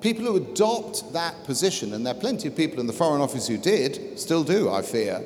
People 0.00 0.26
who 0.26 0.36
adopt 0.36 1.12
that 1.12 1.44
position, 1.44 1.92
and 1.92 2.06
there 2.06 2.14
are 2.14 2.20
plenty 2.20 2.48
of 2.48 2.56
people 2.56 2.78
in 2.78 2.86
the 2.86 2.92
Foreign 2.92 3.20
Office 3.20 3.48
who 3.48 3.58
did, 3.58 4.18
still 4.18 4.44
do, 4.44 4.70
I 4.70 4.82
fear, 4.82 5.22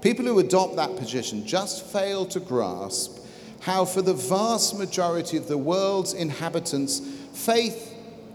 people 0.00 0.24
who 0.24 0.38
adopt 0.38 0.76
that 0.76 0.96
position 0.96 1.46
just 1.46 1.84
fail 1.84 2.24
to 2.26 2.40
grasp 2.40 3.18
how, 3.64 3.86
for 3.86 4.02
the 4.02 4.12
vast 4.12 4.78
majority 4.78 5.38
of 5.38 5.48
the 5.48 5.56
world's 5.56 6.12
inhabitants, 6.12 7.00
faith 7.32 7.94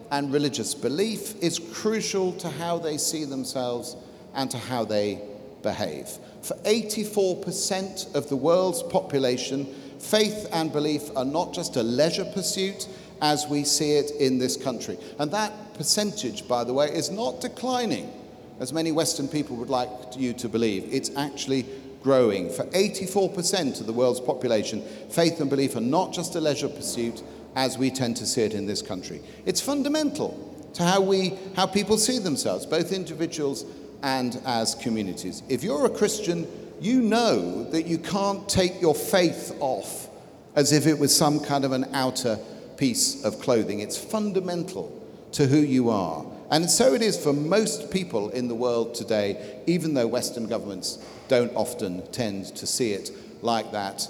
and 0.09 0.33
religious 0.33 0.73
belief 0.73 1.35
is 1.41 1.59
crucial 1.59 2.33
to 2.33 2.49
how 2.49 2.79
they 2.79 2.97
see 2.97 3.25
themselves 3.25 3.95
and 4.33 4.49
to 4.49 4.57
how 4.57 4.83
they 4.83 5.21
behave. 5.61 6.07
For 6.41 6.55
84% 6.57 8.15
of 8.15 8.27
the 8.27 8.35
world's 8.35 8.81
population, 8.81 9.65
faith 9.99 10.47
and 10.51 10.71
belief 10.71 11.15
are 11.15 11.25
not 11.25 11.53
just 11.53 11.75
a 11.75 11.83
leisure 11.83 12.25
pursuit 12.25 12.87
as 13.21 13.45
we 13.45 13.63
see 13.63 13.93
it 13.93 14.09
in 14.11 14.39
this 14.39 14.57
country. 14.57 14.97
And 15.19 15.29
that 15.31 15.53
percentage, 15.79 16.45
by 16.45 16.65
the 16.65 16.73
way, 16.73 16.93
is 16.93 17.09
not 17.09 17.39
declining, 17.39 18.11
as 18.59 18.73
many 18.73 18.91
Western 18.91 19.29
people 19.29 19.55
would 19.55 19.69
like 19.69 19.89
you 20.17 20.33
to 20.33 20.49
believe. 20.49 20.85
It's 20.91 21.09
actually 21.15 21.65
growing. 22.03 22.49
For 22.49 22.65
84% 22.65 23.79
of 23.79 23.87
the 23.87 23.93
world's 23.93 24.19
population, 24.19 24.81
faith 25.09 25.39
and 25.39 25.49
belief 25.49 25.77
are 25.77 25.81
not 25.81 26.11
just 26.11 26.35
a 26.35 26.41
leisure 26.41 26.67
pursuit 26.67 27.23
as 27.55 27.77
we 27.77 27.91
tend 27.91 28.17
to 28.17 28.25
see 28.25 28.41
it 28.41 28.53
in 28.53 28.65
this 28.65 28.81
country. 28.81 29.21
It's 29.45 29.61
fundamental 29.61 30.37
to 30.73 30.83
how, 30.83 30.99
we, 30.99 31.39
how 31.55 31.65
people 31.65 31.97
see 31.97 32.19
themselves, 32.19 32.65
both 32.65 32.91
individuals 32.91 33.63
and 34.03 34.41
as 34.45 34.75
communities. 34.75 35.43
If 35.47 35.63
you're 35.63 35.85
a 35.85 35.89
Christian, 35.89 36.45
you 36.81 37.01
know 37.01 37.63
that 37.71 37.87
you 37.87 37.97
can't 37.97 38.49
take 38.49 38.81
your 38.81 38.95
faith 38.95 39.55
off 39.61 40.09
as 40.57 40.73
if 40.73 40.87
it 40.87 40.99
was 40.99 41.15
some 41.15 41.39
kind 41.39 41.63
of 41.63 41.71
an 41.71 41.85
outer 41.93 42.37
piece 42.75 43.23
of 43.23 43.39
clothing. 43.39 43.79
It's 43.79 43.97
fundamental 43.97 44.98
to 45.33 45.47
who 45.47 45.57
you 45.57 45.89
are. 45.89 46.25
And 46.51 46.69
so 46.69 46.93
it 46.93 47.01
is 47.01 47.21
for 47.21 47.33
most 47.33 47.91
people 47.91 48.29
in 48.29 48.47
the 48.47 48.55
world 48.55 48.95
today, 48.95 49.61
even 49.67 49.93
though 49.93 50.07
Western 50.07 50.47
governments 50.47 50.97
don't 51.27 51.55
often 51.55 52.05
tend 52.11 52.55
to 52.55 52.65
see 52.65 52.93
it 52.93 53.11
like 53.41 53.71
that 53.71 54.07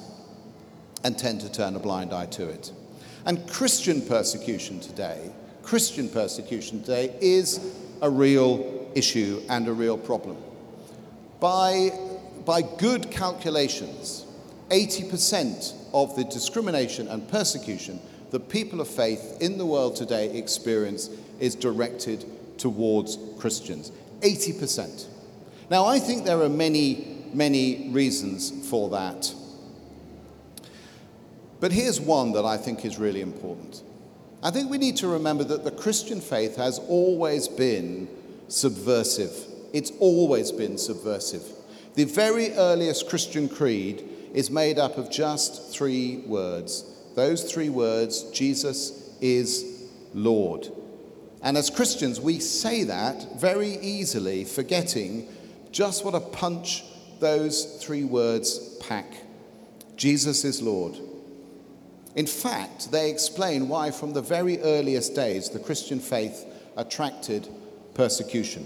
and 1.03 1.17
tend 1.17 1.41
to 1.41 1.51
turn 1.51 1.75
a 1.75 1.79
blind 1.79 2.13
eye 2.13 2.27
to 2.27 2.47
it. 2.47 2.71
And 3.25 3.47
Christian 3.49 4.01
persecution 4.01 4.79
today, 4.79 5.32
Christian 5.63 6.10
persecution 6.10 6.82
today 6.82 7.13
is 7.21 7.60
a 8.01 8.10
real 8.10 8.89
issue 8.95 9.41
and 9.49 9.67
a 9.67 9.73
real 9.73 9.97
problem. 9.97 10.38
By, 11.39 11.91
by 12.45 12.62
good 12.62 13.12
calculations, 13.12 14.25
80% 14.69 15.73
of 15.93 16.15
the 16.15 16.23
discrimination 16.23 17.08
and 17.08 17.27
persecution 17.27 17.99
that 18.31 18.49
people 18.49 18.81
of 18.81 18.87
faith 18.87 19.37
in 19.41 19.57
the 19.57 19.65
world 19.65 19.95
today 19.95 20.37
experience 20.37 21.09
is 21.39 21.55
directed 21.55 22.25
towards 22.57 23.17
Christians. 23.37 23.91
80%. 24.21 25.07
Now, 25.69 25.85
I 25.85 25.99
think 25.99 26.25
there 26.25 26.41
are 26.41 26.49
many, 26.49 27.25
many 27.33 27.89
reasons 27.91 28.67
for 28.69 28.89
that. 28.89 29.33
But 31.59 31.71
here's 31.71 31.99
one 31.99 32.31
that 32.33 32.45
I 32.45 32.57
think 32.57 32.85
is 32.85 32.97
really 32.97 33.21
important. 33.21 33.83
I 34.41 34.51
think 34.51 34.69
we 34.69 34.77
need 34.77 34.97
to 34.97 35.07
remember 35.07 35.43
that 35.43 35.63
the 35.63 35.71
Christian 35.71 36.21
faith 36.21 36.55
has 36.55 36.79
always 36.87 37.47
been 37.47 38.07
subversive. 38.47 39.33
It's 39.73 39.91
always 39.99 40.51
been 40.51 40.77
subversive. 40.77 41.43
The 41.95 42.05
very 42.05 42.53
earliest 42.53 43.09
Christian 43.09 43.49
creed 43.49 44.07
is 44.33 44.49
made 44.49 44.79
up 44.79 44.97
of 44.97 45.11
just 45.11 45.73
three 45.73 46.17
words. 46.25 46.88
Those 47.19 47.51
three 47.51 47.67
words 47.67 48.23
Jesus 48.32 49.13
is 49.19 49.89
Lord. 50.13 50.69
And 51.41 51.58
as 51.58 51.69
Christians, 51.69 52.21
we 52.21 52.39
say 52.39 52.86
that 52.86 53.38
very 53.38 53.71
easily, 53.79 54.45
forgetting 54.45 55.27
just 55.69 56.05
what 56.05 56.15
a 56.15 56.21
punch 56.21 56.86
those 57.19 57.84
three 57.84 58.05
words 58.05 58.77
pack. 58.79 59.12
Jesus 59.97 60.45
is 60.45 60.62
Lord. 60.62 60.97
In 62.15 62.25
fact, 62.25 62.89
they 62.89 63.12
explain 63.12 63.67
why, 63.67 63.91
from 63.91 64.13
the 64.13 64.21
very 64.21 64.62
earliest 64.62 65.13
days, 65.13 65.49
the 65.49 65.60
Christian 65.60 65.99
faith 65.99 66.45
attracted 66.77 67.49
persecution. 67.95 68.65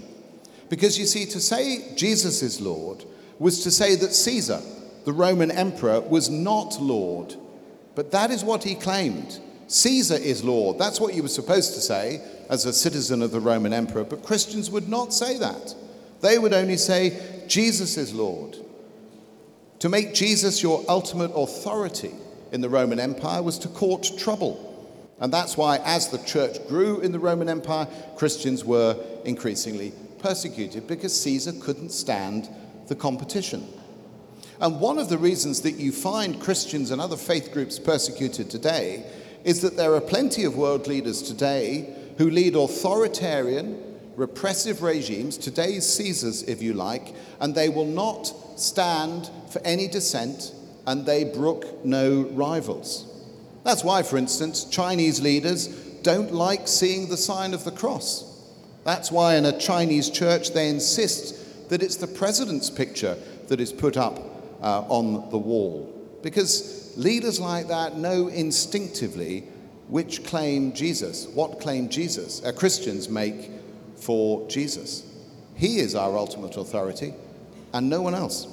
Because 0.68 0.96
you 0.96 1.06
see, 1.06 1.26
to 1.26 1.40
say 1.40 1.92
Jesus 1.96 2.40
is 2.40 2.60
Lord 2.60 3.04
was 3.40 3.64
to 3.64 3.72
say 3.72 3.96
that 3.96 4.14
Caesar, 4.14 4.60
the 5.04 5.12
Roman 5.12 5.50
emperor, 5.50 6.00
was 6.02 6.30
not 6.30 6.80
Lord. 6.80 7.34
But 7.94 8.10
that 8.12 8.30
is 8.30 8.44
what 8.44 8.64
he 8.64 8.74
claimed. 8.74 9.40
Caesar 9.66 10.16
is 10.16 10.44
Lord. 10.44 10.78
That's 10.78 11.00
what 11.00 11.14
you 11.14 11.22
were 11.22 11.28
supposed 11.28 11.74
to 11.74 11.80
say 11.80 12.20
as 12.50 12.66
a 12.66 12.72
citizen 12.72 13.22
of 13.22 13.30
the 13.30 13.40
Roman 13.40 13.72
Emperor, 13.72 14.04
but 14.04 14.22
Christians 14.22 14.70
would 14.70 14.88
not 14.88 15.14
say 15.14 15.38
that. 15.38 15.74
They 16.20 16.38
would 16.38 16.52
only 16.52 16.76
say, 16.76 17.44
Jesus 17.46 17.96
is 17.96 18.14
Lord. 18.14 18.56
To 19.80 19.88
make 19.88 20.14
Jesus 20.14 20.62
your 20.62 20.84
ultimate 20.88 21.32
authority 21.34 22.12
in 22.52 22.60
the 22.60 22.68
Roman 22.68 23.00
Empire 23.00 23.42
was 23.42 23.58
to 23.60 23.68
court 23.68 24.10
trouble. 24.18 24.70
And 25.20 25.32
that's 25.32 25.56
why, 25.56 25.78
as 25.84 26.08
the 26.08 26.18
church 26.18 26.56
grew 26.68 27.00
in 27.00 27.12
the 27.12 27.18
Roman 27.18 27.48
Empire, 27.48 27.86
Christians 28.16 28.64
were 28.64 28.98
increasingly 29.24 29.92
persecuted 30.18 30.86
because 30.86 31.18
Caesar 31.20 31.52
couldn't 31.60 31.90
stand 31.90 32.48
the 32.88 32.94
competition. 32.94 33.66
And 34.64 34.80
one 34.80 34.98
of 34.98 35.10
the 35.10 35.18
reasons 35.18 35.60
that 35.60 35.72
you 35.72 35.92
find 35.92 36.40
Christians 36.40 36.90
and 36.90 36.98
other 36.98 37.18
faith 37.18 37.52
groups 37.52 37.78
persecuted 37.78 38.48
today 38.48 39.04
is 39.44 39.60
that 39.60 39.76
there 39.76 39.92
are 39.92 40.00
plenty 40.00 40.44
of 40.44 40.56
world 40.56 40.86
leaders 40.86 41.20
today 41.20 41.94
who 42.16 42.30
lead 42.30 42.56
authoritarian, 42.56 43.78
repressive 44.16 44.80
regimes, 44.80 45.36
today's 45.36 45.84
Caesars, 45.84 46.44
if 46.44 46.62
you 46.62 46.72
like, 46.72 47.14
and 47.40 47.54
they 47.54 47.68
will 47.68 47.84
not 47.84 48.32
stand 48.58 49.28
for 49.50 49.60
any 49.66 49.86
dissent 49.86 50.54
and 50.86 51.04
they 51.04 51.24
brook 51.24 51.84
no 51.84 52.22
rivals. 52.32 53.06
That's 53.64 53.84
why, 53.84 54.02
for 54.02 54.16
instance, 54.16 54.64
Chinese 54.64 55.20
leaders 55.20 55.66
don't 56.02 56.32
like 56.32 56.68
seeing 56.68 57.10
the 57.10 57.18
sign 57.18 57.52
of 57.52 57.64
the 57.64 57.70
cross. 57.70 58.48
That's 58.84 59.12
why 59.12 59.34
in 59.34 59.44
a 59.44 59.58
Chinese 59.58 60.08
church 60.08 60.54
they 60.54 60.70
insist 60.70 61.68
that 61.68 61.82
it's 61.82 61.96
the 61.96 62.06
president's 62.06 62.70
picture 62.70 63.18
that 63.48 63.60
is 63.60 63.70
put 63.70 63.98
up 63.98 64.30
uh, 64.64 64.80
on 64.88 65.30
the 65.30 65.38
wall. 65.38 65.92
Because 66.22 66.96
leaders 66.96 67.38
like 67.38 67.68
that 67.68 67.98
know 67.98 68.28
instinctively 68.28 69.40
which 69.88 70.24
claim 70.24 70.72
Jesus, 70.72 71.26
what 71.28 71.60
claim 71.60 71.90
Jesus, 71.90 72.42
uh, 72.42 72.50
Christians 72.50 73.10
make 73.10 73.50
for 73.96 74.48
Jesus. 74.48 75.04
He 75.54 75.78
is 75.78 75.94
our 75.94 76.16
ultimate 76.16 76.56
authority 76.56 77.12
and 77.74 77.90
no 77.90 78.00
one 78.00 78.14
else. 78.14 78.48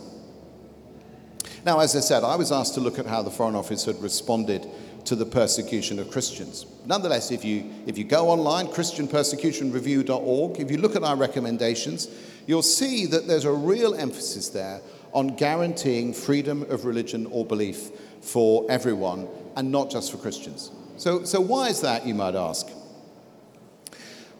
Now, 1.65 1.80
as 1.80 1.95
I 1.95 2.02
said, 2.02 2.24
I 2.24 2.36
was 2.36 2.52
asked 2.52 2.74
to 2.74 2.82
look 2.82 3.00
at 3.00 3.06
how 3.06 3.21
the 3.21 3.32
Foreign 3.32 3.56
Office 3.56 3.86
had 3.86 4.02
responded 4.02 4.67
to 5.06 5.15
the 5.15 5.26
persecution 5.26 6.00
of 6.00 6.12
Christians. 6.12 6.65
Nonetheless, 6.86 7.32
if 7.32 7.45
you, 7.45 7.71
if 7.88 7.97
you 7.97 8.04
go 8.04 8.30
online, 8.30 8.67
ChristianPersecutionReview.org, 8.67 10.60
if 10.60 10.69
you 10.71 10.78
look 10.78 10.95
at 10.95 11.04
our 11.04 11.15
recommendations, 11.15 12.08
you'll 12.47 12.62
see 12.62 13.06
that 13.08 13.27
there's 13.27 13.45
a 13.45 13.51
real 13.51 13.95
emphasis 13.95 14.49
there 14.49 14.82
on 15.13 15.36
guaranteeing 15.36 16.13
freedom 16.13 16.63
of 16.63 16.86
religion 16.86 17.27
or 17.32 17.45
belief 17.45 17.89
for 18.21 18.65
everyone 18.69 19.27
and 19.56 19.71
not 19.71 19.89
just 19.89 20.12
for 20.12 20.17
Christians. 20.17 20.71
So, 20.97 21.23
so 21.23 21.41
why 21.41 21.69
is 21.69 21.82
that, 21.82 22.06
you 22.06 22.13
might 22.13 22.36
ask? 22.36 22.67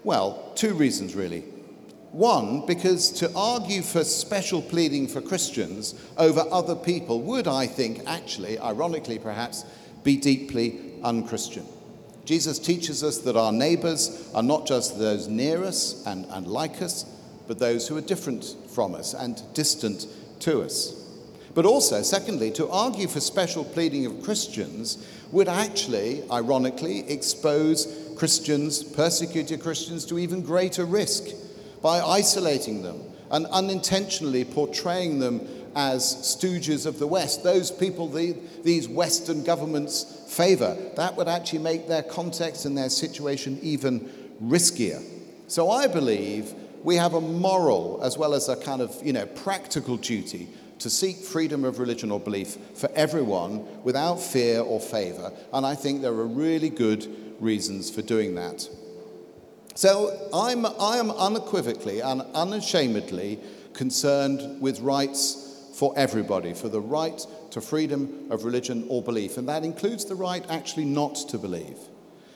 Well, 0.03 0.51
two 0.55 0.73
reasons 0.73 1.15
really. 1.15 1.43
One, 2.11 2.65
because 2.65 3.09
to 3.13 3.31
argue 3.35 3.81
for 3.81 4.03
special 4.03 4.61
pleading 4.61 5.07
for 5.07 5.21
Christians 5.21 5.95
over 6.17 6.43
other 6.51 6.75
people 6.75 7.21
would, 7.21 7.47
I 7.47 7.67
think, 7.67 8.01
actually, 8.05 8.59
ironically 8.59 9.17
perhaps, 9.17 9.63
be 10.03 10.17
deeply 10.17 10.79
unchristian. 11.03 11.65
Jesus 12.25 12.59
teaches 12.59 13.03
us 13.03 13.19
that 13.19 13.37
our 13.37 13.51
neighbors 13.51 14.29
are 14.35 14.43
not 14.43 14.67
just 14.67 14.99
those 14.99 15.27
near 15.27 15.63
us 15.63 16.05
and, 16.05 16.25
and 16.31 16.47
like 16.47 16.81
us, 16.81 17.05
but 17.47 17.60
those 17.60 17.88
who 17.88 17.97
are 17.97 18.01
different 18.01 18.56
from 18.67 18.95
us 18.95 19.13
and 19.13 19.41
distant 19.54 20.08
to 20.39 20.62
us. 20.62 20.97
But 21.54 21.65
also, 21.65 22.01
secondly, 22.01 22.51
to 22.51 22.69
argue 22.69 23.08
for 23.08 23.19
special 23.19 23.65
pleading 23.65 24.06
of 24.06 24.23
Christians 24.23 25.06
would 25.32 25.49
actually, 25.49 26.23
ironically, 26.32 27.10
expose 27.12 28.13
Christians, 28.15 28.84
persecuted 28.84 29.62
Christians, 29.62 30.06
to 30.06 30.19
even 30.19 30.41
greater 30.41 30.86
risk 30.86 31.27
by 31.82 31.99
isolating 31.99 32.84
them 32.84 33.01
and 33.32 33.45
unintentionally 33.47 34.45
portraying 34.45 35.19
them 35.19 35.47
as 35.75 36.04
stooges 36.04 36.86
of 36.86 36.99
the 36.99 37.08
West, 37.08 37.43
those 37.43 37.71
people 37.71 38.08
the, 38.08 38.36
these 38.63 38.88
Western 38.88 39.43
governments 39.43 40.25
favor. 40.27 40.77
That 40.95 41.15
would 41.15 41.27
actually 41.27 41.60
make 41.60 41.88
their 41.88 42.04
context 42.04 42.65
and 42.65 42.77
their 42.77 42.89
situation 42.89 43.58
even 43.62 44.01
riskier. 44.43 45.01
So 45.47 45.69
I 45.69 45.88
believe 45.88 46.54
we 46.84 46.96
have 46.96 47.13
a 47.13 47.22
moral 47.22 48.00
as 48.04 48.17
well 48.17 48.34
as 48.34 48.50
a 48.50 48.56
kind 48.56 48.82
of 48.82 48.96
you 49.04 49.13
know, 49.13 49.26
practical 49.26 49.98
duty 49.98 50.50
to 50.80 50.89
seek 50.89 51.17
freedom 51.17 51.63
of 51.63 51.78
religion 51.78 52.12
or 52.12 52.20
belief 52.20 52.58
for 52.74 52.89
everyone 52.96 53.84
without 53.84 54.15
fear 54.15 54.62
or 54.62 54.80
favor. 54.80 55.32
And 55.54 55.65
I 55.65 55.76
think 55.76 56.02
there 56.02 56.12
are 56.12 56.28
really 56.28 56.70
good 56.70 57.08
reasons 57.39 57.91
for 57.91 58.02
doing 58.02 58.36
that. 58.36 58.67
So 59.76 60.30
I'm, 60.34 60.65
I 60.65 60.98
am 60.98 61.12
unequivocally 61.12 62.02
and 62.02 62.22
unashamedly 62.34 63.39
concerned 63.74 64.60
with 64.60 64.80
rights 64.82 65.70
for 65.76 65.94
everybody, 65.96 66.54
for 66.54 66.67
the 66.67 66.82
right 66.82 67.26
to 67.52 67.62
freedom 67.62 68.28
of 68.30 68.44
religion 68.44 68.86
or 68.89 69.02
belief. 69.02 69.38
And 69.38 69.48
that 69.50 69.63
includes 69.63 70.06
the 70.06 70.15
right 70.15 70.44
actually 70.50 70.86
not 70.86 71.15
to 71.30 71.38
believe. 71.38 71.78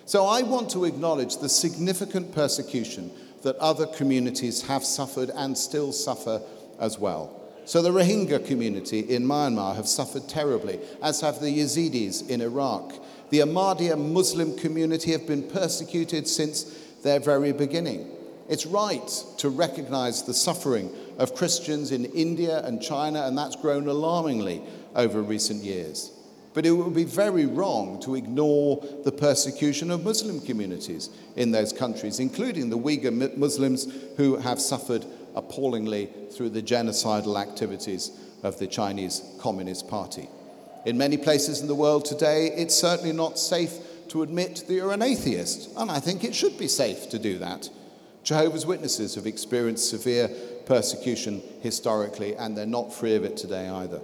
So 0.05 0.25
I 0.25 0.43
want 0.43 0.69
to 0.71 0.85
acknowledge 0.85 1.37
the 1.37 1.49
significant 1.49 2.31
persecution 2.31 3.11
that 3.45 3.55
other 3.57 3.85
communities 3.85 4.63
have 4.63 4.83
suffered 4.83 5.29
and 5.29 5.55
still 5.55 5.91
suffer 5.91 6.41
as 6.79 6.97
well. 6.97 7.43
So 7.65 7.83
the 7.83 7.91
Rohingya 7.91 8.45
community 8.47 9.01
in 9.01 9.23
Myanmar 9.23 9.75
have 9.75 9.87
suffered 9.87 10.27
terribly, 10.27 10.79
as 11.03 11.21
have 11.21 11.39
the 11.39 11.59
Yazidis 11.59 12.27
in 12.27 12.41
Iraq. 12.41 12.93
The 13.29 13.39
Ahmadiyya 13.39 13.99
Muslim 13.99 14.57
community 14.57 15.11
have 15.11 15.27
been 15.27 15.43
persecuted 15.43 16.27
since 16.27 16.63
their 17.03 17.19
very 17.19 17.51
beginning. 17.51 18.09
It's 18.49 18.65
right 18.65 19.07
to 19.37 19.49
recognize 19.49 20.23
the 20.23 20.33
suffering 20.33 20.91
of 21.19 21.35
Christians 21.35 21.91
in 21.91 22.05
India 22.05 22.65
and 22.65 22.81
China, 22.81 23.27
and 23.27 23.37
that's 23.37 23.55
grown 23.55 23.87
alarmingly 23.87 24.63
over 24.95 25.21
recent 25.21 25.63
years. 25.63 26.11
But 26.55 26.65
it 26.65 26.71
would 26.71 26.95
be 26.95 27.03
very 27.03 27.45
wrong 27.45 27.99
to 27.99 28.15
ignore 28.15 28.81
the 29.03 29.11
persecution 29.11 29.91
of 29.91 30.05
Muslim 30.05 30.39
communities 30.39 31.09
in 31.35 31.51
those 31.51 31.73
countries, 31.73 32.21
including 32.21 32.69
the 32.69 32.79
Uyghur 32.79 33.35
Muslims 33.35 33.87
who 34.15 34.37
have 34.37 34.61
suffered 34.61 35.05
appallingly 35.35 36.09
through 36.31 36.51
the 36.51 36.63
genocidal 36.63 37.39
activities 37.39 38.09
of 38.41 38.57
the 38.57 38.67
Chinese 38.67 39.21
Communist 39.37 39.89
Party. 39.89 40.29
In 40.85 40.97
many 40.97 41.17
places 41.17 41.59
in 41.59 41.67
the 41.67 41.75
world 41.75 42.05
today, 42.05 42.47
it's 42.55 42.73
certainly 42.73 43.11
not 43.11 43.37
safe 43.37 43.73
to 44.07 44.23
admit 44.23 44.63
that 44.65 44.73
you're 44.73 44.93
an 44.93 45.01
atheist, 45.01 45.69
and 45.75 45.91
I 45.91 45.99
think 45.99 46.23
it 46.23 46.33
should 46.33 46.57
be 46.57 46.69
safe 46.69 47.09
to 47.09 47.19
do 47.19 47.37
that. 47.39 47.69
Jehovah's 48.23 48.65
Witnesses 48.65 49.15
have 49.15 49.27
experienced 49.27 49.89
severe 49.89 50.29
persecution 50.65 51.41
historically, 51.61 52.33
and 52.35 52.55
they're 52.55 52.65
not 52.65 52.93
free 52.93 53.15
of 53.15 53.25
it 53.25 53.35
today 53.35 53.67
either. 53.67 53.99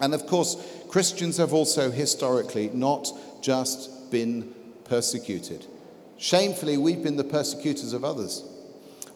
And 0.00 0.14
of 0.14 0.26
course, 0.26 0.56
Christians 0.88 1.36
have 1.36 1.52
also 1.52 1.90
historically 1.90 2.70
not 2.72 3.08
just 3.40 4.10
been 4.10 4.54
persecuted. 4.84 5.66
Shamefully, 6.18 6.76
we've 6.76 7.02
been 7.02 7.16
the 7.16 7.24
persecutors 7.24 7.92
of 7.92 8.04
others. 8.04 8.44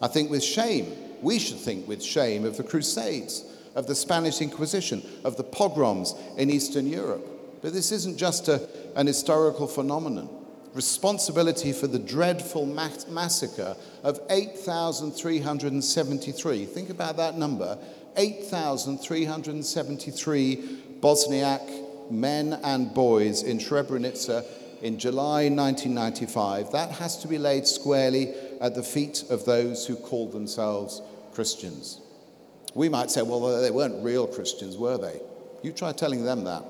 I 0.01 0.07
think 0.07 0.29
with 0.29 0.43
shame, 0.43 0.91
we 1.21 1.39
should 1.39 1.59
think 1.59 1.87
with 1.87 2.03
shame 2.03 2.45
of 2.45 2.57
the 2.57 2.63
Crusades, 2.63 3.45
of 3.75 3.87
the 3.87 3.95
Spanish 3.95 4.41
Inquisition, 4.41 5.03
of 5.23 5.37
the 5.37 5.43
pogroms 5.43 6.15
in 6.37 6.49
Eastern 6.49 6.87
Europe. 6.87 7.25
But 7.61 7.73
this 7.73 7.91
isn't 7.91 8.17
just 8.17 8.47
a, 8.47 8.67
an 8.95 9.07
historical 9.07 9.67
phenomenon 9.67 10.29
responsibility 10.73 11.73
for 11.73 11.87
the 11.87 11.99
dreadful 11.99 12.65
mass- 12.65 13.07
massacre 13.07 13.75
of 14.03 14.19
8,373. 14.29 16.65
Think 16.65 16.89
about 16.89 17.17
that 17.17 17.37
number 17.37 17.77
8,373 18.19 20.57
Bosniak 20.99 22.11
men 22.11 22.59
and 22.63 22.93
boys 22.93 23.41
in 23.43 23.59
Srebrenica 23.59 24.43
in 24.81 24.99
July 24.99 25.47
1995. 25.47 26.73
That 26.73 26.91
has 26.91 27.17
to 27.19 27.29
be 27.29 27.37
laid 27.37 27.65
squarely 27.65 28.33
at 28.59 28.75
the 28.75 28.83
feet 28.83 29.23
of 29.29 29.45
those 29.45 29.87
who 29.87 29.95
call 29.95 30.27
themselves 30.27 31.01
Christians. 31.33 32.01
We 32.75 32.89
might 32.89 33.09
say, 33.09 33.21
well, 33.21 33.61
they 33.61 33.71
weren't 33.71 34.03
real 34.03 34.27
Christians, 34.27 34.77
were 34.77 34.97
they? 34.97 35.21
You 35.63 35.71
try 35.71 35.93
telling 35.93 36.25
them 36.25 36.43
that. 36.43 36.65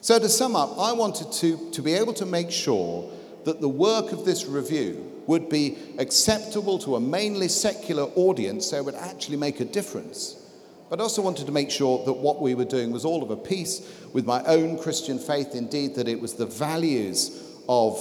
So, 0.00 0.18
to 0.18 0.30
sum 0.30 0.56
up, 0.56 0.78
I 0.78 0.92
wanted 0.92 1.30
to, 1.32 1.70
to 1.72 1.82
be 1.82 1.92
able 1.92 2.14
to 2.14 2.24
make 2.24 2.50
sure 2.50 3.12
that 3.44 3.60
the 3.60 3.68
work 3.68 4.12
of 4.12 4.24
this 4.24 4.46
review 4.46 5.11
would 5.26 5.48
be 5.48 5.76
acceptable 5.98 6.78
to 6.80 6.96
a 6.96 7.00
mainly 7.00 7.48
secular 7.48 8.04
audience 8.16 8.66
so 8.66 8.76
it 8.76 8.84
would 8.84 8.94
actually 8.94 9.36
make 9.36 9.60
a 9.60 9.64
difference. 9.64 10.38
But 10.90 11.00
I 11.00 11.04
also 11.04 11.22
wanted 11.22 11.46
to 11.46 11.52
make 11.52 11.70
sure 11.70 12.04
that 12.04 12.12
what 12.12 12.42
we 12.42 12.54
were 12.54 12.66
doing 12.66 12.90
was 12.90 13.04
all 13.04 13.22
of 13.22 13.30
a 13.30 13.36
piece 13.36 13.80
with 14.12 14.26
my 14.26 14.42
own 14.44 14.78
Christian 14.78 15.18
faith, 15.18 15.54
indeed, 15.54 15.94
that 15.94 16.06
it 16.06 16.20
was 16.20 16.34
the 16.34 16.46
values 16.46 17.42
of 17.68 17.98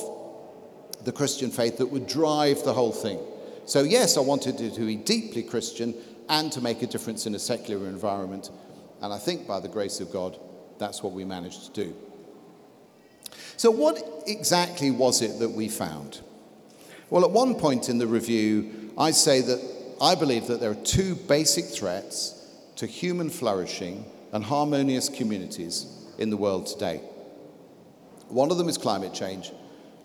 the 1.05 1.11
Christian 1.11 1.51
faith 1.51 1.77
that 1.77 1.85
would 1.85 2.05
drive 2.05 2.63
the 2.63 2.73
whole 2.73 2.91
thing. 2.91 3.19
So, 3.65 3.83
yes, 3.83 4.17
I 4.17 4.21
wanted 4.21 4.59
it 4.59 4.73
to 4.73 4.85
be 4.85 4.97
deeply 4.97 5.43
Christian 5.43 5.93
and 6.27 6.51
to 6.51 6.61
make 6.61 6.81
a 6.81 6.87
difference 6.87 7.25
in 7.25 7.35
a 7.35 7.39
secular 7.39 7.87
environment. 7.87 8.49
And 9.01 9.13
I 9.13 9.17
think 9.17 9.47
by 9.47 9.59
the 9.59 9.67
grace 9.67 9.99
of 9.99 10.11
God, 10.11 10.37
that's 10.77 11.01
what 11.01 11.13
we 11.13 11.23
managed 11.23 11.73
to 11.73 11.85
do. 11.85 11.95
So, 13.55 13.71
what 13.71 14.03
exactly 14.27 14.91
was 14.91 15.21
it 15.21 15.39
that 15.39 15.49
we 15.49 15.69
found? 15.69 16.19
Well, 17.11 17.25
at 17.25 17.31
one 17.31 17.55
point 17.55 17.89
in 17.89 17.97
the 17.97 18.07
review, 18.07 18.93
I 18.97 19.11
say 19.11 19.41
that 19.41 19.59
I 20.01 20.15
believe 20.15 20.47
that 20.47 20.61
there 20.61 20.71
are 20.71 20.75
two 20.75 21.15
basic 21.15 21.65
threats 21.65 22.41
to 22.77 22.87
human 22.87 23.29
flourishing 23.29 24.05
and 24.31 24.45
harmonious 24.45 25.09
communities 25.09 25.87
in 26.17 26.29
the 26.29 26.37
world 26.37 26.67
today. 26.67 27.01
One 28.29 28.49
of 28.49 28.57
them 28.57 28.69
is 28.69 28.77
climate 28.77 29.13
change, 29.13 29.51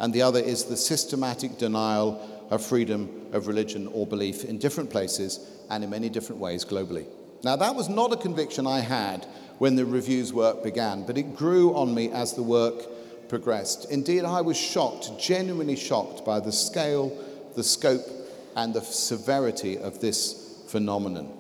and 0.00 0.12
the 0.12 0.22
other 0.22 0.40
is 0.40 0.64
the 0.64 0.76
systematic 0.76 1.58
denial 1.58 2.20
of 2.50 2.66
freedom 2.66 3.28
of 3.32 3.46
religion 3.46 3.86
or 3.92 4.04
belief 4.04 4.44
in 4.44 4.58
different 4.58 4.90
places 4.90 5.38
and 5.70 5.84
in 5.84 5.90
many 5.90 6.08
different 6.08 6.40
ways 6.40 6.64
globally. 6.64 7.06
Now, 7.44 7.54
that 7.54 7.76
was 7.76 7.88
not 7.88 8.12
a 8.12 8.16
conviction 8.16 8.66
I 8.66 8.80
had 8.80 9.26
when 9.58 9.76
the 9.76 9.86
review's 9.86 10.32
work 10.32 10.64
began, 10.64 11.06
but 11.06 11.16
it 11.16 11.36
grew 11.36 11.72
on 11.76 11.94
me 11.94 12.10
as 12.10 12.32
the 12.32 12.42
work 12.42 12.82
progressed. 13.28 13.90
Indeed, 13.90 14.24
I 14.24 14.40
was 14.40 14.56
shocked, 14.56 15.18
genuinely 15.18 15.76
shocked, 15.76 16.24
by 16.24 16.40
the 16.40 16.52
scale, 16.52 17.16
the 17.54 17.64
scope, 17.64 18.06
and 18.54 18.72
the 18.72 18.80
severity 18.80 19.78
of 19.78 20.00
this 20.00 20.62
phenomenon. 20.68 21.32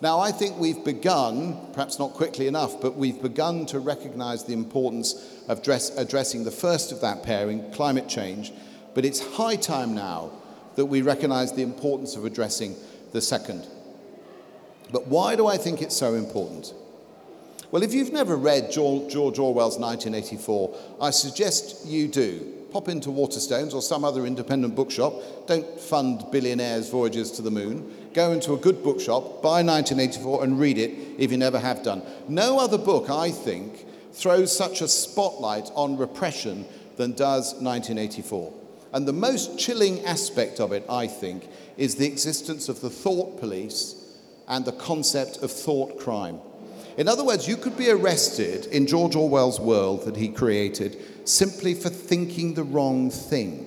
Now, 0.00 0.18
I 0.18 0.32
think 0.32 0.58
we've 0.58 0.84
begun, 0.84 1.56
perhaps 1.72 1.98
not 1.98 2.12
quickly 2.14 2.48
enough, 2.48 2.80
but 2.80 2.96
we've 2.96 3.22
begun 3.22 3.66
to 3.66 3.78
recognize 3.78 4.44
the 4.44 4.52
importance 4.52 5.14
of 5.48 5.62
dress, 5.62 5.96
addressing 5.96 6.42
the 6.42 6.50
first 6.50 6.90
of 6.90 7.00
that 7.02 7.22
pairing, 7.22 7.70
climate 7.72 8.08
change. 8.08 8.52
But 8.94 9.04
it's 9.04 9.20
high 9.36 9.56
time 9.56 9.94
now 9.94 10.32
that 10.74 10.86
we 10.86 11.02
recognize 11.02 11.52
the 11.52 11.62
importance 11.62 12.16
of 12.16 12.24
addressing 12.24 12.74
the 13.12 13.20
second. 13.20 13.66
But 14.90 15.06
why 15.06 15.36
do 15.36 15.46
I 15.46 15.56
think 15.56 15.82
it's 15.82 15.96
so 15.96 16.14
important? 16.14 16.74
Well, 17.72 17.82
if 17.82 17.92
you've 17.92 18.12
never 18.12 18.36
read 18.36 18.70
George 18.70 19.16
Orwell's 19.16 19.78
1984, 19.78 20.78
I 21.00 21.10
suggest 21.10 21.86
you 21.86 22.06
do. 22.06 22.58
Pop 22.70 22.88
into 22.88 23.08
Waterstones 23.08 23.74
or 23.74 23.82
some 23.82 24.04
other 24.04 24.26
independent 24.26 24.76
bookshop. 24.76 25.14
Don't 25.46 25.80
fund 25.80 26.24
billionaires' 26.30 26.88
voyages 26.88 27.30
to 27.32 27.42
the 27.42 27.50
moon 27.50 27.90
go 28.14 28.32
into 28.32 28.52
a 28.52 28.58
good 28.58 28.82
bookshop, 28.82 29.42
buy 29.42 29.62
1984, 29.62 30.44
and 30.44 30.58
read 30.58 30.78
it 30.78 30.90
if 31.18 31.30
you 31.30 31.38
never 31.38 31.58
have 31.58 31.82
done. 31.82 32.02
No 32.28 32.58
other 32.58 32.78
book, 32.78 33.08
I 33.10 33.30
think, 33.30 33.86
throws 34.12 34.54
such 34.54 34.80
a 34.80 34.88
spotlight 34.88 35.70
on 35.74 35.96
repression 35.96 36.66
than 36.96 37.12
does 37.12 37.54
1984. 37.54 38.52
And 38.92 39.08
the 39.08 39.12
most 39.12 39.58
chilling 39.58 40.04
aspect 40.04 40.60
of 40.60 40.72
it, 40.72 40.84
I 40.88 41.06
think, 41.06 41.48
is 41.78 41.94
the 41.94 42.06
existence 42.06 42.68
of 42.68 42.80
the 42.80 42.90
thought 42.90 43.40
police 43.40 44.18
and 44.46 44.64
the 44.64 44.72
concept 44.72 45.38
of 45.38 45.50
thought 45.50 45.98
crime. 45.98 46.38
In 46.96 47.08
other 47.08 47.24
words, 47.24 47.48
you 47.48 47.56
could 47.56 47.76
be 47.76 47.90
arrested 47.90 48.66
in 48.66 48.86
George 48.86 49.16
Orwell's 49.16 49.58
world 49.58 50.04
that 50.04 50.16
he 50.16 50.28
created 50.28 50.98
simply 51.28 51.74
for 51.74 51.88
thinking 51.88 52.54
the 52.54 52.64
wrong 52.64 53.10
thing. 53.10 53.66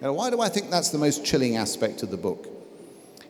Now, 0.00 0.12
why 0.12 0.30
do 0.30 0.40
I 0.40 0.48
think 0.48 0.70
that's 0.70 0.90
the 0.90 0.98
most 0.98 1.24
chilling 1.24 1.56
aspect 1.56 2.02
of 2.02 2.10
the 2.10 2.16
book? 2.16 2.48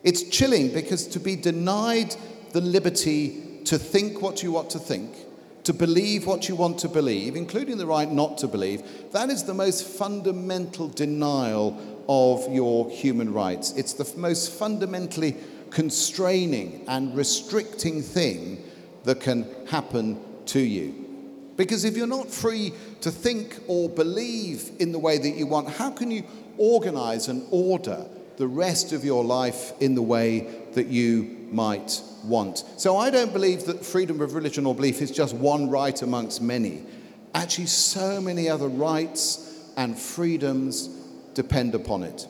It's 0.02 0.24
chilling 0.24 0.72
because 0.72 1.06
to 1.08 1.20
be 1.20 1.37
denied 1.37 2.14
the 2.52 2.60
liberty 2.60 3.60
to 3.64 3.78
think 3.78 4.20
what 4.20 4.42
you 4.42 4.52
want 4.52 4.70
to 4.70 4.78
think, 4.78 5.14
to 5.64 5.72
believe 5.72 6.26
what 6.26 6.48
you 6.48 6.54
want 6.54 6.78
to 6.80 6.88
believe, 6.88 7.37
including 7.37 7.78
the 7.78 7.87
right 7.87 8.10
not 8.10 8.37
to 8.38 8.48
believe, 8.48 8.82
that 9.12 9.30
is 9.30 9.44
the 9.44 9.54
most 9.54 9.87
fundamental 9.87 10.88
denial 10.88 11.80
of 12.08 12.46
your 12.52 12.90
human 12.90 13.32
rights. 13.32 13.72
It's 13.72 13.94
the 13.94 14.18
most 14.18 14.52
fundamentally 14.52 15.37
constraining 15.70 16.84
and 16.87 17.16
restricting 17.16 18.02
thing 18.02 18.62
that 19.05 19.21
can 19.21 19.47
happen 19.69 20.19
to 20.47 20.61
you. 20.61 21.01
Because 21.57 21.85
if 21.85 21.97
you're 21.97 22.07
not 22.07 22.31
free 22.31 22.73
to 23.01 23.11
think 23.11 23.61
or 23.69 23.88
believe 23.88 24.71
in 24.81 24.93
the 24.93 24.99
way 24.99 25.19
that 25.19 25.31
you 25.31 25.47
want, 25.47 25.69
how 25.69 25.90
can 25.90 26.11
you 26.11 26.25
organize 26.59 27.29
and 27.29 27.45
order 27.51 28.07
the 28.37 28.47
rest 28.47 28.93
of 28.93 29.05
your 29.05 29.25
life 29.25 29.73
in 29.81 29.95
the 29.95 30.03
way 30.03 30.49
that 30.73 30.88
you 30.88 31.49
might 31.51 32.03
want. 32.25 32.64
So 32.77 32.97
I 32.97 33.11
don't 33.11 33.33
believe 33.33 33.64
that 33.67 33.85
freedom 33.85 34.21
of 34.21 34.35
religion 34.35 34.67
or 34.67 34.75
belief 34.75 35.01
is 35.01 35.11
just 35.11 35.35
one 35.35 35.71
right 35.71 36.01
amongst 36.03 36.43
many. 36.43 36.83
Actually, 37.35 37.67
so 37.67 38.21
many 38.21 38.49
other 38.49 38.69
rights 38.69 39.71
and 39.77 39.99
freedoms 39.99 40.88
depend 41.35 41.75
upon 41.75 42.03
it. 42.03 42.27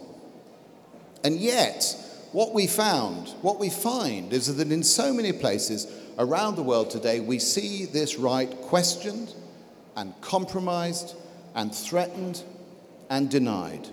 And 1.23 1.37
yet, 1.37 1.97
what 2.33 2.53
we 2.53 2.67
found, 2.67 3.29
what 3.41 3.59
we 3.59 3.71
find, 3.71 4.33
is 4.33 4.55
that 4.55 4.71
in 4.71 4.83
so 4.83 5.13
many 5.13 5.33
places 5.33 5.87
around 6.18 6.57
the 6.57 6.62
world 6.62 6.90
today, 6.90 7.20
we 7.20 7.38
see 7.38 7.85
this 7.87 8.16
right 8.16 8.50
questioned 8.62 9.35
and 9.96 10.12
compromised 10.20 11.14
and 11.55 11.74
threatened 11.74 12.42
and 13.11 13.31
denied. 13.31 13.88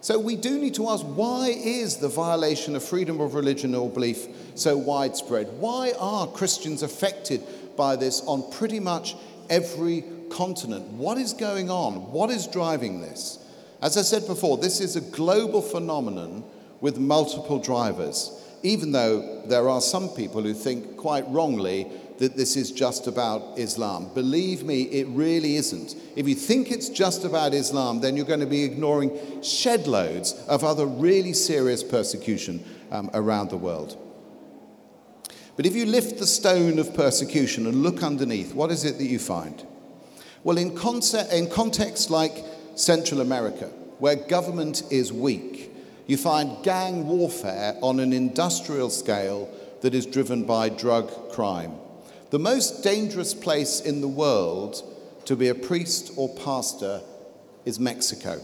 So 0.00 0.18
we 0.18 0.36
do 0.36 0.58
need 0.58 0.74
to 0.74 0.88
ask 0.88 1.04
why 1.04 1.48
is 1.48 1.96
the 1.96 2.08
violation 2.08 2.76
of 2.76 2.84
freedom 2.84 3.20
of 3.20 3.34
religion 3.34 3.74
or 3.74 3.90
belief 3.90 4.26
so 4.54 4.76
widespread? 4.76 5.48
Why 5.58 5.92
are 5.98 6.26
Christians 6.26 6.82
affected 6.82 7.42
by 7.76 7.96
this 7.96 8.22
on 8.22 8.50
pretty 8.52 8.80
much 8.80 9.16
every 9.50 10.04
continent? 10.30 10.86
What 10.92 11.18
is 11.18 11.32
going 11.32 11.68
on? 11.68 12.12
What 12.12 12.30
is 12.30 12.46
driving 12.46 13.00
this? 13.00 13.44
As 13.82 13.96
I 13.96 14.02
said 14.02 14.26
before, 14.26 14.56
this 14.56 14.80
is 14.80 14.96
a 14.96 15.00
global 15.00 15.62
phenomenon 15.62 16.44
with 16.80 16.98
multiple 16.98 17.58
drivers, 17.58 18.32
even 18.62 18.92
though 18.92 19.42
there 19.46 19.68
are 19.68 19.80
some 19.80 20.08
people 20.10 20.42
who 20.42 20.54
think 20.54 20.96
quite 20.96 21.28
wrongly 21.28 21.86
that 22.18 22.36
this 22.36 22.56
is 22.56 22.72
just 22.72 23.06
about 23.06 23.58
Islam. 23.58 24.10
Believe 24.12 24.64
me, 24.64 24.82
it 24.82 25.06
really 25.08 25.56
isn't. 25.56 25.94
If 26.16 26.28
you 26.28 26.34
think 26.34 26.70
it's 26.70 26.88
just 26.88 27.24
about 27.24 27.54
Islam, 27.54 28.00
then 28.00 28.16
you're 28.16 28.26
going 28.26 28.40
to 28.40 28.46
be 28.46 28.64
ignoring 28.64 29.42
shed 29.42 29.86
loads 29.86 30.32
of 30.48 30.64
other 30.64 30.84
really 30.84 31.32
serious 31.32 31.84
persecution 31.84 32.64
um, 32.90 33.10
around 33.14 33.50
the 33.50 33.56
world. 33.56 33.96
But 35.56 35.66
if 35.66 35.74
you 35.74 35.86
lift 35.86 36.18
the 36.18 36.26
stone 36.26 36.78
of 36.78 36.94
persecution 36.94 37.66
and 37.66 37.82
look 37.82 38.02
underneath, 38.02 38.54
what 38.54 38.70
is 38.70 38.84
it 38.84 38.98
that 38.98 39.04
you 39.06 39.18
find? 39.18 39.64
Well, 40.44 40.56
in, 40.56 40.76
concept, 40.76 41.32
in 41.32 41.48
contexts 41.48 42.10
like 42.10 42.44
Central 42.74 43.20
America, 43.20 43.66
where 43.98 44.14
government 44.14 44.82
is 44.90 45.12
weak, 45.12 45.67
you 46.08 46.16
find 46.16 46.64
gang 46.64 47.06
warfare 47.06 47.76
on 47.82 48.00
an 48.00 48.12
industrial 48.12 48.90
scale 48.90 49.48
that 49.82 49.94
is 49.94 50.06
driven 50.06 50.42
by 50.42 50.68
drug 50.68 51.30
crime. 51.30 51.72
The 52.30 52.38
most 52.38 52.82
dangerous 52.82 53.34
place 53.34 53.80
in 53.80 54.00
the 54.00 54.08
world 54.08 54.82
to 55.26 55.36
be 55.36 55.48
a 55.48 55.54
priest 55.54 56.12
or 56.16 56.28
pastor 56.30 57.02
is 57.66 57.78
Mexico. 57.78 58.40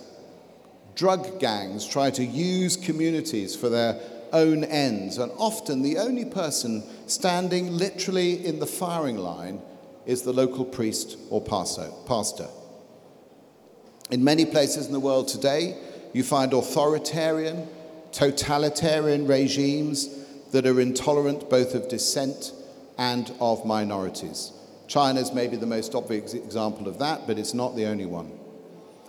Drug 0.94 1.40
gangs 1.40 1.86
try 1.86 2.10
to 2.10 2.24
use 2.24 2.76
communities 2.76 3.56
for 3.56 3.70
their 3.70 3.98
own 4.32 4.64
ends, 4.64 5.16
and 5.16 5.32
often 5.38 5.80
the 5.82 5.96
only 5.96 6.26
person 6.26 6.82
standing 7.06 7.72
literally 7.72 8.44
in 8.44 8.58
the 8.58 8.66
firing 8.66 9.16
line 9.16 9.62
is 10.04 10.22
the 10.22 10.32
local 10.32 10.66
priest 10.66 11.16
or 11.30 11.40
pastor. 11.40 12.48
In 14.10 14.22
many 14.22 14.44
places 14.44 14.86
in 14.86 14.92
the 14.92 15.00
world 15.00 15.28
today, 15.28 15.78
you 16.14 16.22
find 16.22 16.54
authoritarian, 16.54 17.68
totalitarian 18.12 19.26
regimes 19.26 20.08
that 20.52 20.64
are 20.66 20.80
intolerant 20.80 21.50
both 21.50 21.74
of 21.74 21.88
dissent 21.88 22.52
and 22.96 23.30
of 23.40 23.66
minorities. 23.66 24.52
China 24.86 25.20
is 25.20 25.32
maybe 25.32 25.56
the 25.56 25.66
most 25.66 25.94
obvious 25.94 26.32
example 26.32 26.88
of 26.88 27.00
that, 27.00 27.26
but 27.26 27.38
it's 27.38 27.52
not 27.52 27.74
the 27.74 27.86
only 27.86 28.06
one. 28.06 28.30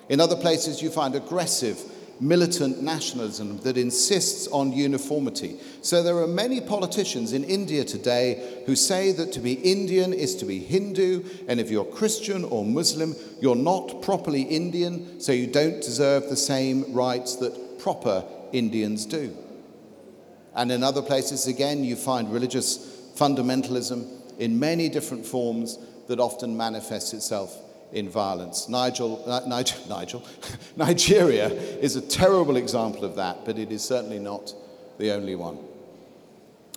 In 0.10 0.20
other 0.20 0.36
places, 0.36 0.82
you 0.82 0.90
find 0.90 1.16
aggressive, 1.16 1.80
militant 2.20 2.82
nationalism 2.82 3.58
that 3.60 3.78
insists 3.78 4.48
on 4.48 4.72
uniformity. 4.72 5.60
So 5.82 6.02
there 6.02 6.18
are 6.18 6.28
many 6.28 6.62
politicians 6.62 7.34
in 7.34 7.44
India 7.44 7.84
today 7.84 8.64
who 8.66 8.76
say 8.76 9.12
that 9.14 9.34
to 9.34 9.40
be 9.40 9.54
Indian 9.54 10.14
is 10.14 10.36
to 10.38 10.46
be 10.46 10.60
Hindu, 10.60 11.24
and 11.48 11.60
if 11.60 11.70
you're 11.70 11.86
Christian 11.86 12.44
or 12.46 12.64
Muslim, 12.64 13.16
you're 13.42 13.56
not 13.56 14.02
properly 14.02 14.44
Indian, 14.44 15.20
so 15.20 15.32
you 15.32 15.48
don't 15.48 15.82
deserve 15.82 16.30
the 16.30 16.38
same 16.38 16.94
rights 16.94 17.36
that 17.38 17.80
proper 17.80 18.24
Indians 18.52 19.06
do. 19.06 19.36
And 20.56 20.72
in 20.72 20.84
other 20.84 21.02
places, 21.02 21.48
again, 21.48 21.84
you 21.84 21.98
find 21.98 22.32
religious 22.32 22.78
fundamentalism 23.16 24.08
in 24.40 24.58
many 24.60 24.90
different 24.90 25.26
forms 25.26 25.78
that 26.08 26.20
often 26.20 26.56
manifests 26.56 27.14
itself 27.14 27.65
in 27.92 28.10
violence. 28.10 28.68
Nigel, 28.68 29.24
Nigel, 29.48 29.80
Nigel, 29.90 30.24
Nigeria 30.76 31.48
is 31.48 31.96
a 31.96 32.02
terrible 32.02 32.58
example 32.58 33.06
of 33.06 33.16
that, 33.16 33.46
but 33.46 33.58
it 33.58 33.72
is 33.72 33.84
certainly 33.84 34.20
not 34.20 34.54
the 34.98 35.12
only 35.12 35.36
one. 35.36 35.58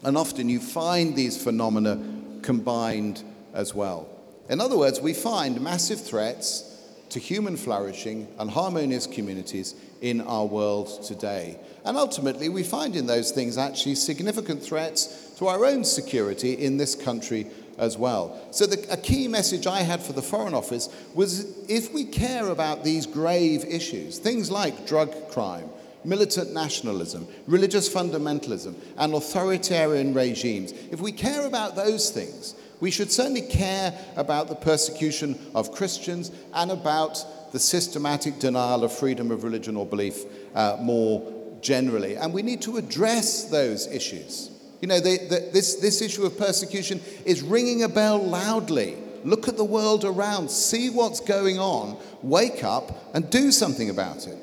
And 0.04 0.16
often 0.16 0.48
you 0.48 0.60
find 0.60 1.16
these 1.16 1.42
phenomena 1.42 2.00
combined 2.42 3.22
as 3.52 3.74
well. 3.74 4.08
In 4.48 4.60
other 4.60 4.78
words, 4.78 5.00
we 5.00 5.12
find 5.12 5.60
massive 5.60 6.00
threats 6.00 6.64
to 7.10 7.18
human 7.18 7.56
flourishing 7.56 8.28
and 8.38 8.50
harmonious 8.50 9.06
communities 9.06 9.74
in 10.00 10.20
our 10.20 10.46
world 10.46 11.02
today. 11.02 11.58
And 11.84 11.96
ultimately, 11.96 12.48
we 12.48 12.62
find 12.62 12.94
in 12.96 13.06
those 13.06 13.30
things 13.30 13.58
actually 13.58 13.94
significant 13.94 14.62
threats 14.62 15.32
to 15.38 15.46
our 15.48 15.64
own 15.64 15.84
security 15.84 16.52
in 16.52 16.76
this 16.76 16.94
country 16.94 17.46
as 17.78 17.96
well. 17.96 18.38
So, 18.50 18.66
the, 18.66 18.84
a 18.92 18.96
key 18.96 19.28
message 19.28 19.66
I 19.66 19.80
had 19.80 20.02
for 20.02 20.12
the 20.12 20.22
Foreign 20.22 20.54
Office 20.54 20.88
was 21.14 21.46
if 21.68 21.92
we 21.92 22.04
care 22.04 22.48
about 22.48 22.84
these 22.84 23.06
grave 23.06 23.64
issues, 23.64 24.18
things 24.18 24.50
like 24.50 24.86
drug 24.86 25.30
crime, 25.30 25.68
militant 26.04 26.52
nationalism, 26.52 27.26
religious 27.46 27.88
fundamentalism, 27.92 28.74
and 28.96 29.14
authoritarian 29.14 30.14
regimes, 30.14 30.72
if 30.90 31.00
we 31.00 31.12
care 31.12 31.46
about 31.46 31.76
those 31.76 32.10
things, 32.10 32.54
we 32.80 32.90
should 32.90 33.10
certainly 33.10 33.42
care 33.42 33.92
about 34.16 34.48
the 34.48 34.54
persecution 34.54 35.38
of 35.54 35.72
Christians 35.72 36.30
and 36.54 36.70
about 36.70 37.52
the 37.52 37.58
systematic 37.58 38.38
denial 38.38 38.84
of 38.84 38.92
freedom 38.92 39.30
of 39.30 39.42
religion 39.42 39.76
or 39.76 39.86
belief 39.86 40.24
uh, 40.54 40.76
more 40.80 41.32
generally. 41.60 42.16
And 42.16 42.32
we 42.32 42.42
need 42.42 42.62
to 42.62 42.76
address 42.76 43.44
those 43.44 43.86
issues. 43.88 44.50
You 44.80 44.88
know, 44.88 45.00
this, 45.00 45.76
this 45.76 46.02
issue 46.02 46.24
of 46.24 46.38
persecution 46.38 47.00
is 47.24 47.42
ringing 47.42 47.82
a 47.82 47.88
bell 47.88 48.18
loudly. 48.18 48.96
Look 49.24 49.48
at 49.48 49.56
the 49.56 49.64
world 49.64 50.04
around, 50.04 50.50
see 50.50 50.90
what's 50.90 51.20
going 51.20 51.58
on, 51.58 51.96
wake 52.22 52.62
up, 52.62 53.14
and 53.14 53.28
do 53.30 53.50
something 53.50 53.90
about 53.90 54.28
it. 54.28 54.38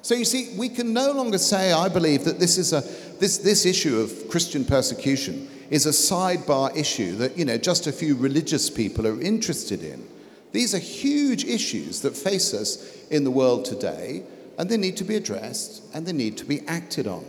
So 0.00 0.14
you 0.14 0.24
see, 0.24 0.54
we 0.56 0.70
can 0.70 0.94
no 0.94 1.12
longer 1.12 1.36
say, 1.36 1.72
I 1.72 1.88
believe, 1.88 2.24
that 2.24 2.38
this, 2.38 2.56
is 2.56 2.72
a, 2.72 2.80
this, 3.18 3.38
this 3.38 3.66
issue 3.66 4.00
of 4.00 4.28
Christian 4.30 4.64
persecution 4.64 5.48
is 5.68 5.84
a 5.84 5.90
sidebar 5.90 6.74
issue 6.74 7.16
that, 7.16 7.36
you 7.36 7.44
know, 7.44 7.58
just 7.58 7.86
a 7.86 7.92
few 7.92 8.16
religious 8.16 8.70
people 8.70 9.06
are 9.06 9.20
interested 9.20 9.82
in. 9.82 10.08
These 10.52 10.74
are 10.74 10.78
huge 10.78 11.44
issues 11.44 12.00
that 12.00 12.16
face 12.16 12.54
us 12.54 13.06
in 13.08 13.24
the 13.24 13.30
world 13.30 13.66
today, 13.66 14.22
and 14.56 14.70
they 14.70 14.78
need 14.78 14.96
to 14.96 15.04
be 15.04 15.16
addressed 15.16 15.82
and 15.94 16.06
they 16.06 16.12
need 16.12 16.38
to 16.38 16.46
be 16.46 16.66
acted 16.66 17.06
on. 17.06 17.24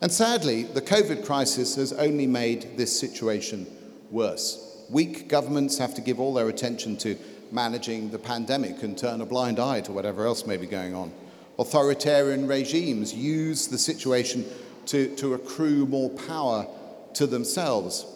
And 0.00 0.12
sadly, 0.12 0.62
the 0.62 0.80
COVID 0.82 1.24
crisis 1.24 1.74
has 1.74 1.92
only 1.92 2.26
made 2.26 2.76
this 2.76 2.98
situation 2.98 3.66
worse. 4.10 4.64
Weak 4.90 5.28
governments 5.28 5.76
have 5.78 5.94
to 5.94 6.00
give 6.00 6.20
all 6.20 6.32
their 6.34 6.48
attention 6.48 6.96
to 6.98 7.16
managing 7.50 8.10
the 8.10 8.18
pandemic 8.18 8.82
and 8.82 8.96
turn 8.96 9.20
a 9.20 9.26
blind 9.26 9.58
eye 9.58 9.80
to 9.80 9.92
whatever 9.92 10.24
else 10.24 10.46
may 10.46 10.56
be 10.56 10.66
going 10.66 10.94
on. 10.94 11.12
Authoritarian 11.58 12.46
regimes 12.46 13.12
use 13.12 13.66
the 13.66 13.78
situation 13.78 14.46
to, 14.86 15.14
to 15.16 15.34
accrue 15.34 15.84
more 15.86 16.10
power 16.10 16.66
to 17.14 17.26
themselves. 17.26 18.06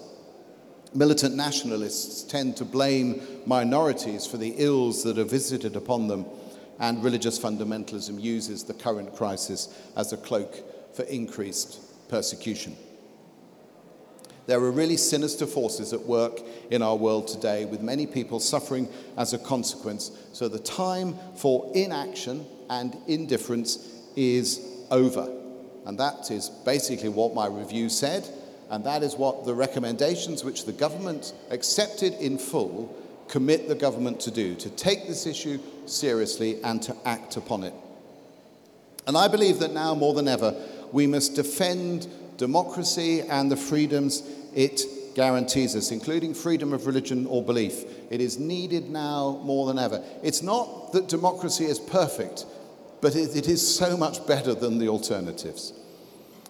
Militant 0.95 1.35
nationalists 1.35 2.23
tend 2.23 2.57
to 2.59 2.65
blame 2.65 3.21
minorities 3.45 4.25
for 4.25 4.37
the 4.37 4.55
ills 4.59 5.03
that 5.03 5.19
are 5.19 5.25
visited 5.25 5.75
upon 5.75 6.07
them, 6.07 6.27
and 6.79 7.03
religious 7.03 7.39
fundamentalism 7.39 8.21
uses 8.21 8.63
the 8.63 8.75
current 8.75 9.15
crisis 9.17 9.77
as 9.97 10.13
a 10.13 10.17
cloak 10.17 10.63
for 10.95 11.03
increased 11.05 11.81
persecution. 12.09 12.77
There 14.47 14.59
are 14.59 14.71
really 14.71 14.97
sinister 14.97 15.47
forces 15.47 15.93
at 15.93 16.01
work 16.01 16.41
in 16.71 16.83
our 16.83 16.97
world 16.97 17.29
today, 17.29 17.65
with 17.65 17.81
many 17.81 18.07
people 18.07 18.41
suffering 18.41 18.89
as 19.17 19.33
a 19.33 19.39
consequence. 19.39 20.11
So 20.33 20.49
the 20.49 20.59
time 20.59 21.15
for 21.37 21.71
inaction 21.75 22.45
and 22.69 22.97
indifference 23.07 23.89
is 24.17 24.61
over. 24.91 25.31
And 25.87 25.99
that 25.99 26.31
is 26.31 26.49
basically 26.49 27.09
what 27.09 27.35
my 27.35 27.47
review 27.47 27.89
said, 27.89 28.29
and 28.71 28.85
that 28.85 29.03
is 29.03 29.15
what 29.15 29.45
the 29.45 29.55
recommendations 29.55 30.45
which 30.45 30.65
the 30.65 30.73
government 30.73 31.35
accepted 31.51 32.15
in 32.15 32.39
full 32.39 32.97
commit 33.29 33.69
the 33.69 33.75
government 33.75 34.21
to 34.21 34.31
do 34.31 34.55
to 34.57 34.69
take 34.71 35.07
this 35.07 35.27
issue 35.27 35.59
seriously 35.87 36.63
and 36.63 36.83
to 36.83 36.97
act 37.05 37.37
upon 37.37 37.65
it. 37.65 37.75
And 39.07 39.17
I 39.17 39.29
believe 39.29 39.59
that 39.61 39.73
now 39.73 39.95
more 39.95 40.15
than 40.15 40.29
ever, 40.29 40.55
we 40.93 41.07
must 41.07 41.35
defend 41.35 42.07
democracy 42.37 43.21
and 43.23 43.51
the 43.51 43.57
freedoms 43.57 44.23
it 44.55 44.83
guarantees 45.15 45.77
us, 45.77 45.91
including 45.91 46.35
freedom 46.35 46.73
of 46.73 46.87
religion 46.87 47.27
or 47.27 47.43
belief. 47.43 47.85
It 48.11 48.21
is 48.21 48.39
needed 48.39 48.91
now 48.91 49.41
more 49.43 49.67
than 49.67 49.79
ever. 49.79 50.03
It's 50.23 50.43
not 50.43 50.93
that 50.93 51.09
democracy 51.09 51.65
is 51.65 51.79
perfect, 51.79 52.47
but 53.01 53.15
it, 53.17 53.37
it 53.37 53.49
is 53.49 53.77
so 53.77 53.97
much 53.97 54.27
better 54.27 54.55
than 54.55 54.79
the 54.79 54.89
alternatives. 54.89 55.73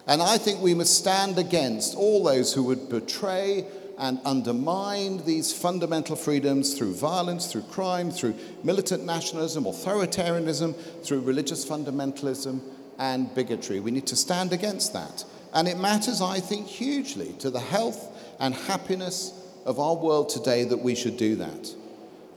And 0.05 0.21
I 0.21 0.37
think 0.37 0.61
we 0.61 0.73
must 0.73 0.97
stand 0.97 1.37
against 1.37 1.95
all 1.95 2.23
those 2.23 2.53
who 2.53 2.63
would 2.63 2.89
betray 2.89 3.65
and 3.97 4.19
undermine 4.25 5.23
these 5.25 5.53
fundamental 5.53 6.15
freedoms 6.15 6.73
through 6.73 6.93
violence, 6.93 7.51
through 7.51 7.61
crime, 7.63 8.11
through 8.11 8.35
militant 8.63 9.05
nationalism, 9.05 9.65
authoritarianism, 9.65 10.75
through 11.03 11.21
religious 11.21 11.65
fundamentalism, 11.65 12.59
and 12.99 13.33
bigotry. 13.35 13.79
We 13.79 13.91
need 13.91 14.07
to 14.07 14.15
stand 14.15 14.53
against 14.53 14.93
that. 14.93 15.25
And 15.53 15.67
it 15.67 15.77
matters, 15.77 16.21
I 16.21 16.39
think, 16.39 16.67
hugely 16.67 17.33
to 17.39 17.49
the 17.49 17.59
health 17.59 18.35
and 18.39 18.53
happiness 18.55 19.39
of 19.65 19.79
our 19.79 19.95
world 19.95 20.29
today 20.29 20.63
that 20.65 20.77
we 20.77 20.95
should 20.95 21.17
do 21.17 21.35
that. 21.37 21.75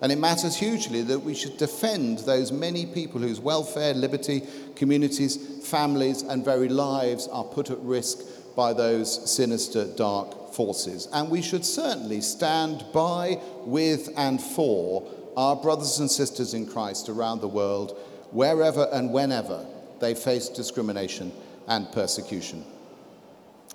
And 0.02 0.12
it 0.12 0.18
matters 0.18 0.54
hugely 0.54 1.00
that 1.02 1.20
we 1.20 1.34
should 1.34 1.56
defend 1.56 2.18
those 2.20 2.52
many 2.52 2.84
people 2.84 3.20
whose 3.20 3.40
welfare, 3.40 3.94
liberty, 3.94 4.42
communities, 4.74 5.66
families, 5.66 6.22
and 6.22 6.44
very 6.44 6.68
lives 6.68 7.28
are 7.28 7.44
put 7.44 7.70
at 7.70 7.78
risk 7.78 8.18
by 8.54 8.74
those 8.74 9.30
sinister, 9.30 9.86
dark 9.96 10.52
forces. 10.52 11.08
And 11.12 11.30
we 11.30 11.40
should 11.40 11.64
certainly 11.64 12.20
stand 12.20 12.84
by, 12.92 13.40
with, 13.64 14.10
and 14.16 14.40
for 14.40 15.10
our 15.36 15.56
brothers 15.56 15.98
and 15.98 16.10
sisters 16.10 16.52
in 16.54 16.66
Christ 16.66 17.08
around 17.08 17.40
the 17.40 17.48
world, 17.48 17.98
wherever 18.30 18.88
and 18.92 19.12
whenever 19.12 19.66
they 20.00 20.14
face 20.14 20.48
discrimination 20.48 21.32
and 21.68 21.90
persecution. 21.92 22.64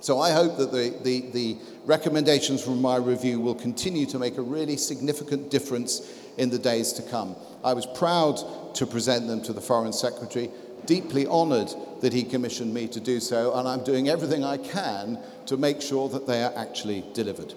So 0.01 0.19
I 0.19 0.31
hope 0.31 0.57
that 0.57 0.71
the, 0.71 0.97
the, 1.03 1.31
the, 1.31 1.57
recommendations 1.85 2.63
from 2.63 2.81
my 2.81 2.95
review 2.95 3.39
will 3.39 3.55
continue 3.55 4.05
to 4.07 4.19
make 4.19 4.37
a 4.37 4.41
really 4.41 4.77
significant 4.77 5.51
difference 5.51 6.11
in 6.37 6.49
the 6.49 6.57
days 6.57 6.93
to 6.93 7.03
come. 7.03 7.35
I 7.63 7.73
was 7.73 7.85
proud 7.85 8.39
to 8.75 8.87
present 8.87 9.27
them 9.27 9.41
to 9.43 9.53
the 9.53 9.61
Foreign 9.61 9.93
Secretary, 9.93 10.49
deeply 10.85 11.27
honoured 11.27 11.71
that 12.01 12.13
he 12.13 12.23
commissioned 12.23 12.73
me 12.73 12.87
to 12.87 12.99
do 12.99 13.19
so, 13.19 13.53
and 13.55 13.67
I'm 13.67 13.83
doing 13.83 14.09
everything 14.09 14.43
I 14.43 14.57
can 14.57 15.19
to 15.47 15.57
make 15.57 15.81
sure 15.81 16.09
that 16.09 16.27
they 16.27 16.43
are 16.43 16.53
actually 16.55 17.03
delivered. 17.13 17.53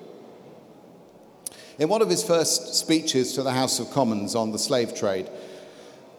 In 1.79 1.88
one 1.88 2.03
of 2.03 2.11
his 2.11 2.22
first 2.22 2.74
speeches 2.74 3.33
to 3.35 3.42
the 3.42 3.53
House 3.53 3.81
of 3.81 3.90
Commons 3.90 4.35
on 4.35 4.53
the 4.53 4.59
slave 4.59 4.94
trade, 4.94 5.29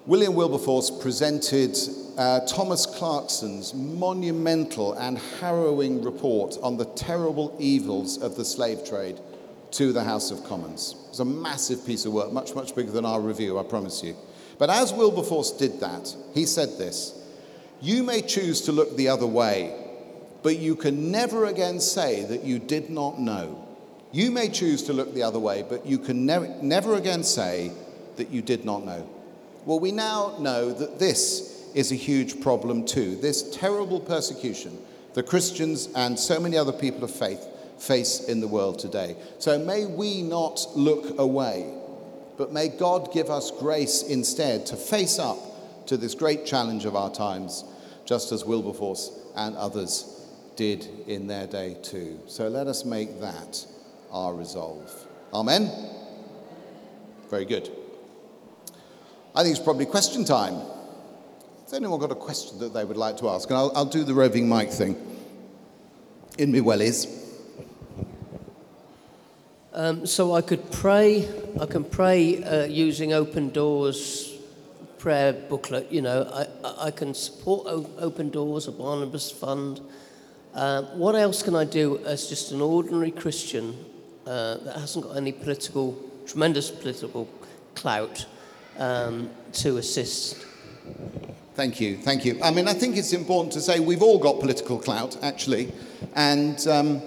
William 0.05 0.35
Wilberforce 0.35 0.91
presented 0.91 1.77
uh, 2.17 2.39
Thomas 2.41 2.85
Clarkson's 2.85 3.73
monumental 3.73 4.93
and 4.93 5.17
harrowing 5.17 6.01
report 6.01 6.57
on 6.61 6.77
the 6.77 6.85
terrible 6.85 7.55
evils 7.59 8.21
of 8.21 8.35
the 8.35 8.45
slave 8.45 8.85
trade 8.87 9.19
to 9.71 9.91
the 9.91 10.03
House 10.03 10.31
of 10.31 10.43
Commons. 10.45 10.95
It 11.05 11.09
was 11.09 11.19
a 11.19 11.25
massive 11.25 11.85
piece 11.85 12.05
of 12.05 12.13
work, 12.13 12.31
much, 12.31 12.55
much 12.55 12.75
bigger 12.75 12.91
than 12.91 13.05
our 13.05 13.19
review, 13.19 13.59
I 13.59 13.63
promise 13.63 14.03
you. 14.03 14.15
But 14.57 14.69
as 14.69 14.93
Wilberforce 14.93 15.51
did 15.51 15.81
that, 15.81 16.15
he 16.33 16.45
said 16.45 16.77
this 16.77 17.21
You 17.81 18.03
may 18.03 18.21
choose 18.21 18.61
to 18.61 18.71
look 18.71 18.95
the 18.95 19.09
other 19.09 19.27
way, 19.27 19.75
but 20.43 20.59
you 20.59 20.75
can 20.75 21.11
never 21.11 21.45
again 21.45 21.81
say 21.81 22.23
that 22.25 22.43
you 22.43 22.59
did 22.59 22.89
not 22.89 23.19
know. 23.19 23.61
You 24.13 24.31
may 24.31 24.47
choose 24.47 24.83
to 24.83 24.93
look 24.93 25.13
the 25.13 25.23
other 25.23 25.39
way, 25.39 25.65
but 25.67 25.85
you 25.85 25.97
can 25.97 26.25
ne- 26.25 26.57
never 26.61 26.95
again 26.95 27.23
say 27.23 27.73
that 28.15 28.29
you 28.29 28.41
did 28.41 28.63
not 28.63 28.85
know. 28.85 29.09
Well, 29.65 29.79
we 29.79 29.91
now 29.91 30.37
know 30.39 30.71
that 30.71 30.99
this 30.99 31.54
is 31.75 31.91
a 31.91 31.95
huge 31.95 32.41
problem 32.41 32.85
too. 32.85 33.15
This 33.17 33.55
terrible 33.55 33.99
persecution 33.99 34.79
the 35.15 35.23
Christians 35.23 35.87
and 35.95 36.19
so 36.19 36.41
many 36.41 36.57
other 36.57 36.73
people 36.73 37.03
of 37.05 37.09
faith 37.09 37.47
face 37.79 38.25
in 38.25 38.41
the 38.41 38.47
world 38.49 38.77
today. 38.77 39.15
So 39.39 39.57
may 39.57 39.85
we 39.85 40.21
not 40.21 40.67
look 40.75 41.17
away, 41.17 41.73
but 42.37 42.51
may 42.51 42.67
God 42.67 43.13
give 43.13 43.29
us 43.29 43.49
grace 43.49 44.03
instead 44.03 44.65
to 44.67 44.75
face 44.75 45.17
up 45.17 45.37
to 45.87 45.95
this 45.95 46.15
great 46.15 46.45
challenge 46.45 46.83
of 46.83 46.97
our 46.97 47.09
times, 47.09 47.63
just 48.03 48.33
as 48.33 48.43
Wilberforce 48.43 49.09
and 49.37 49.55
others 49.55 50.21
did 50.57 50.85
in 51.07 51.27
their 51.27 51.47
day 51.47 51.77
too. 51.81 52.19
So 52.27 52.49
let 52.49 52.67
us 52.67 52.83
make 52.83 53.21
that 53.21 53.65
our 54.11 54.33
resolve. 54.33 54.91
Amen? 55.33 55.71
Very 57.29 57.45
good. 57.45 57.69
I 59.33 59.43
think 59.43 59.55
it's 59.55 59.63
probably 59.63 59.85
question 59.85 60.25
time. 60.25 60.61
Anyone 61.75 61.99
got 61.99 62.11
a 62.11 62.15
question 62.15 62.57
that 62.59 62.73
they 62.73 62.85
would 62.85 62.95
like 62.95 63.17
to 63.17 63.27
ask? 63.27 63.49
And 63.49 63.57
I'll, 63.57 63.69
I'll 63.75 63.85
do 63.85 64.05
the 64.05 64.13
roving 64.13 64.47
mic 64.47 64.69
thing. 64.69 64.95
In 66.37 66.49
me 66.49 66.61
wellies. 66.61 67.05
Um, 69.73 70.05
so 70.05 70.33
I 70.33 70.41
could 70.41 70.71
pray. 70.71 71.27
I 71.59 71.65
can 71.65 71.83
pray 71.83 72.41
uh, 72.41 72.63
using 72.65 73.11
Open 73.11 73.49
Doors 73.49 74.37
prayer 74.99 75.33
booklet. 75.33 75.91
You 75.91 76.01
know, 76.01 76.47
I, 76.63 76.87
I 76.87 76.91
can 76.91 77.13
support 77.13 77.67
o- 77.67 77.89
Open 77.97 78.29
Doors, 78.29 78.69
a 78.69 78.71
Barnabas 78.71 79.29
Fund. 79.29 79.81
Uh, 80.53 80.83
what 80.93 81.15
else 81.15 81.43
can 81.43 81.55
I 81.55 81.65
do 81.65 81.97
as 82.05 82.29
just 82.29 82.53
an 82.53 82.61
ordinary 82.61 83.11
Christian 83.11 83.75
uh, 84.25 84.57
that 84.59 84.77
hasn't 84.79 85.03
got 85.03 85.17
any 85.17 85.33
political, 85.33 86.01
tremendous 86.25 86.71
political 86.71 87.27
clout? 87.75 88.25
um, 88.77 89.29
to 89.53 89.77
assist. 89.77 90.45
Thank 91.55 91.79
you, 91.79 91.95
thank 91.95 92.25
you. 92.25 92.37
I 92.43 92.51
mean, 92.51 92.67
I 92.67 92.73
think 92.73 92.97
it's 92.97 93.13
important 93.13 93.53
to 93.53 93.61
say 93.61 93.79
we've 93.79 94.03
all 94.03 94.19
got 94.19 94.41
political 94.41 94.77
clout, 94.77 95.17
actually, 95.23 95.71
and 96.13 96.59
um, 96.67 97.01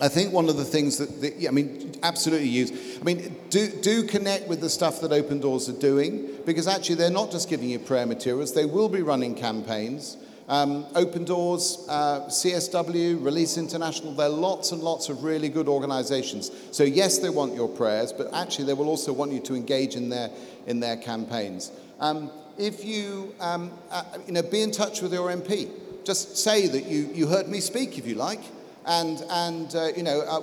I 0.00 0.06
think 0.06 0.32
one 0.32 0.48
of 0.48 0.56
the 0.56 0.64
things 0.64 0.98
that, 0.98 1.34
yeah, 1.38 1.48
I 1.48 1.52
mean, 1.52 1.92
absolutely 2.04 2.48
use. 2.48 2.98
I 3.00 3.02
mean, 3.02 3.36
do, 3.50 3.68
do 3.68 4.04
connect 4.04 4.46
with 4.46 4.60
the 4.60 4.70
stuff 4.70 5.00
that 5.00 5.10
Open 5.10 5.40
Doors 5.40 5.68
are 5.68 5.78
doing 5.78 6.28
because 6.46 6.68
actually 6.68 6.94
they're 6.94 7.10
not 7.10 7.32
just 7.32 7.48
giving 7.48 7.68
you 7.68 7.80
prayer 7.80 8.06
materials, 8.06 8.54
they 8.54 8.64
will 8.64 8.88
be 8.88 9.02
running 9.02 9.34
campaigns. 9.34 10.18
Um, 10.48 10.86
Open 10.94 11.24
Doors, 11.24 11.84
uh, 11.88 12.26
CSW, 12.26 13.24
Release 13.24 13.56
International, 13.56 14.12
there 14.12 14.26
are 14.26 14.30
lots 14.30 14.70
and 14.70 14.82
lots 14.82 15.08
of 15.08 15.24
really 15.24 15.48
good 15.48 15.66
organizations. 15.66 16.52
So, 16.70 16.84
yes, 16.84 17.18
they 17.18 17.30
want 17.30 17.54
your 17.54 17.68
prayers, 17.68 18.12
but 18.12 18.32
actually 18.34 18.66
they 18.66 18.74
will 18.74 18.88
also 18.88 19.12
want 19.12 19.32
you 19.32 19.40
to 19.40 19.54
engage 19.56 19.96
in 19.96 20.10
their, 20.10 20.30
in 20.66 20.78
their 20.78 20.96
campaigns. 20.96 21.72
Um, 21.98 22.30
if 22.58 22.84
you, 22.84 23.34
um, 23.40 23.72
uh, 23.90 24.04
you 24.26 24.32
know, 24.32 24.42
be 24.42 24.62
in 24.62 24.70
touch 24.70 25.02
with 25.02 25.12
your 25.12 25.28
MP. 25.30 25.70
Just 26.04 26.36
say 26.36 26.66
that 26.66 26.86
you, 26.86 27.08
you 27.14 27.26
heard 27.26 27.48
me 27.48 27.60
speak, 27.60 27.98
if 27.98 28.06
you 28.06 28.16
like, 28.16 28.40
and, 28.86 29.22
and 29.30 29.74
uh, 29.74 29.88
you 29.96 30.02
know, 30.02 30.20
uh, 30.22 30.40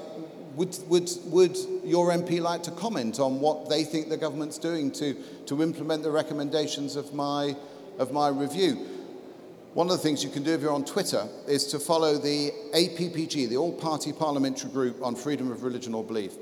would, 0.56 0.78
would, 0.88 1.10
would 1.26 1.58
your 1.84 2.12
MP 2.12 2.42
like 2.42 2.64
to 2.64 2.72
comment 2.72 3.20
on 3.20 3.40
what 3.40 3.70
they 3.70 3.84
think 3.84 4.10
the 4.10 4.18
government's 4.18 4.58
doing 4.58 4.92
to, 4.92 5.14
to 5.46 5.62
implement 5.62 6.04
the 6.04 6.12
recommendations 6.12 6.96
of 6.96 7.14
my, 7.14 7.56
of 7.98 8.12
my 8.12 8.30
review? 8.30 8.88
One 9.74 9.88
of 9.88 9.92
the 9.94 10.04
things 10.04 10.24
you 10.24 10.30
can 10.30 10.44
do 10.44 10.54
if 10.54 10.62
you're 10.62 10.74
on 10.74 10.84
Twitter 10.84 11.28
is 11.48 11.68
to 11.68 11.80
follow 11.80 12.18
the 12.18 12.52
APPG, 12.74 13.50
the 13.50 13.58
All 13.58 13.72
Party 13.72 14.12
Parliamentary 14.12 14.72
Group 14.72 15.02
on 15.04 15.16
Freedom 15.16 15.52
of 15.52 15.64
Religion 15.64 15.94
or 15.94 16.04
Belief. 16.04 16.34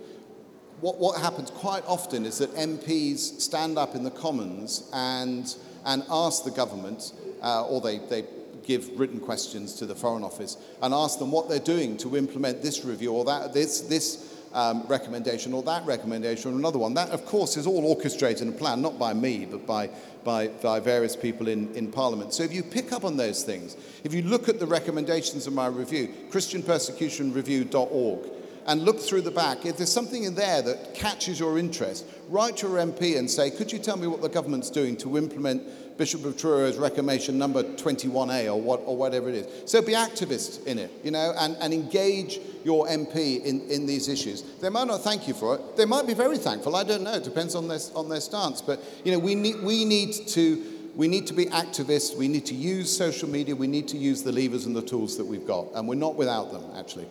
What, 0.82 1.00
what 1.00 1.20
happens 1.20 1.50
quite 1.50 1.84
often 1.88 2.26
is 2.26 2.38
that 2.38 2.54
MPs 2.54 3.42
stand 3.42 3.80
up 3.80 3.96
in 3.96 4.04
the 4.04 4.12
Commons 4.12 4.88
and, 4.94 5.54
and 5.86 6.04
ask 6.10 6.44
the 6.44 6.52
government, 6.52 7.14
uh, 7.42 7.66
or 7.66 7.82
they, 7.82 7.98
they 7.98 8.26
give 8.64 9.00
written 9.00 9.20
questions 9.20 9.74
to 9.76 9.88
the 9.88 9.96
Foreign 9.96 10.24
Office 10.24 10.58
and 10.84 10.94
ask 10.94 11.18
them 11.18 11.32
what 11.32 11.50
they're 11.50 11.60
doing 11.60 11.98
to 11.98 12.16
implement 12.16 12.62
this 12.62 12.86
review 12.86 13.14
or 13.14 13.26
that, 13.26 13.54
this, 13.54 13.82
this 13.82 14.36
um, 14.54 14.84
recommendation 14.88 15.54
or 15.54 15.64
that 15.64 15.84
recommendation 15.86 16.54
or 16.54 16.56
another 16.56 16.78
one. 16.78 16.94
That, 16.94 17.10
of 17.10 17.26
course, 17.26 17.58
is 17.58 17.66
all 17.66 17.84
orchestrated 17.86 18.44
and 18.44 18.56
planned, 18.56 18.84
not 18.84 19.00
by 19.00 19.14
me, 19.14 19.46
but 19.46 19.66
by, 19.66 19.90
by, 20.24 20.50
by 20.50 20.80
various 20.80 21.16
people 21.16 21.48
in, 21.48 21.74
in 21.76 21.92
Parliament. 21.92 22.34
So 22.34 22.44
if 22.44 22.54
you 22.54 22.62
pick 22.62 22.94
up 22.94 23.04
on 23.04 23.18
those 23.18 23.44
things, 23.44 23.76
if 24.04 24.14
you 24.14 24.22
look 24.22 24.48
at 24.48 24.60
the 24.60 24.68
recommendations 24.68 25.48
of 25.48 25.54
my 25.54 25.66
review, 25.68 26.14
ChristianPersecutionReview.org, 26.30 28.37
and 28.68 28.84
look 28.84 29.00
through 29.00 29.22
the 29.22 29.32
back, 29.32 29.66
if 29.66 29.78
there's 29.78 29.92
something 29.92 30.24
in 30.24 30.36
there 30.36 30.62
that 30.62 30.94
catches 30.94 31.40
your 31.40 31.58
interest, 31.58 32.06
write 32.30 32.58
to 32.58 32.68
your 32.68 32.78
MP 32.78 33.18
and 33.18 33.30
say, 33.30 33.50
could 33.50 33.72
you 33.72 33.80
tell 33.80 33.98
me 33.98 34.08
what 34.08 34.22
the 34.22 34.30
government's 34.30 34.70
doing 34.70 34.98
to 34.98 35.18
implement 35.18 35.64
Bishop 35.98 36.26
of 36.26 36.38
Truro's 36.38 36.78
recommendation 36.78 37.38
number 37.38 37.64
21A 37.64 38.46
or, 38.54 38.62
what, 38.62 38.82
or 38.86 38.96
whatever 38.96 39.30
it 39.30 39.36
is. 39.36 39.70
So 39.70 39.82
be 39.82 39.94
activist 39.94 40.66
in 40.68 40.78
it, 40.78 40.92
you 41.04 41.12
know, 41.12 41.34
and, 41.40 41.58
and 41.58 41.74
engage 41.74 42.40
your 42.64 42.88
MP 42.88 43.44
in, 43.44 43.62
in 43.70 43.86
these 43.86 44.08
issues. 44.08 44.44
They 44.62 44.70
might 44.70 44.88
not 44.88 45.02
thank 45.02 45.28
you 45.28 45.34
for 45.34 45.56
it. 45.56 45.78
They 45.78 45.86
might 45.86 46.06
be 46.06 46.14
very 46.14 46.38
thankful. 46.38 46.76
I 46.76 46.84
don't 46.84 47.04
know. 47.04 47.14
It 47.14 47.24
depends 47.24 47.56
on 47.56 47.68
their, 47.68 47.80
on 47.96 48.10
their 48.10 48.22
stance. 48.22 48.62
But, 48.62 48.82
you 49.04 49.12
know, 49.12 49.20
we 49.20 49.36
need, 49.36 49.62
we 49.62 49.86
need 49.86 50.14
to 50.30 50.74
we 50.96 51.08
need 51.08 51.28
to 51.28 51.34
be 51.34 51.46
activists. 51.46 52.18
We 52.18 52.28
need 52.28 52.48
to 52.48 52.56
use 52.56 52.96
social 52.96 53.30
media. 53.30 53.56
We 53.56 53.68
need 53.68 53.88
to 53.90 53.98
use 53.98 54.24
the 54.24 54.32
levers 54.32 54.66
and 54.66 54.76
the 54.76 54.82
tools 54.82 55.16
that 55.18 55.26
we've 55.26 55.46
got. 55.46 55.68
And 55.76 55.88
we're 55.88 55.94
not 55.94 56.16
without 56.16 56.52
them, 56.52 56.64
actually. 56.76 57.06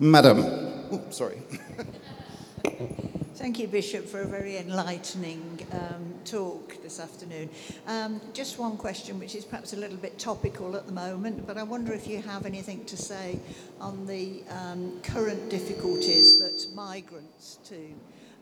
Madam. 0.00 0.38
Ooh, 0.92 1.02
sorry. 1.10 1.42
Thank 3.34 3.58
you, 3.58 3.68
Bishop, 3.68 4.06
for 4.06 4.20
a 4.20 4.26
very 4.26 4.56
enlightening 4.56 5.66
um, 5.72 6.14
talk 6.24 6.80
this 6.82 7.00
afternoon. 7.00 7.48
Um, 7.86 8.20
just 8.32 8.58
one 8.58 8.76
question, 8.76 9.18
which 9.18 9.34
is 9.34 9.44
perhaps 9.44 9.72
a 9.72 9.76
little 9.76 9.96
bit 9.96 10.18
topical 10.18 10.76
at 10.76 10.86
the 10.86 10.92
moment, 10.92 11.46
but 11.46 11.56
I 11.56 11.62
wonder 11.62 11.92
if 11.92 12.06
you 12.06 12.20
have 12.22 12.46
anything 12.46 12.84
to 12.86 12.96
say 12.96 13.38
on 13.80 14.06
the 14.06 14.42
um, 14.50 15.00
current 15.02 15.50
difficulties 15.50 16.38
that 16.40 16.74
migrants 16.74 17.58
to 17.64 17.94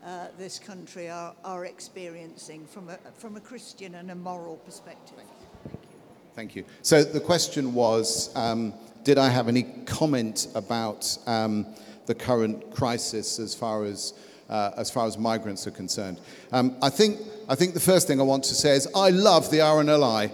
uh, 0.05 0.29
this 0.39 0.59
country 0.59 1.11
are, 1.11 1.35
are 1.45 1.67
experiencing 1.67 2.67
from 2.67 2.89
a, 2.89 2.99
from 3.15 3.37
a 3.37 3.41
Christian 3.41 3.97
and 3.97 4.11
a 4.11 4.15
moral 4.15 4.57
perspective. 4.57 5.19
Thank 5.65 5.81
you. 5.83 5.99
Thank 6.35 6.57
you. 6.57 6.65
So 6.83 7.03
the 7.03 7.21
question 7.21 7.75
was 7.75 8.35
um, 8.37 8.73
Did 9.07 9.19
I 9.19 9.29
have 9.29 9.47
any 9.47 9.63
comment 9.63 10.49
about 10.57 11.17
um, 11.29 11.65
the 12.07 12.15
current 12.15 12.75
crisis 12.75 13.39
as 13.39 13.55
far 13.55 13.85
as 13.85 14.15
uh, 14.51 14.73
as 14.77 14.91
far 14.91 15.07
as 15.07 15.17
migrants 15.17 15.65
are 15.69 15.71
concerned. 15.71 16.21
Um, 16.51 16.77
I, 16.83 16.91
think, 16.91 17.21
I 17.49 17.55
think 17.55 17.75
the 17.75 17.81
first 17.81 18.09
thing 18.09 18.21
I 18.21 18.25
want 18.25 18.43
to 18.45 18.55
say 18.55 18.71
is 18.71 18.89
I 18.97 19.11
love 19.11 19.49
the 19.51 19.59
RNLI, 19.59 20.33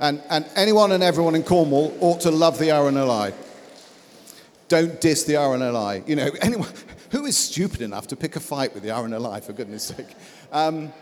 and, 0.00 0.22
and 0.30 0.46
anyone 0.56 0.92
and 0.92 1.02
everyone 1.02 1.34
in 1.34 1.42
Cornwall 1.42 1.94
ought 2.00 2.20
to 2.22 2.30
love 2.30 2.58
the 2.58 2.68
RNLI. 2.68 3.34
Don't 4.68 4.98
diss 5.02 5.24
the 5.24 5.34
RNLI. 5.34 6.08
You 6.08 6.16
know, 6.16 6.30
anyone 6.40 6.70
who 7.10 7.26
is 7.26 7.36
stupid 7.36 7.82
enough 7.82 8.06
to 8.06 8.16
pick 8.16 8.36
a 8.36 8.40
fight 8.40 8.72
with 8.72 8.82
the 8.82 8.88
RNLI, 8.88 9.44
for 9.44 9.52
goodness 9.52 9.84
sake? 9.84 10.14
Um, 10.50 10.94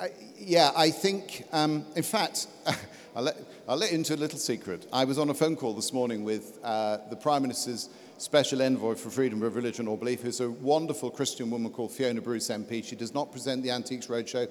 I, 0.00 0.12
yeah, 0.38 0.70
I 0.76 0.90
think, 0.90 1.44
um, 1.52 1.84
in 1.96 2.04
fact, 2.04 2.46
I'll, 3.16 3.24
let, 3.24 3.36
I'll 3.72 3.78
let 3.78 3.90
you 3.90 3.96
into 3.96 4.14
a 4.14 4.16
little 4.16 4.38
secret. 4.38 4.86
I 4.92 5.06
was 5.06 5.18
on 5.18 5.30
a 5.30 5.34
phone 5.34 5.56
call 5.56 5.72
this 5.72 5.94
morning 5.94 6.24
with 6.24 6.58
uh, 6.62 6.98
the 7.08 7.16
Prime 7.16 7.40
Minister's 7.40 7.88
Special 8.18 8.60
Envoy 8.60 8.96
for 8.96 9.08
Freedom 9.08 9.42
of 9.42 9.56
Religion 9.56 9.88
or 9.88 9.96
Belief, 9.96 10.20
who's 10.20 10.42
a 10.42 10.50
wonderful 10.50 11.10
Christian 11.10 11.48
woman 11.48 11.72
called 11.72 11.90
Fiona 11.90 12.20
Bruce 12.20 12.48
MP. 12.48 12.84
She 12.84 12.96
does 12.96 13.14
not 13.14 13.32
present 13.32 13.62
the 13.62 13.70
Antiques 13.70 14.08
Roadshow. 14.08 14.46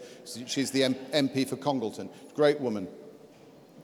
She's 0.47 0.71
the 0.71 0.81
MP 1.13 1.47
for 1.47 1.55
Congleton. 1.55 2.09
Great 2.33 2.59
woman. 2.59 2.87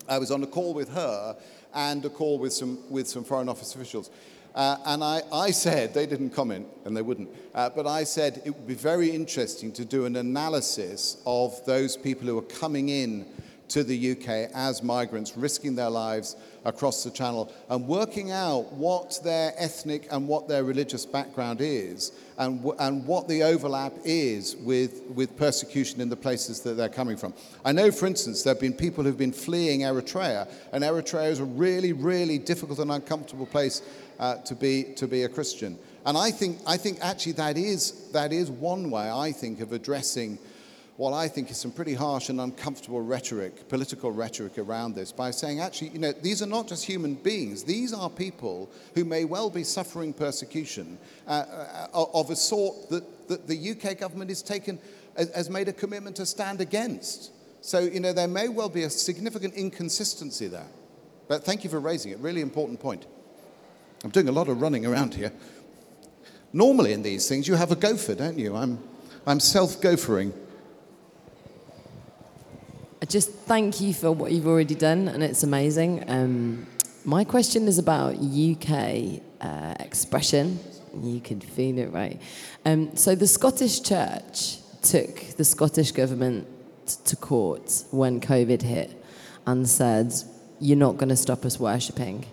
I 0.09 0.17
was 0.17 0.31
on 0.31 0.41
a 0.41 0.47
call 0.47 0.73
with 0.73 0.89
her 0.95 1.37
and 1.71 2.03
a 2.03 2.09
call 2.09 2.39
with 2.39 2.53
some, 2.53 2.79
with 2.89 3.07
some 3.07 3.23
Foreign 3.23 3.47
Office 3.47 3.75
officials. 3.75 4.09
Uh, 4.55 4.77
and 4.87 5.03
I, 5.03 5.21
I, 5.31 5.51
said, 5.51 5.93
they 5.93 6.07
didn't 6.07 6.31
comment, 6.31 6.65
and 6.83 6.97
they 6.97 7.03
wouldn't, 7.03 7.29
uh, 7.53 7.69
but 7.69 7.85
I 7.85 8.05
said 8.05 8.41
it 8.43 8.55
would 8.55 8.65
be 8.65 8.73
very 8.73 9.11
interesting 9.11 9.71
to 9.73 9.85
do 9.85 10.05
an 10.05 10.15
analysis 10.15 11.21
of 11.27 11.63
those 11.67 11.95
people 11.95 12.25
who 12.25 12.39
are 12.39 12.49
coming 12.59 12.89
in 12.89 13.27
to 13.69 13.83
the 13.83 14.11
UK 14.11 14.49
as 14.53 14.81
migrants, 14.81 15.35
risking 15.35 15.75
their 15.75 15.89
lives 15.89 16.35
across 16.65 17.03
the 17.03 17.09
channel 17.11 17.51
and 17.69 17.87
working 17.87 18.31
out 18.31 18.71
what 18.73 19.19
their 19.23 19.53
ethnic 19.57 20.07
and 20.11 20.27
what 20.27 20.47
their 20.47 20.63
religious 20.63 21.05
background 21.05 21.59
is 21.61 22.11
and, 22.37 22.57
w- 22.57 22.75
and 22.79 23.05
what 23.05 23.27
the 23.27 23.43
overlap 23.43 23.93
is 24.03 24.55
with, 24.57 25.01
with 25.15 25.35
persecution 25.37 26.01
in 26.01 26.09
the 26.09 26.15
places 26.15 26.61
that 26.61 26.75
they're 26.75 26.89
coming 26.89 27.17
from. 27.17 27.33
I 27.63 27.71
know, 27.71 27.91
for 27.91 28.05
instance, 28.05 28.43
there 28.43 28.53
have 28.53 28.61
been 28.61 28.73
people 28.73 29.03
who've 29.03 29.17
been 29.17 29.31
fleeing 29.31 29.81
Eritrea, 29.81 30.49
and 30.71 30.83
Eritrea 30.83 31.29
is 31.29 31.39
a 31.39 31.45
really, 31.45 31.93
really 31.93 32.37
difficult 32.37 32.79
and 32.79 32.91
uncomfortable 32.91 33.45
place 33.45 33.81
uh, 34.19 34.35
to, 34.37 34.55
be, 34.55 34.83
to 34.95 35.07
be 35.07 35.23
a 35.23 35.29
Christian. 35.29 35.77
And 36.05 36.17
I 36.17 36.31
think, 36.31 36.59
I 36.65 36.77
think 36.77 36.99
actually 37.01 37.33
that 37.33 37.57
is, 37.57 38.11
that 38.11 38.31
is 38.31 38.49
one 38.49 38.91
way, 38.91 39.11
I 39.11 39.31
think, 39.31 39.59
of 39.59 39.73
addressing 39.73 40.39
what 40.97 41.13
I 41.13 41.27
think 41.27 41.51
is 41.51 41.57
some 41.57 41.71
pretty 41.71 41.93
harsh 41.93 42.29
and 42.29 42.41
uncomfortable 42.41 43.01
rhetoric, 43.01 43.69
political 43.69 44.11
rhetoric 44.11 44.57
around 44.57 44.95
this, 44.95 45.11
by 45.11 45.29
saying, 45.29 45.59
actually, 45.59 45.89
you 45.89 45.99
know, 45.99 46.11
these 46.11 46.41
are 46.41 46.47
not 46.47 46.67
just 46.67 46.83
human 46.83 47.13
beings. 47.13 47.63
These 47.63 47.93
are 47.93 48.09
people 48.09 48.71
who 48.95 49.05
may 49.05 49.23
well 49.23 49.51
be 49.51 49.63
suffering 49.63 50.11
persecution 50.11 50.97
uh, 51.27 51.87
uh, 51.93 52.05
of 52.15 52.31
a 52.31 52.35
sort 52.35 52.89
that, 52.89 53.27
that 53.27 53.47
the 53.47 53.71
UK 53.71 53.99
government 53.99 54.31
has 54.31 54.41
taken, 54.41 54.79
has 55.15 55.51
made 55.51 55.67
a 55.67 55.73
commitment 55.73 56.15
to 56.15 56.25
stand 56.25 56.61
against. 56.61 57.31
So, 57.61 57.77
you 57.77 57.99
know, 57.99 58.11
there 58.11 58.27
may 58.27 58.49
well 58.49 58.69
be 58.69 58.81
a 58.83 58.89
significant 58.89 59.53
inconsistency 59.53 60.47
there. 60.47 60.67
But 61.27 61.43
thank 61.43 61.63
you 61.63 61.69
for 61.69 61.79
raising 61.79 62.11
it. 62.11 62.17
Really 62.19 62.41
important 62.41 62.79
point. 62.79 63.05
I'm 64.03 64.09
doing 64.09 64.29
a 64.29 64.31
lot 64.31 64.47
of 64.47 64.61
running 64.61 64.85
around 64.87 65.13
here. 65.13 65.31
Normally 66.53 66.93
in 66.93 67.03
these 67.03 67.29
things, 67.29 67.47
you 67.47 67.53
have 67.53 67.71
a 67.71 67.75
gopher, 67.75 68.15
don't 68.15 68.39
you? 68.39 68.55
I'm, 68.55 68.79
I'm 69.27 69.39
self 69.39 69.79
gophering 69.79 70.33
just 73.05 73.29
thank 73.29 73.79
you 73.79 73.93
for 73.93 74.11
what 74.11 74.31
you've 74.31 74.47
already 74.47 74.75
done, 74.75 75.07
and 75.07 75.21
it's 75.21 75.43
amazing. 75.43 76.03
Um, 76.09 76.65
my 77.05 77.23
question 77.23 77.67
is 77.67 77.77
about 77.77 78.15
UK 78.15 79.21
uh, 79.39 79.75
expression. 79.79 80.59
You 81.01 81.19
can 81.19 81.39
feel 81.39 81.77
it, 81.77 81.93
right? 81.93 82.19
Um, 82.65 82.95
so 82.95 83.13
the 83.13 83.27
Scottish 83.27 83.81
Church 83.81 84.57
took 84.81 85.15
the 85.37 85.45
Scottish 85.45 85.91
government 85.91 86.47
to 87.05 87.15
court 87.15 87.83
when 87.91 88.19
COVID 88.19 88.63
hit 88.63 88.91
and 89.45 89.69
said, 89.69 90.13
"You're 90.59 90.77
not 90.77 90.97
going 90.97 91.09
to 91.09 91.15
stop 91.15 91.45
us 91.45 91.59
worshipping. 91.59 92.25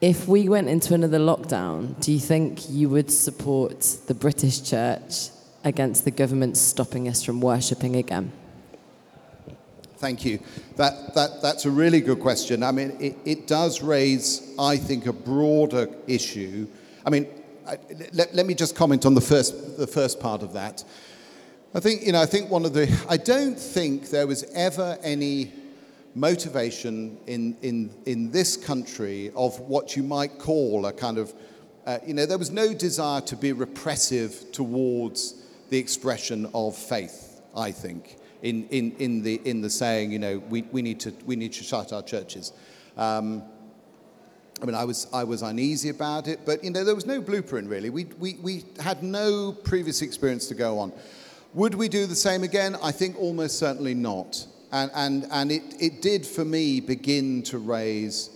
If 0.00 0.26
we 0.26 0.48
went 0.48 0.68
into 0.68 0.92
another 0.92 1.20
lockdown, 1.20 1.98
do 2.00 2.12
you 2.12 2.18
think 2.18 2.68
you 2.68 2.88
would 2.88 3.10
support 3.10 3.80
the 4.06 4.14
British 4.14 4.60
Church 4.60 5.30
against 5.62 6.04
the 6.04 6.10
government 6.10 6.56
stopping 6.56 7.08
us 7.08 7.22
from 7.22 7.40
worshipping 7.40 7.96
again? 7.96 8.32
Thank 9.96 10.24
you. 10.24 10.38
That, 10.76 11.14
that, 11.14 11.40
that's 11.40 11.64
a 11.64 11.70
really 11.70 12.00
good 12.00 12.20
question. 12.20 12.62
I 12.62 12.72
mean, 12.72 12.96
it, 13.00 13.16
it 13.24 13.46
does 13.46 13.82
raise, 13.82 14.54
I 14.58 14.76
think, 14.76 15.06
a 15.06 15.12
broader 15.12 15.88
issue. 16.06 16.66
I 17.06 17.10
mean, 17.10 17.26
I, 17.66 17.78
let, 18.12 18.34
let 18.34 18.46
me 18.46 18.54
just 18.54 18.74
comment 18.76 19.06
on 19.06 19.14
the 19.14 19.20
first, 19.20 19.78
the 19.78 19.86
first 19.86 20.20
part 20.20 20.42
of 20.42 20.52
that. 20.54 20.84
I 21.74 21.80
think, 21.80 22.02
you 22.04 22.12
know, 22.12 22.20
I 22.20 22.26
think 22.26 22.50
one 22.50 22.64
of 22.64 22.72
the, 22.72 22.86
I 23.08 23.16
don't 23.16 23.58
think 23.58 24.10
there 24.10 24.26
was 24.26 24.44
ever 24.54 24.98
any 25.02 25.52
motivation 26.14 27.18
in, 27.26 27.56
in, 27.62 27.90
in 28.06 28.30
this 28.30 28.56
country 28.56 29.32
of 29.34 29.58
what 29.60 29.96
you 29.96 30.02
might 30.02 30.38
call 30.38 30.86
a 30.86 30.92
kind 30.92 31.18
of, 31.18 31.34
uh, 31.86 31.98
you 32.06 32.14
know, 32.14 32.26
there 32.26 32.38
was 32.38 32.50
no 32.50 32.72
desire 32.72 33.20
to 33.22 33.36
be 33.36 33.52
repressive 33.52 34.52
towards 34.52 35.42
the 35.70 35.78
expression 35.78 36.48
of 36.54 36.76
faith, 36.76 37.40
I 37.56 37.72
think, 37.72 38.16
in, 38.44 38.68
in, 38.68 38.92
in, 38.98 39.22
the, 39.22 39.40
in 39.44 39.62
the 39.62 39.70
saying, 39.70 40.12
you 40.12 40.18
know, 40.18 40.38
we, 40.50 40.62
we, 40.70 40.82
need, 40.82 41.00
to, 41.00 41.14
we 41.24 41.34
need 41.34 41.54
to 41.54 41.64
shut 41.64 41.92
our 41.94 42.02
churches. 42.02 42.52
Um, 42.96 43.42
I 44.60 44.66
mean, 44.66 44.74
I 44.74 44.84
was, 44.84 45.08
I 45.12 45.24
was 45.24 45.40
uneasy 45.40 45.88
about 45.88 46.28
it, 46.28 46.40
but, 46.44 46.62
you 46.62 46.70
know, 46.70 46.84
there 46.84 46.94
was 46.94 47.06
no 47.06 47.20
blueprint 47.22 47.68
really. 47.68 47.88
We, 47.88 48.04
we, 48.18 48.34
we 48.34 48.64
had 48.78 49.02
no 49.02 49.52
previous 49.52 50.02
experience 50.02 50.46
to 50.48 50.54
go 50.54 50.78
on. 50.78 50.92
Would 51.54 51.74
we 51.74 51.88
do 51.88 52.06
the 52.06 52.14
same 52.14 52.42
again? 52.42 52.76
I 52.82 52.92
think 52.92 53.18
almost 53.18 53.58
certainly 53.58 53.94
not. 53.94 54.46
And, 54.72 54.90
and, 54.94 55.26
and 55.30 55.50
it, 55.50 55.62
it 55.80 56.02
did, 56.02 56.26
for 56.26 56.44
me, 56.44 56.80
begin 56.80 57.42
to 57.44 57.58
raise 57.58 58.30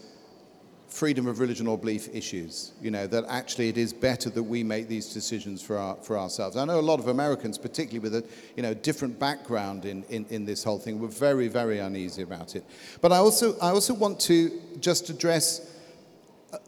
freedom 0.99 1.29
of 1.29 1.39
religion 1.39 1.69
or 1.69 1.79
belief 1.79 2.09
issues. 2.13 2.73
You 2.83 2.91
know, 2.91 3.07
that 3.07 3.25
actually 3.29 3.69
it 3.69 3.79
is 3.79 3.93
better 3.93 4.31
that 4.31 4.43
we 4.43 4.65
make 4.65 4.89
these 4.89 5.15
decisions 5.15 5.63
for, 5.63 5.79
our, 5.79 5.95
for 6.03 6.19
ourselves. 6.19 6.57
I 6.57 6.65
know 6.65 6.81
a 6.81 6.89
lot 6.93 6.99
of 6.99 7.07
Americans, 7.07 7.57
particularly 7.57 8.01
with 8.01 8.15
a 8.17 8.25
you 8.57 8.65
know, 8.65 8.75
different 8.75 9.17
background 9.19 9.85
in, 9.85 10.03
in, 10.09 10.27
in 10.31 10.45
this 10.45 10.65
whole 10.65 10.81
thing, 10.81 10.99
were 10.99 11.07
very, 11.07 11.47
very 11.47 11.79
uneasy 11.79 12.23
about 12.23 12.57
it. 12.57 12.65
But 13.01 13.13
I 13.13 13.19
also, 13.19 13.57
I 13.61 13.71
also 13.71 13.95
want 13.95 14.19
to 14.23 14.61
just 14.81 15.09
address 15.09 15.73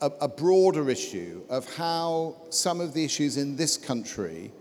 a, 0.01 0.13
a 0.21 0.29
broader 0.29 0.89
issue 0.89 1.43
of 1.49 1.75
how 1.75 2.37
some 2.51 2.81
of 2.81 2.95
the 2.95 3.05
issues 3.05 3.37
in 3.37 3.57
this 3.57 3.77
country 3.77 4.53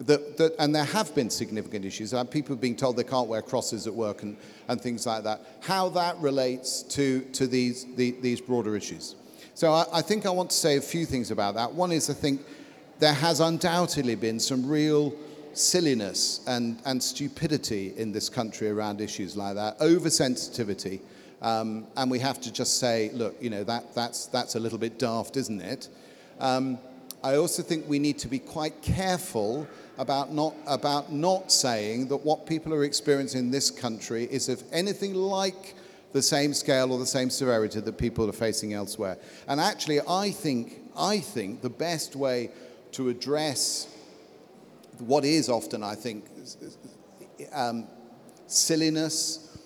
that, 0.00 0.36
that, 0.36 0.54
and 0.58 0.74
there 0.74 0.84
have 0.84 1.14
been 1.14 1.30
significant 1.30 1.84
issues. 1.84 2.14
People 2.30 2.56
being 2.56 2.76
told 2.76 2.96
they 2.96 3.04
can't 3.04 3.28
wear 3.28 3.42
crosses 3.42 3.86
at 3.86 3.94
work 3.94 4.22
and, 4.22 4.36
and 4.68 4.80
things 4.80 5.06
like 5.06 5.24
that. 5.24 5.40
How 5.60 5.88
that 5.90 6.18
relates 6.18 6.82
to, 6.82 7.22
to 7.32 7.46
these, 7.46 7.86
the, 7.96 8.12
these 8.20 8.40
broader 8.40 8.76
issues. 8.76 9.16
So 9.54 9.72
I, 9.72 9.86
I 9.94 10.02
think 10.02 10.26
I 10.26 10.30
want 10.30 10.50
to 10.50 10.56
say 10.56 10.76
a 10.76 10.82
few 10.82 11.06
things 11.06 11.30
about 11.30 11.54
that. 11.54 11.72
One 11.72 11.92
is 11.92 12.10
I 12.10 12.14
think 12.14 12.42
there 12.98 13.14
has 13.14 13.40
undoubtedly 13.40 14.14
been 14.14 14.38
some 14.38 14.66
real 14.66 15.14
silliness 15.54 16.40
and, 16.46 16.78
and 16.84 17.02
stupidity 17.02 17.94
in 17.96 18.12
this 18.12 18.28
country 18.28 18.68
around 18.68 19.00
issues 19.00 19.36
like 19.36 19.54
that, 19.54 19.78
oversensitivity. 19.78 21.00
Um, 21.40 21.86
and 21.96 22.10
we 22.10 22.18
have 22.18 22.40
to 22.42 22.52
just 22.52 22.78
say, 22.78 23.10
look, 23.14 23.34
you 23.40 23.50
know, 23.50 23.64
that, 23.64 23.94
that's, 23.94 24.26
that's 24.26 24.54
a 24.54 24.60
little 24.60 24.78
bit 24.78 24.98
daft, 24.98 25.36
isn't 25.36 25.60
it? 25.60 25.88
Um, 26.40 26.78
I 27.22 27.36
also 27.36 27.62
think 27.62 27.88
we 27.88 27.98
need 27.98 28.18
to 28.18 28.28
be 28.28 28.38
quite 28.38 28.82
careful 28.82 29.66
about 29.98 30.32
not, 30.32 30.54
about 30.66 31.12
not 31.12 31.50
saying 31.50 32.08
that 32.08 32.18
what 32.18 32.46
people 32.46 32.72
are 32.74 32.84
experiencing 32.84 33.40
in 33.40 33.50
this 33.50 33.70
country 33.70 34.24
is 34.30 34.48
of 34.48 34.62
anything 34.72 35.14
like 35.14 35.74
the 36.12 36.22
same 36.22 36.54
scale 36.54 36.92
or 36.92 36.98
the 36.98 37.06
same 37.06 37.30
severity 37.30 37.80
that 37.80 37.98
people 37.98 38.28
are 38.28 38.32
facing 38.32 38.72
elsewhere. 38.72 39.18
And 39.48 39.60
actually, 39.60 40.00
I 40.08 40.30
think, 40.30 40.80
I 40.96 41.18
think 41.18 41.62
the 41.62 41.70
best 41.70 42.16
way 42.16 42.50
to 42.92 43.08
address 43.08 43.88
what 44.98 45.24
is 45.24 45.48
often, 45.48 45.82
I 45.82 45.94
think, 45.94 46.24
um, 47.52 47.86
silliness, 48.46 49.58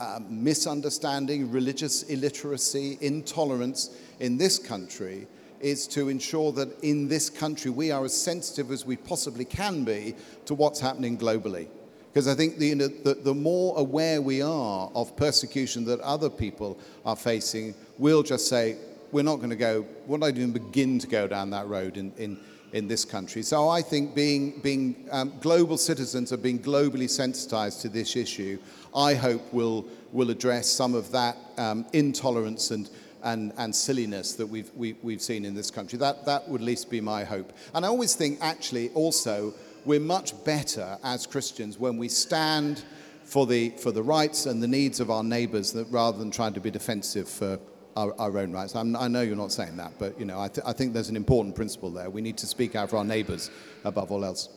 um, 0.00 0.26
misunderstanding, 0.44 1.50
religious 1.50 2.02
illiteracy, 2.04 2.98
intolerance 3.00 3.96
in 4.20 4.36
this 4.36 4.58
country 4.58 5.26
is 5.64 5.86
to 5.86 6.10
ensure 6.10 6.52
that 6.52 6.68
in 6.82 7.08
this 7.08 7.30
country 7.30 7.70
we 7.70 7.90
are 7.90 8.04
as 8.04 8.14
sensitive 8.14 8.70
as 8.70 8.84
we 8.84 8.96
possibly 8.96 9.46
can 9.46 9.82
be 9.82 10.14
to 10.44 10.54
what's 10.54 10.78
happening 10.78 11.16
globally. 11.16 11.66
Because 12.12 12.28
I 12.28 12.34
think 12.34 12.58
the, 12.58 12.66
you 12.66 12.74
know, 12.74 12.86
the, 12.86 13.14
the, 13.14 13.34
more 13.34 13.74
aware 13.78 14.20
we 14.20 14.42
are 14.42 14.90
of 14.94 15.16
persecution 15.16 15.84
that 15.86 16.00
other 16.00 16.28
people 16.28 16.78
are 17.06 17.16
facing, 17.16 17.74
we'll 17.98 18.22
just 18.22 18.46
say, 18.46 18.76
we're 19.10 19.24
not 19.24 19.36
going 19.36 19.50
to 19.50 19.56
go, 19.56 19.86
we're 20.06 20.18
not 20.18 20.28
even 20.28 20.52
begin 20.52 20.98
to 20.98 21.06
go 21.06 21.26
down 21.26 21.48
that 21.50 21.66
road 21.66 21.96
in, 21.96 22.12
in, 22.18 22.38
in 22.72 22.86
this 22.86 23.06
country. 23.06 23.42
So 23.42 23.68
I 23.68 23.80
think 23.80 24.14
being, 24.14 24.60
being 24.60 25.08
um, 25.10 25.32
global 25.40 25.78
citizens 25.78 26.30
and 26.30 26.42
being 26.42 26.58
globally 26.58 27.08
sensitized 27.08 27.80
to 27.82 27.88
this 27.88 28.16
issue, 28.16 28.58
I 28.94 29.14
hope 29.14 29.50
will, 29.52 29.86
will 30.12 30.30
address 30.30 30.68
some 30.68 30.94
of 30.94 31.10
that 31.12 31.38
um, 31.56 31.86
intolerance 31.94 32.70
and 32.70 32.88
and, 33.24 33.52
and 33.56 33.74
silliness 33.74 34.34
that 34.34 34.46
we've, 34.46 34.70
we, 34.76 34.88
have 34.88 34.98
we 35.02 35.12
have 35.14 35.22
seen 35.22 35.44
in 35.44 35.54
this 35.54 35.70
country. 35.70 35.98
That, 35.98 36.24
that 36.26 36.48
would 36.48 36.60
at 36.60 36.64
least 36.64 36.90
be 36.90 37.00
my 37.00 37.24
hope. 37.24 37.52
And 37.74 37.84
I 37.84 37.88
always 37.88 38.14
think, 38.14 38.38
actually, 38.40 38.90
also, 38.90 39.54
we're 39.84 40.00
much 40.00 40.32
better 40.44 40.98
as 41.02 41.26
Christians 41.26 41.78
when 41.78 41.96
we 41.96 42.08
stand 42.08 42.84
for 43.24 43.46
the, 43.46 43.70
for 43.70 43.90
the 43.90 44.02
rights 44.02 44.46
and 44.46 44.62
the 44.62 44.68
needs 44.68 45.00
of 45.00 45.10
our 45.10 45.24
neighbors 45.24 45.72
that, 45.72 45.86
rather 45.90 46.18
than 46.18 46.30
trying 46.30 46.52
to 46.52 46.60
be 46.60 46.70
defensive 46.70 47.28
for 47.28 47.58
our, 47.96 48.14
our 48.18 48.38
own 48.38 48.52
rights. 48.52 48.74
I'm, 48.76 48.94
i 48.96 49.08
know 49.08 49.22
you're 49.22 49.36
not 49.36 49.52
saying 49.52 49.76
that, 49.76 49.92
but 49.98 50.18
you 50.18 50.26
know, 50.26 50.40
I, 50.40 50.48
th- 50.48 50.66
I 50.66 50.72
think 50.72 50.92
there's 50.92 51.08
an 51.08 51.16
important 51.16 51.54
principle 51.54 51.90
there. 51.90 52.10
We 52.10 52.20
need 52.20 52.36
to 52.38 52.46
speak 52.46 52.74
out 52.74 52.90
for 52.90 52.96
our 52.98 53.04
neighbors 53.04 53.50
above 53.84 54.10
all 54.10 54.24
else. 54.24 54.48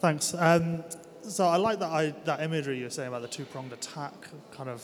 Thanks. 0.00 0.32
Um, 0.32 0.82
so 1.22 1.46
I 1.46 1.56
like 1.56 1.78
that, 1.80 1.90
I, 1.90 2.14
that 2.24 2.40
imagery 2.40 2.78
you 2.78 2.84
were 2.84 2.90
saying 2.90 3.08
about 3.08 3.20
the 3.20 3.28
two-pronged 3.28 3.74
attack, 3.74 4.14
kind 4.50 4.70
of 4.70 4.82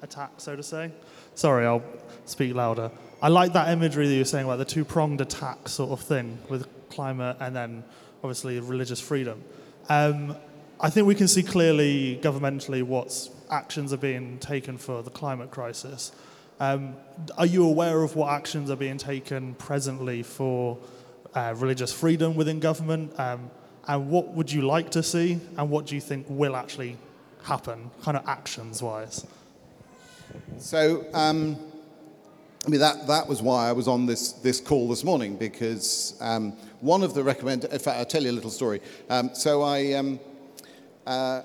attack, 0.00 0.30
so 0.38 0.56
to 0.56 0.62
say. 0.62 0.90
Sorry, 1.34 1.66
I'll 1.66 1.84
speak 2.24 2.54
louder. 2.54 2.90
I 3.20 3.28
like 3.28 3.52
that 3.52 3.68
imagery 3.68 4.06
that 4.08 4.14
you 4.14 4.20
were 4.20 4.24
saying 4.24 4.46
about 4.46 4.56
the 4.56 4.64
two-pronged 4.64 5.20
attack 5.20 5.68
sort 5.68 5.90
of 5.90 6.00
thing 6.00 6.38
with 6.48 6.66
climate 6.88 7.36
and 7.40 7.54
then 7.54 7.84
obviously 8.24 8.58
religious 8.58 9.00
freedom. 9.00 9.44
Um, 9.90 10.34
I 10.80 10.88
think 10.88 11.06
we 11.06 11.14
can 11.14 11.28
see 11.28 11.42
clearly 11.42 12.18
governmentally 12.22 12.82
what 12.82 13.28
actions 13.50 13.92
are 13.92 13.98
being 13.98 14.38
taken 14.38 14.78
for 14.78 15.02
the 15.02 15.10
climate 15.10 15.50
crisis. 15.50 16.10
Um, 16.58 16.96
are 17.36 17.46
you 17.46 17.66
aware 17.66 18.02
of 18.02 18.16
what 18.16 18.32
actions 18.32 18.70
are 18.70 18.76
being 18.76 18.96
taken 18.96 19.56
presently 19.56 20.22
for 20.22 20.78
uh, 21.34 21.54
religious 21.54 21.92
freedom 21.92 22.34
within 22.34 22.60
government? 22.60 23.12
Um, 23.20 23.50
and 23.88 24.10
what 24.10 24.28
would 24.34 24.52
you 24.52 24.62
like 24.62 24.90
to 24.90 25.02
see? 25.02 25.40
And 25.56 25.70
what 25.70 25.86
do 25.86 25.94
you 25.94 26.00
think 26.00 26.26
will 26.28 26.54
actually 26.54 26.98
happen, 27.42 27.90
kind 28.02 28.18
of 28.18 28.28
actions 28.28 28.82
wise? 28.82 29.26
So, 30.58 31.06
um, 31.14 31.56
I 32.66 32.68
mean, 32.68 32.80
that, 32.80 33.06
that 33.06 33.26
was 33.26 33.40
why 33.40 33.66
I 33.66 33.72
was 33.72 33.88
on 33.88 34.04
this, 34.04 34.32
this 34.32 34.60
call 34.60 34.88
this 34.88 35.04
morning, 35.04 35.36
because 35.36 36.18
um, 36.20 36.52
one 36.80 37.02
of 37.02 37.14
the 37.14 37.24
recommend. 37.24 37.64
In 37.64 37.78
fact, 37.78 37.98
I'll 37.98 38.04
tell 38.04 38.22
you 38.22 38.30
a 38.30 38.32
little 38.32 38.50
story. 38.50 38.82
Um, 39.08 39.30
so, 39.32 39.62
I, 39.62 39.94
um, 39.94 40.20
uh, 41.06 41.42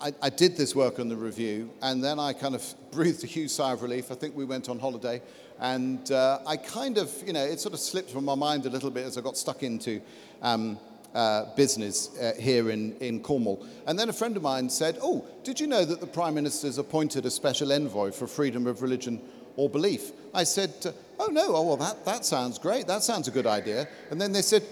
I, 0.00 0.12
I, 0.22 0.30
did 0.30 0.56
this 0.56 0.76
work 0.76 1.00
on 1.00 1.08
the 1.08 1.16
review, 1.16 1.68
and 1.82 2.02
then 2.02 2.20
I 2.20 2.32
kind 2.32 2.54
of 2.54 2.64
breathed 2.92 3.24
a 3.24 3.26
huge 3.26 3.50
sigh 3.50 3.72
of 3.72 3.82
relief. 3.82 4.12
I 4.12 4.14
think 4.14 4.36
we 4.36 4.44
went 4.44 4.68
on 4.68 4.78
holiday, 4.78 5.20
and 5.58 6.12
uh, 6.12 6.38
I 6.46 6.58
kind 6.58 6.96
of, 6.96 7.12
you 7.26 7.32
know, 7.32 7.44
it 7.44 7.58
sort 7.58 7.74
of 7.74 7.80
slipped 7.80 8.10
from 8.10 8.24
my 8.24 8.36
mind 8.36 8.66
a 8.66 8.70
little 8.70 8.90
bit 8.90 9.04
as 9.04 9.18
I 9.18 9.20
got 9.20 9.36
stuck 9.36 9.64
into. 9.64 10.00
Um, 10.42 10.78
uh, 11.14 11.54
business 11.54 12.16
uh, 12.18 12.32
here 12.38 12.70
in, 12.70 12.96
in 12.96 13.20
Cornwall. 13.20 13.66
And 13.86 13.98
then 13.98 14.08
a 14.08 14.12
friend 14.12 14.36
of 14.36 14.42
mine 14.42 14.70
said, 14.70 14.98
Oh, 15.02 15.26
did 15.44 15.60
you 15.60 15.66
know 15.66 15.84
that 15.84 16.00
the 16.00 16.06
Prime 16.06 16.34
Minister's 16.34 16.78
appointed 16.78 17.26
a 17.26 17.30
special 17.30 17.72
envoy 17.72 18.10
for 18.10 18.26
freedom 18.26 18.66
of 18.66 18.82
religion 18.82 19.20
or 19.56 19.68
belief? 19.68 20.12
I 20.34 20.44
said, 20.44 20.72
Oh, 21.18 21.26
no, 21.26 21.54
oh, 21.54 21.62
well, 21.62 21.76
that, 21.76 22.04
that 22.04 22.24
sounds 22.24 22.58
great. 22.58 22.86
That 22.86 23.02
sounds 23.02 23.28
a 23.28 23.30
good 23.30 23.46
idea. 23.46 23.88
And 24.10 24.20
then 24.20 24.32
they 24.32 24.42
said, 24.42 24.64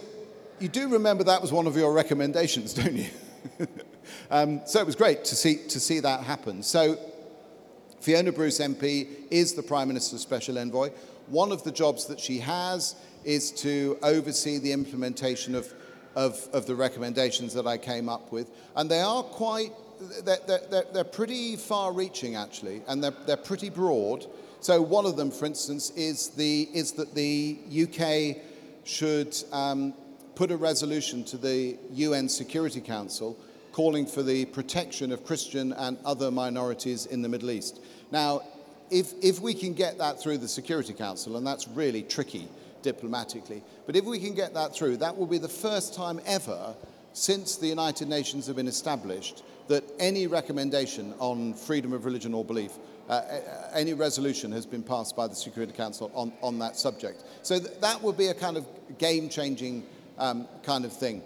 You 0.58 0.68
do 0.68 0.88
remember 0.88 1.24
that 1.24 1.42
was 1.42 1.52
one 1.52 1.66
of 1.66 1.76
your 1.76 1.92
recommendations, 1.92 2.74
don't 2.74 2.96
you? 2.96 3.08
um, 4.30 4.62
so 4.66 4.80
it 4.80 4.86
was 4.86 4.96
great 4.96 5.24
to 5.26 5.36
see, 5.36 5.56
to 5.68 5.78
see 5.80 6.00
that 6.00 6.22
happen. 6.22 6.62
So 6.62 6.98
Fiona 8.00 8.32
Bruce 8.32 8.60
MP 8.60 9.08
is 9.30 9.52
the 9.52 9.62
Prime 9.62 9.88
Minister's 9.88 10.22
special 10.22 10.58
envoy. 10.58 10.90
One 11.26 11.52
of 11.52 11.64
the 11.64 11.70
jobs 11.70 12.06
that 12.06 12.18
she 12.18 12.38
has 12.38 12.96
is 13.24 13.50
to 13.52 13.98
oversee 14.02 14.58
the 14.58 14.72
implementation 14.72 15.54
of 15.54 15.72
of, 16.14 16.48
of 16.52 16.66
the 16.66 16.74
recommendations 16.74 17.54
that 17.54 17.66
I 17.66 17.78
came 17.78 18.08
up 18.08 18.32
with. 18.32 18.50
And 18.76 18.90
they 18.90 19.00
are 19.00 19.22
quite, 19.22 19.72
they're, 20.24 20.38
they're, 20.46 20.84
they're 20.92 21.04
pretty 21.04 21.56
far 21.56 21.92
reaching 21.92 22.36
actually, 22.36 22.82
and 22.88 23.02
they're, 23.02 23.14
they're 23.26 23.36
pretty 23.36 23.70
broad. 23.70 24.26
So 24.60 24.82
one 24.82 25.06
of 25.06 25.16
them, 25.16 25.30
for 25.30 25.46
instance, 25.46 25.90
is, 25.90 26.28
the, 26.28 26.68
is 26.74 26.92
that 26.92 27.14
the 27.14 27.58
UK 27.82 28.42
should 28.84 29.36
um, 29.52 29.94
put 30.34 30.50
a 30.50 30.56
resolution 30.56 31.24
to 31.24 31.36
the 31.36 31.76
UN 31.92 32.28
Security 32.28 32.80
Council 32.80 33.38
calling 33.72 34.04
for 34.04 34.22
the 34.22 34.44
protection 34.46 35.12
of 35.12 35.24
Christian 35.24 35.72
and 35.72 35.96
other 36.04 36.30
minorities 36.30 37.06
in 37.06 37.22
the 37.22 37.28
Middle 37.28 37.50
East. 37.50 37.80
Now, 38.10 38.42
if, 38.90 39.12
if 39.22 39.40
we 39.40 39.54
can 39.54 39.72
get 39.72 39.98
that 39.98 40.20
through 40.20 40.38
the 40.38 40.48
Security 40.48 40.92
Council, 40.92 41.36
and 41.36 41.46
that's 41.46 41.68
really 41.68 42.02
tricky, 42.02 42.48
diplomatically. 42.82 43.62
But 43.86 43.96
if 43.96 44.04
we 44.04 44.18
can 44.18 44.34
get 44.34 44.54
that 44.54 44.74
through, 44.74 44.98
that 44.98 45.16
will 45.16 45.26
be 45.26 45.38
the 45.38 45.48
first 45.48 45.94
time 45.94 46.20
ever 46.26 46.74
since 47.12 47.56
the 47.56 47.66
United 47.66 48.08
Nations 48.08 48.46
have 48.46 48.56
been 48.56 48.68
established 48.68 49.42
that 49.68 49.84
any 49.98 50.26
recommendation 50.26 51.14
on 51.18 51.54
freedom 51.54 51.92
of 51.92 52.04
religion 52.04 52.34
or 52.34 52.44
belief, 52.44 52.72
uh, 53.08 53.22
any 53.72 53.94
resolution 53.94 54.50
has 54.52 54.66
been 54.66 54.82
passed 54.82 55.16
by 55.16 55.26
the 55.26 55.34
Security 55.34 55.72
Council 55.72 56.10
on, 56.14 56.32
on 56.42 56.58
that 56.58 56.76
subject. 56.76 57.24
So 57.42 57.58
th- 57.58 57.80
that 57.80 58.02
will 58.02 58.12
be 58.12 58.28
a 58.28 58.34
kind 58.34 58.56
of 58.56 58.66
game 58.98 59.28
changing 59.28 59.84
um, 60.18 60.46
kind 60.62 60.84
of 60.84 60.92
thing. 60.92 61.22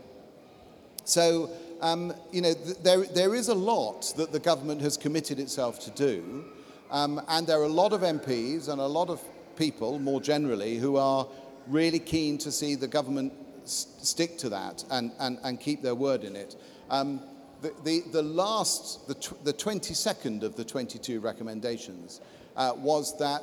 So, 1.05 1.51
um, 1.81 2.15
you 2.33 2.41
know, 2.41 2.55
th- 2.55 2.79
there, 2.79 3.05
there 3.05 3.35
is 3.35 3.49
a 3.49 3.55
lot 3.55 4.13
that 4.17 4.33
the 4.33 4.41
government 4.41 4.81
has 4.83 4.97
committed 4.97 5.39
itself 5.39 5.81
to 5.81 5.91
do, 5.91 6.45
um, 6.91 7.21
and 7.29 7.47
there 7.47 7.61
are 7.61 7.65
a 7.65 7.69
lot 7.69 7.93
of 7.93 8.03
MPs 8.03 8.69
and 8.69 8.81
a 8.81 8.87
lot 8.87 9.09
of 9.09 9.21
people, 9.57 9.99
more 9.99 10.21
generally, 10.21 10.77
who 10.77 10.97
are 10.97 11.27
really 11.69 11.99
keen 11.99 12.39
to 12.39 12.53
see 12.53 12.75
the 12.75 12.89
government 12.89 13.33
stick 13.65 14.37
to 14.39 14.49
that 14.51 14.85
and, 14.91 15.13
and, 15.19 15.39
and 15.43 15.61
keep 15.61 15.83
their 15.83 15.95
word 15.95 16.25
in 16.25 16.37
it. 16.37 16.57
Um, 16.91 17.21
the, 17.63 17.73
the, 17.83 18.03
the 18.13 18.23
last, 18.23 19.09
the, 19.09 19.15
tw- 19.15 19.43
the 19.45 19.53
22nd 19.53 20.43
of 20.43 20.55
the 20.57 20.65
22 20.65 21.21
recommendations 21.21 22.21
uh, 22.57 22.73
was 22.77 23.17
that 23.19 23.43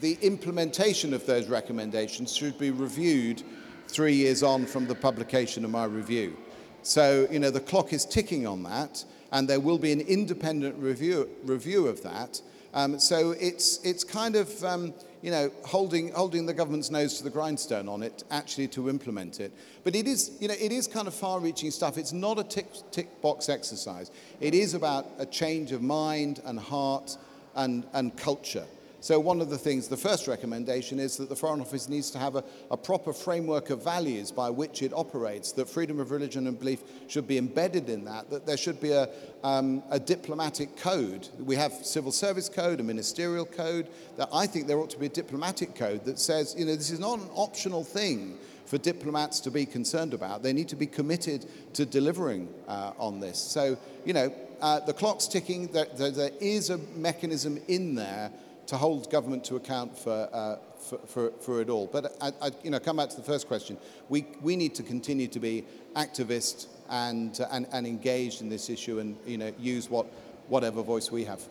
the 0.00 0.18
implementation 0.22 1.12
of 1.12 1.26
those 1.26 1.48
recommendations 1.48 2.34
should 2.34 2.58
be 2.58 2.70
reviewed 2.70 3.42
three 3.88 4.14
years 4.14 4.42
on 4.42 4.66
from 4.66 4.86
the 4.86 4.94
publication 4.94 5.64
of 5.64 5.70
my 5.70 5.84
review. 5.84 6.36
So, 6.82 7.26
you 7.30 7.38
know, 7.38 7.50
the 7.50 7.60
clock 7.60 7.92
is 7.92 8.04
ticking 8.04 8.46
on 8.46 8.62
that, 8.64 9.04
and 9.32 9.48
there 9.48 9.60
will 9.60 9.78
be 9.78 9.92
an 9.92 10.00
independent 10.00 10.76
review, 10.78 11.28
review 11.44 11.86
of 11.86 12.02
that. 12.02 12.40
Um, 12.74 12.98
so 12.98 13.32
it's, 13.32 13.82
it's 13.84 14.04
kind 14.04 14.36
of, 14.36 14.64
um, 14.64 14.94
you 15.22 15.30
know, 15.30 15.50
holding, 15.64 16.12
holding 16.12 16.46
the 16.46 16.54
government's 16.54 16.90
nose 16.90 17.18
to 17.18 17.24
the 17.24 17.30
grindstone 17.30 17.88
on 17.88 18.02
it, 18.02 18.24
actually 18.30 18.68
to 18.68 18.88
implement 18.88 19.40
it. 19.40 19.52
But 19.84 19.94
it 19.94 20.06
is, 20.06 20.36
you 20.40 20.48
know, 20.48 20.54
it 20.58 20.72
is 20.72 20.86
kind 20.86 21.08
of 21.08 21.14
far-reaching 21.14 21.70
stuff. 21.70 21.98
It's 21.98 22.12
not 22.12 22.38
a 22.38 22.44
tick, 22.44 22.66
tick 22.90 23.20
box 23.20 23.48
exercise. 23.48 24.10
It 24.40 24.54
is 24.54 24.74
about 24.74 25.06
a 25.18 25.26
change 25.26 25.72
of 25.72 25.82
mind 25.82 26.40
and 26.44 26.58
heart 26.58 27.16
and, 27.54 27.84
and 27.92 28.16
culture. 28.16 28.66
So, 29.00 29.20
one 29.20 29.40
of 29.40 29.48
the 29.48 29.58
things, 29.58 29.86
the 29.86 29.96
first 29.96 30.26
recommendation 30.26 30.98
is 30.98 31.16
that 31.18 31.28
the 31.28 31.36
Foreign 31.36 31.60
Office 31.60 31.88
needs 31.88 32.10
to 32.10 32.18
have 32.18 32.34
a, 32.34 32.42
a, 32.68 32.76
proper 32.76 33.12
framework 33.12 33.70
of 33.70 33.84
values 33.84 34.32
by 34.32 34.50
which 34.50 34.82
it 34.82 34.92
operates, 34.92 35.52
that 35.52 35.68
freedom 35.68 36.00
of 36.00 36.10
religion 36.10 36.48
and 36.48 36.58
belief 36.58 36.82
should 37.06 37.28
be 37.28 37.38
embedded 37.38 37.88
in 37.88 38.04
that, 38.06 38.28
that 38.30 38.44
there 38.44 38.56
should 38.56 38.80
be 38.80 38.90
a, 38.90 39.08
um, 39.44 39.84
a 39.90 40.00
diplomatic 40.00 40.76
code. 40.76 41.28
We 41.38 41.54
have 41.54 41.72
civil 41.72 42.10
service 42.10 42.48
code, 42.48 42.80
a 42.80 42.82
ministerial 42.82 43.46
code. 43.46 43.88
That 44.16 44.30
I 44.32 44.48
think 44.48 44.66
there 44.66 44.78
ought 44.78 44.90
to 44.90 44.98
be 44.98 45.06
a 45.06 45.10
diplomatic 45.10 45.76
code 45.76 46.04
that 46.04 46.18
says, 46.18 46.56
you 46.58 46.64
know, 46.64 46.74
this 46.74 46.90
is 46.90 46.98
not 46.98 47.20
an 47.20 47.28
optional 47.34 47.84
thing 47.84 48.36
for 48.66 48.78
diplomats 48.78 49.38
to 49.40 49.50
be 49.52 49.64
concerned 49.64 50.12
about. 50.12 50.42
They 50.42 50.52
need 50.52 50.68
to 50.70 50.76
be 50.76 50.86
committed 50.86 51.46
to 51.74 51.86
delivering 51.86 52.48
uh, 52.66 52.92
on 52.98 53.20
this. 53.20 53.38
So, 53.38 53.78
you 54.04 54.12
know, 54.12 54.34
uh, 54.60 54.80
the 54.80 54.92
clock's 54.92 55.28
ticking. 55.28 55.68
There, 55.68 55.86
there, 55.96 56.10
there 56.10 56.32
is 56.40 56.70
a 56.70 56.78
mechanism 56.96 57.60
in 57.68 57.94
there 57.94 58.32
to 58.68 58.76
hold 58.76 59.10
government 59.10 59.44
to 59.44 59.56
account 59.56 59.98
for, 59.98 60.28
uh, 60.30 60.56
for, 60.78 60.98
for, 61.06 61.30
for, 61.40 61.60
it 61.62 61.70
all. 61.70 61.86
But 61.86 62.14
I, 62.20 62.32
I, 62.40 62.50
you 62.62 62.70
know, 62.70 62.78
come 62.78 62.98
back 62.98 63.08
to 63.08 63.16
the 63.16 63.22
first 63.22 63.48
question. 63.48 63.78
We, 64.10 64.26
we 64.42 64.56
need 64.56 64.74
to 64.74 64.82
continue 64.82 65.26
to 65.28 65.40
be 65.40 65.64
activist 65.96 66.66
and, 66.90 67.40
and, 67.50 67.66
and 67.72 67.86
engaged 67.86 68.42
in 68.42 68.50
this 68.50 68.68
issue 68.68 68.98
and 68.98 69.16
you 69.26 69.38
know, 69.38 69.52
use 69.58 69.88
what, 69.88 70.06
whatever 70.48 70.82
voice 70.82 71.10
we 71.10 71.24
have. 71.24 71.42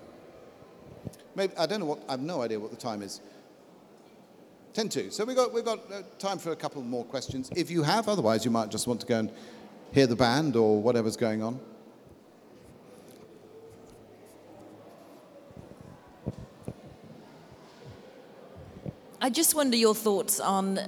Maybe, 1.36 1.53
I 1.57 1.65
don't 1.65 1.80
know 1.80 1.88
what, 1.88 2.03
I 2.07 2.11
have 2.11 2.22
no 2.22 2.43
idea 2.43 2.59
what 2.59 2.70
the 2.70 2.78
time 2.78 3.01
is. 3.01 3.20
10 4.74 4.89
to. 4.89 5.11
So 5.11 5.26
we've 5.26 5.36
got, 5.36 5.51
we've 5.51 5.65
got 5.65 5.91
uh, 5.91 6.03
time 6.20 6.38
for 6.38 6.51
a 6.51 6.55
couple 6.55 6.84
more 6.84 7.03
questions. 7.03 7.49
If 7.55 7.72
you 7.72 7.82
have, 7.82 8.07
otherwise 8.07 8.45
you 8.45 8.51
might 8.51 8.70
just 8.70 8.86
want 8.86 9.01
to 9.01 9.07
go 9.07 9.18
and 9.18 9.32
hear 9.91 10.05
the 10.05 10.15
band 10.15 10.55
or 10.55 10.80
whatever's 10.80 11.18
going 11.18 11.41
on. 11.41 11.59
I 19.20 19.32
just 19.32 19.55
wonder 19.55 19.76
your 19.76 19.95
thoughts 19.95 20.39
on 20.39 20.80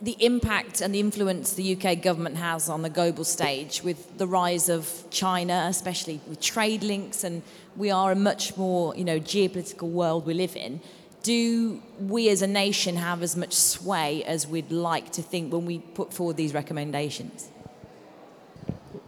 the 0.00 0.16
impact 0.20 0.80
and 0.80 0.94
the 0.94 1.00
influence 1.00 1.52
the 1.52 1.76
UK 1.76 2.00
government 2.00 2.36
has 2.36 2.70
on 2.70 2.80
the 2.80 2.88
global 2.88 3.24
stage 3.24 3.82
with 3.82 4.16
the 4.16 4.26
rise 4.26 4.70
of 4.70 5.04
China, 5.10 5.66
especially 5.68 6.20
with 6.26 6.40
trade 6.40 6.82
links, 6.82 7.24
and 7.24 7.42
we 7.76 7.90
are 7.90 8.12
a 8.12 8.14
much 8.14 8.56
more 8.56 8.96
you 8.96 9.04
know 9.04 9.20
geopolitical 9.20 9.90
world 9.90 10.24
we 10.24 10.32
live 10.32 10.56
in. 10.56 10.80
Do 11.22 11.82
we 12.00 12.30
as 12.30 12.40
a 12.40 12.46
nation 12.46 12.96
have 12.96 13.22
as 13.22 13.36
much 13.36 13.52
sway 13.52 14.24
as 14.24 14.46
we'd 14.46 14.70
like 14.70 15.12
to 15.12 15.22
think 15.22 15.52
when 15.52 15.66
we 15.66 15.80
put 15.80 16.14
forward 16.14 16.36
these 16.38 16.54
recommendations? 16.54 17.50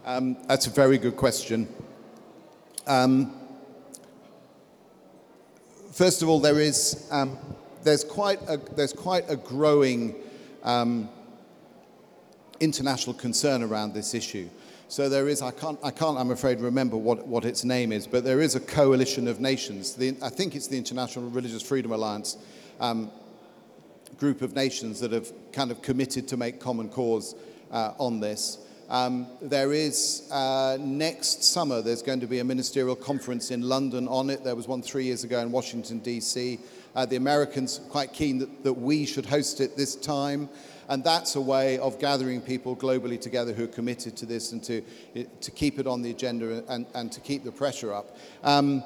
Um, 0.05 0.37
that's 0.47 0.67
a 0.67 0.71
very 0.71 0.99
good 0.99 1.17
question. 1.17 1.67
Um, 2.87 3.33
first 5.93 6.21
of 6.21 6.29
all, 6.29 6.41
there 6.41 6.61
is 6.61 7.07
um, 7.11 7.39
there's 7.89 8.05
quite 8.05 8.39
a, 8.49 8.59
there's 8.77 8.93
quite 8.93 9.25
a 9.31 9.37
growing 9.37 10.15
um, 10.63 11.09
international 12.61 13.15
concern 13.15 13.63
around 13.63 13.95
this 13.95 14.13
issue. 14.13 14.47
So 14.89 15.09
there 15.09 15.27
is, 15.27 15.41
I 15.41 15.53
can't, 15.53 15.79
I 15.83 15.91
can't, 15.91 16.19
I'm 16.19 16.31
afraid, 16.31 16.61
remember 16.61 16.99
what, 16.99 17.27
what 17.27 17.47
its 17.47 17.65
name 17.65 17.91
is, 17.93 18.07
but 18.07 18.25
there 18.25 18.43
is 18.43 18.55
a 18.55 18.61
coalition 18.61 19.27
of 19.27 19.41
nations. 19.41 19.95
The, 19.95 20.17
I 20.23 20.29
think 20.29 20.55
it's 20.55 20.67
the 20.67 20.77
International 20.77 21.31
Religious 21.31 21.63
Freedom 21.63 21.93
Alliance 21.93 22.37
um, 22.79 23.11
group 24.19 24.43
of 24.43 24.55
nations 24.55 25.01
that 25.01 25.13
have 25.13 25.33
kind 25.53 25.71
of 25.71 25.81
committed 25.81 26.29
to 26.29 26.37
make 26.37 26.61
common 26.61 26.91
cause 26.91 27.37
uh, 27.71 27.93
on 27.99 28.21
this. 28.21 28.59
Um, 28.91 29.29
there 29.41 29.73
is 29.73 30.29
uh, 30.31 30.77
next 30.79 31.43
summer, 31.43 31.81
there's 31.81 32.03
going 32.03 32.21
to 32.21 32.27
be 32.27 32.41
a 32.41 32.45
ministerial 32.45 32.97
conference 32.97 33.51
in 33.51 33.63
London 33.63 34.09
on 34.09 34.29
it. 34.29 34.45
There 34.45 34.57
was 34.57 34.69
one 34.69 34.83
three 34.83 35.05
years 35.05 35.25
ago 35.25 35.41
in 35.41 35.51
Washington, 35.51 36.01
D.C. 36.01 36.59
Uh, 36.95 37.07
the 37.07 37.17
Americans 37.17 37.81
quite 37.91 38.13
keen 38.13 38.39
that, 38.39 38.65
that 38.65 38.73
we 38.73 39.07
should 39.07 39.27
host 39.27 39.61
it 39.61 39.77
this 39.77 39.95
time. 39.95 40.49
And 40.89 41.05
that's 41.05 41.37
a 41.37 41.41
way 41.41 41.79
of 41.79 41.99
gathering 41.99 42.41
people 42.41 42.75
globally 42.75 43.21
together 43.21 43.53
who 43.53 43.65
are 43.65 43.69
committed 43.69 44.17
to 44.17 44.27
this 44.27 44.53
and 44.53 44.63
to, 44.65 44.83
to 45.41 45.51
keep 45.51 45.79
it 45.79 45.87
on 45.87 46.01
the 46.01 46.11
agenda 46.11 46.65
and, 46.69 46.87
and 46.95 47.13
to 47.13 47.21
keep 47.21 47.45
the 47.45 47.53
pressure 47.53 47.93
up. 47.93 48.17
Um, 48.43 48.83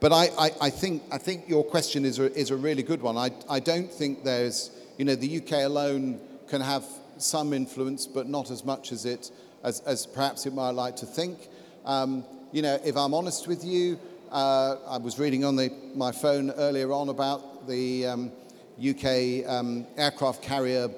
but 0.00 0.12
I, 0.12 0.28
I, 0.38 0.50
I, 0.60 0.70
think, 0.70 1.02
I 1.10 1.16
think 1.16 1.48
your 1.48 1.64
question 1.64 2.04
is 2.04 2.18
a, 2.18 2.30
is 2.38 2.50
a 2.50 2.56
really 2.56 2.82
good 2.82 3.00
one. 3.00 3.16
I, 3.16 3.30
I 3.48 3.58
don't 3.58 3.90
think 3.90 4.22
there's, 4.22 4.70
you 4.98 5.06
know, 5.06 5.14
the 5.14 5.38
UK 5.38 5.64
alone 5.64 6.20
can 6.48 6.60
have 6.60 6.84
some 7.16 7.54
influence, 7.54 8.06
but 8.06 8.28
not 8.28 8.50
as 8.50 8.64
much 8.64 8.92
as 8.92 9.06
it, 9.06 9.30
as, 9.62 9.80
as 9.80 10.04
perhaps 10.04 10.44
it 10.44 10.52
might 10.52 10.72
like 10.72 10.96
to 10.96 11.06
think. 11.06 11.48
Um, 11.86 12.24
you 12.52 12.60
know, 12.60 12.78
if 12.84 12.96
I'm 12.96 13.14
honest 13.14 13.48
with 13.48 13.64
you, 13.64 13.98
uh, 14.30 14.76
I 14.88 14.98
was 14.98 15.18
reading 15.18 15.44
on 15.44 15.56
the, 15.56 15.70
my 15.94 16.12
phone 16.12 16.50
earlier 16.50 16.92
on 16.92 17.08
about 17.08 17.66
the 17.66 18.06
um, 18.06 18.32
UK 18.78 19.48
um, 19.48 19.86
aircraft 19.96 20.42
carrier 20.42 20.88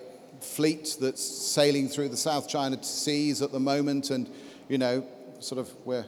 fleet 0.41 0.97
that's 1.01 1.23
sailing 1.23 1.89
through 1.89 2.09
the 2.09 2.17
South 2.17 2.49
China 2.49 2.83
Seas 2.83 3.43
at 3.43 3.53
the 3.53 3.61
moment, 3.61 4.11
and 4.11 4.29
you 4.69 4.79
know, 4.79 5.05
sort 5.41 5.61
of 5.61 5.71
we're 5.85 6.07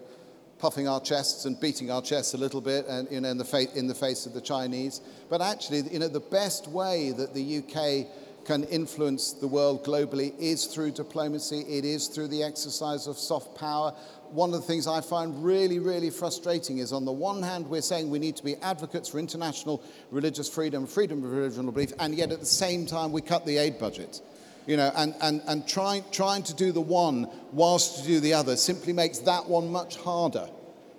puffing 0.59 0.89
our 0.89 1.01
chests 1.01 1.45
and 1.45 1.61
beating 1.61 1.91
our 1.91 2.03
chests 2.03 2.35
a 2.35 2.39
little 2.39 2.61
bit, 2.61 2.87
and 2.87 3.11
you 3.11 3.21
know, 3.21 3.31
in 3.31 3.39
the, 3.39 3.45
fa- 3.45 3.73
in 3.75 3.87
the 3.87 3.95
face 3.95 4.27
of 4.27 4.35
the 4.35 4.41
Chinese. 4.41 5.01
But 5.29 5.41
actually, 5.41 5.83
you 5.83 5.99
know, 5.99 6.09
the 6.09 6.21
best 6.21 6.69
way 6.69 7.12
that 7.12 7.35
the 7.35 7.59
UK 7.59 8.07
can 8.49 8.64
influence 8.64 9.33
the 9.33 9.47
world 9.47 9.85
globally 9.85 10.33
is 10.39 10.64
through 10.64 10.91
diplomacy. 10.91 11.61
It 11.69 11.85
is 11.85 12.09
through 12.09 12.29
the 12.29 12.43
exercise 12.43 13.07
of 13.07 13.19
soft 13.19 13.55
power. 13.55 13.95
One 14.31 14.53
of 14.53 14.61
the 14.61 14.66
things 14.66 14.87
I 14.87 15.01
find 15.01 15.45
really, 15.45 15.79
really 15.79 16.11
frustrating 16.11 16.79
is 16.79 16.93
on 16.93 17.05
the 17.05 17.12
one 17.12 17.43
hand, 17.43 17.68
we're 17.68 17.81
saying 17.81 18.11
we 18.11 18.18
need 18.18 18.37
to 18.37 18.45
be 18.45 18.57
advocates 18.57 19.09
for 19.09 19.18
international 19.18 19.83
religious 20.11 20.49
freedom, 20.49 20.87
freedom 20.87 21.24
of 21.24 21.33
religion 21.33 21.70
belief, 21.70 21.93
and 21.99 22.14
yet 22.14 22.33
at 22.33 22.41
the 22.41 22.47
same 22.47 22.87
time, 22.87 23.12
we 23.12 23.20
cut 23.20 23.47
the 23.47 23.57
aid 23.57 23.79
budget. 23.79 24.20
You 24.66 24.76
know, 24.76 24.93
and, 24.97 25.14
and, 25.22 25.41
and 25.47 25.66
trying, 25.66 26.05
trying 26.12 26.43
to 26.43 26.55
do 26.55 26.72
the 26.72 26.81
one 26.81 27.26
whilst 27.53 28.01
to 28.01 28.07
do 28.07 28.20
the 28.20 28.35
other 28.35 28.55
simply 28.55 28.93
makes 28.93 29.18
that 29.20 29.49
one 29.49 29.72
much 29.72 29.97
harder. 29.97 30.49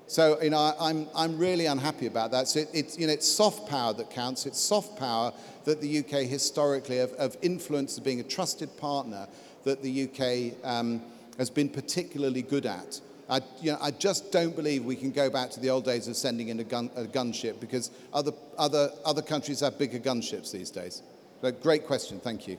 So, 0.08 0.42
you 0.42 0.50
know, 0.50 0.74
I'm, 0.80 1.08
I'm 1.16 1.38
really 1.38 1.68
unhappy 1.68 2.08
about 2.08 2.32
that. 2.32 2.48
So 2.48 2.62
it, 2.62 2.70
it's, 2.74 2.98
you 2.98 3.06
know, 3.06 3.14
it's 3.14 3.32
soft 3.32 3.70
power 3.70 3.94
that 3.94 4.10
counts. 4.10 4.48
It's 4.48 4.60
soft 4.60 4.98
power 4.98 5.32
that 5.66 5.82
the 5.82 6.00
UK 6.00 6.28
historically 6.28 6.98
have, 6.98 7.16
have 7.20 7.38
influenced 7.44 8.04
being 8.04 8.20
a 8.20 8.24
trusted 8.24 8.76
partner 8.78 9.28
that 9.66 9.84
the 9.84 10.06
UK 10.10 10.66
um, 10.68 11.04
has 11.38 11.52
been 11.52 11.70
particularly 11.70 12.42
good 12.42 12.66
at. 12.66 13.00
I, 13.30 13.42
you 13.62 13.72
know, 13.72 13.78
I 13.80 13.92
just 13.92 14.32
don't 14.32 14.56
believe 14.56 14.84
we 14.84 14.96
can 14.96 15.12
go 15.12 15.30
back 15.30 15.52
to 15.52 15.60
the 15.60 15.70
old 15.70 15.86
days 15.86 16.08
of 16.08 16.16
sending 16.16 16.50
in 16.50 16.60
a, 16.60 16.64
gun, 16.64 16.90
a 16.96 17.04
gunship 17.04 17.60
because 17.60 17.92
other, 18.12 18.32
other, 18.58 18.92
other 19.06 19.22
countries 19.22 19.60
have 19.60 19.78
bigger 19.78 20.00
gunships 20.00 20.52
these 20.52 20.72
days. 20.72 21.04
But 21.40 21.62
great 21.62 21.86
question, 21.86 22.20
thank 22.20 22.48
you. 22.48 22.58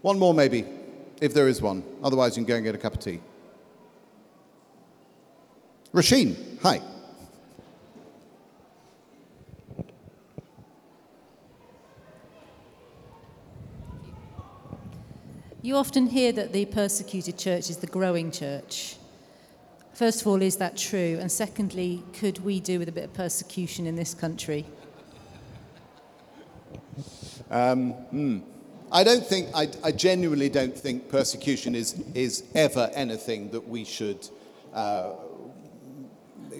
One 0.00 0.18
more, 0.18 0.32
maybe, 0.32 0.64
if 1.20 1.34
there 1.34 1.46
is 1.46 1.60
one. 1.60 1.84
Otherwise, 2.02 2.36
you 2.36 2.44
can 2.44 2.48
go 2.48 2.56
and 2.56 2.64
get 2.64 2.74
a 2.74 2.78
cup 2.78 2.94
of 2.94 3.00
tea. 3.00 3.20
Rasheen, 5.92 6.60
hi. 6.62 6.80
You 15.60 15.76
often 15.76 16.08
hear 16.08 16.32
that 16.32 16.52
the 16.52 16.64
persecuted 16.66 17.38
church 17.38 17.70
is 17.70 17.78
the 17.78 17.86
growing 17.86 18.30
church. 18.30 18.96
First 19.94 20.22
of 20.22 20.26
all, 20.26 20.42
is 20.42 20.56
that 20.56 20.76
true? 20.76 21.18
And 21.20 21.30
secondly, 21.30 22.02
could 22.14 22.40
we 22.44 22.58
do 22.58 22.80
with 22.80 22.88
a 22.88 22.92
bit 22.92 23.04
of 23.04 23.14
persecution 23.14 23.86
in 23.86 23.94
this 23.94 24.12
country? 24.12 24.66
Um, 27.48 27.94
mm, 28.12 28.42
I 28.90 29.04
don't 29.04 29.24
think, 29.24 29.50
I, 29.54 29.68
I 29.84 29.92
genuinely 29.92 30.48
don't 30.48 30.76
think 30.76 31.08
persecution 31.08 31.76
is, 31.76 31.94
is 32.12 32.42
ever 32.56 32.90
anything 32.94 33.50
that 33.50 33.68
we 33.68 33.84
should, 33.84 34.28
uh, 34.72 35.12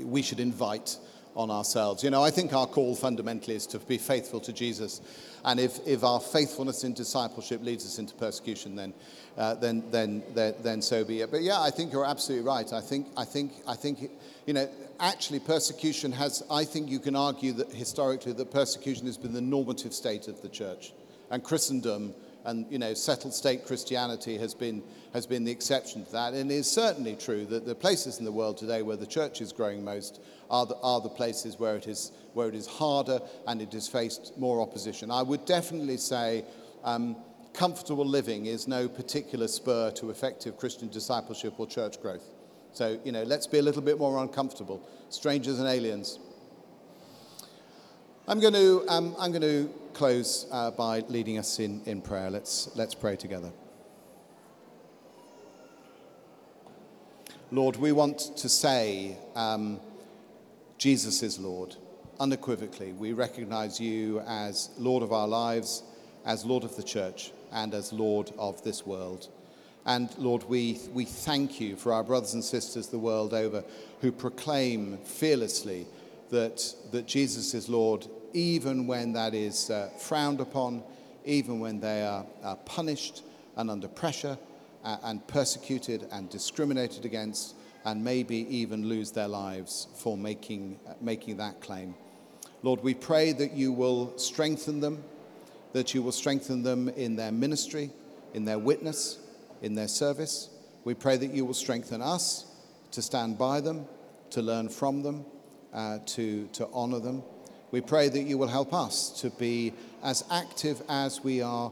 we 0.04 0.22
should 0.22 0.38
invite 0.38 0.96
on 1.34 1.50
ourselves. 1.50 2.04
You 2.04 2.10
know, 2.10 2.22
I 2.22 2.30
think 2.30 2.52
our 2.52 2.68
call 2.68 2.94
fundamentally 2.94 3.56
is 3.56 3.66
to 3.68 3.80
be 3.80 3.98
faithful 3.98 4.38
to 4.40 4.52
Jesus. 4.52 5.00
And 5.44 5.60
if, 5.60 5.78
if 5.86 6.02
our 6.04 6.20
faithfulness 6.20 6.84
in 6.84 6.94
discipleship 6.94 7.62
leads 7.62 7.84
us 7.84 7.98
into 7.98 8.14
persecution, 8.14 8.76
then, 8.76 8.94
uh, 9.36 9.54
then, 9.54 9.84
then, 9.90 10.22
then, 10.34 10.54
then 10.62 10.82
so 10.82 11.04
be 11.04 11.20
it. 11.20 11.30
But 11.30 11.42
yeah, 11.42 11.60
I 11.60 11.70
think 11.70 11.92
you're 11.92 12.06
absolutely 12.06 12.46
right. 12.46 12.72
I 12.72 12.80
think, 12.80 13.08
I 13.16 13.24
think, 13.24 13.52
I 13.68 13.74
think, 13.74 14.10
you 14.46 14.54
know, 14.54 14.68
actually 15.00 15.40
persecution 15.40 16.12
has, 16.12 16.42
I 16.50 16.64
think 16.64 16.88
you 16.88 16.98
can 16.98 17.14
argue 17.14 17.52
that 17.52 17.72
historically 17.72 18.32
that 18.32 18.50
persecution 18.50 19.06
has 19.06 19.18
been 19.18 19.34
the 19.34 19.40
normative 19.40 19.92
state 19.92 20.28
of 20.28 20.40
the 20.40 20.48
church. 20.48 20.92
And 21.30 21.42
Christendom 21.42 22.14
and 22.44 22.66
you 22.70 22.78
know 22.78 22.94
settled 22.94 23.34
state 23.34 23.66
Christianity 23.66 24.36
has 24.38 24.54
been 24.54 24.82
has 25.12 25.26
been 25.26 25.44
the 25.44 25.50
exception 25.50 26.04
to 26.04 26.12
that, 26.12 26.34
and 26.34 26.50
it 26.50 26.54
is 26.54 26.70
certainly 26.70 27.16
true 27.16 27.46
that 27.46 27.66
the 27.66 27.74
places 27.74 28.18
in 28.18 28.24
the 28.24 28.32
world 28.32 28.58
today 28.58 28.82
where 28.82 28.96
the 28.96 29.06
church 29.06 29.40
is 29.40 29.52
growing 29.52 29.84
most 29.84 30.20
are 30.50 30.66
the, 30.66 30.76
are 30.82 31.00
the 31.00 31.08
places 31.08 31.58
where 31.58 31.76
it 31.76 31.86
is 31.88 32.12
where 32.34 32.48
it 32.48 32.54
is 32.54 32.66
harder 32.66 33.20
and 33.46 33.62
it 33.62 33.72
has 33.72 33.88
faced 33.88 34.36
more 34.36 34.60
opposition. 34.60 35.10
I 35.10 35.22
would 35.22 35.44
definitely 35.46 35.96
say. 35.96 36.44
Um, 36.82 37.16
comfortable 37.54 38.04
living 38.04 38.46
is 38.46 38.68
no 38.68 38.88
particular 38.88 39.48
spur 39.48 39.90
to 39.92 40.10
effective 40.10 40.58
Christian 40.58 40.88
discipleship 40.88 41.54
or 41.56 41.66
church 41.66 42.02
growth. 42.02 42.24
So, 42.72 42.98
you 43.04 43.12
know, 43.12 43.22
let's 43.22 43.46
be 43.46 43.58
a 43.58 43.62
little 43.62 43.80
bit 43.80 43.98
more 43.98 44.20
uncomfortable. 44.20 44.86
Strangers 45.08 45.60
and 45.60 45.68
aliens. 45.68 46.18
I'm 48.26 48.40
going 48.40 48.54
to, 48.54 48.84
um, 48.88 49.14
I'm 49.18 49.30
going 49.30 49.42
to 49.42 49.72
close 49.92 50.46
uh, 50.50 50.72
by 50.72 51.00
leading 51.08 51.38
us 51.38 51.60
in, 51.60 51.82
in 51.86 52.02
prayer. 52.02 52.30
Let's, 52.30 52.68
let's 52.74 52.94
pray 52.94 53.14
together. 53.16 53.52
Lord, 57.52 57.76
we 57.76 57.92
want 57.92 58.18
to 58.38 58.48
say 58.48 59.16
um, 59.36 59.78
Jesus 60.76 61.22
is 61.22 61.38
Lord, 61.38 61.76
unequivocally. 62.20 62.92
We 62.92 63.12
recognize 63.12 63.80
you 63.80 64.20
as 64.20 64.70
Lord 64.78 65.02
of 65.02 65.12
our 65.12 65.28
lives, 65.28 65.82
as 66.24 66.44
Lord 66.44 66.64
of 66.64 66.76
the 66.76 66.82
church, 66.82 67.32
and 67.52 67.74
as 67.74 67.92
Lord 67.92 68.32
of 68.38 68.62
this 68.62 68.86
world. 68.86 69.28
And 69.86 70.08
Lord, 70.16 70.44
we, 70.44 70.80
we 70.92 71.04
thank 71.04 71.60
you 71.60 71.76
for 71.76 71.92
our 71.92 72.02
brothers 72.02 72.34
and 72.34 72.42
sisters 72.42 72.88
the 72.88 72.98
world 72.98 73.34
over 73.34 73.62
who 74.00 74.12
proclaim 74.12 74.98
fearlessly 74.98 75.86
that, 76.30 76.74
that 76.90 77.06
Jesus 77.06 77.52
is 77.54 77.68
Lord, 77.68 78.06
even 78.32 78.86
when 78.86 79.12
that 79.12 79.34
is 79.34 79.70
uh, 79.70 79.90
frowned 79.98 80.40
upon, 80.40 80.82
even 81.24 81.60
when 81.60 81.80
they 81.80 82.02
are, 82.02 82.24
are 82.42 82.56
punished 82.56 83.22
and 83.56 83.70
under 83.70 83.88
pressure 83.88 84.38
uh, 84.84 84.96
and 85.04 85.26
persecuted 85.26 86.08
and 86.12 86.30
discriminated 86.30 87.04
against, 87.04 87.54
and 87.84 88.02
maybe 88.02 88.46
even 88.54 88.88
lose 88.88 89.10
their 89.10 89.28
lives 89.28 89.88
for 89.94 90.16
making, 90.16 90.78
uh, 90.88 90.94
making 91.00 91.36
that 91.36 91.60
claim. 91.60 91.94
Lord, 92.64 92.82
we 92.82 92.94
pray 92.94 93.32
that 93.32 93.52
you 93.52 93.72
will 93.72 94.16
strengthen 94.16 94.80
them, 94.80 95.04
that 95.74 95.92
you 95.92 96.00
will 96.00 96.12
strengthen 96.12 96.62
them 96.62 96.88
in 96.88 97.14
their 97.14 97.30
ministry, 97.30 97.90
in 98.32 98.46
their 98.46 98.58
witness, 98.58 99.18
in 99.60 99.74
their 99.74 99.86
service. 99.86 100.48
We 100.82 100.94
pray 100.94 101.18
that 101.18 101.30
you 101.34 101.44
will 101.44 101.52
strengthen 101.52 102.00
us 102.00 102.46
to 102.92 103.02
stand 103.02 103.36
by 103.36 103.60
them, 103.60 103.84
to 104.30 104.40
learn 104.40 104.70
from 104.70 105.02
them, 105.02 105.26
uh, 105.74 105.98
to, 106.06 106.46
to 106.54 106.66
honor 106.72 107.00
them. 107.00 107.22
We 107.70 107.82
pray 107.82 108.08
that 108.08 108.22
you 108.22 108.38
will 108.38 108.48
help 108.48 108.72
us 108.72 109.10
to 109.20 109.28
be 109.28 109.74
as 110.02 110.24
active 110.30 110.80
as 110.88 111.22
we 111.22 111.42
are 111.42 111.70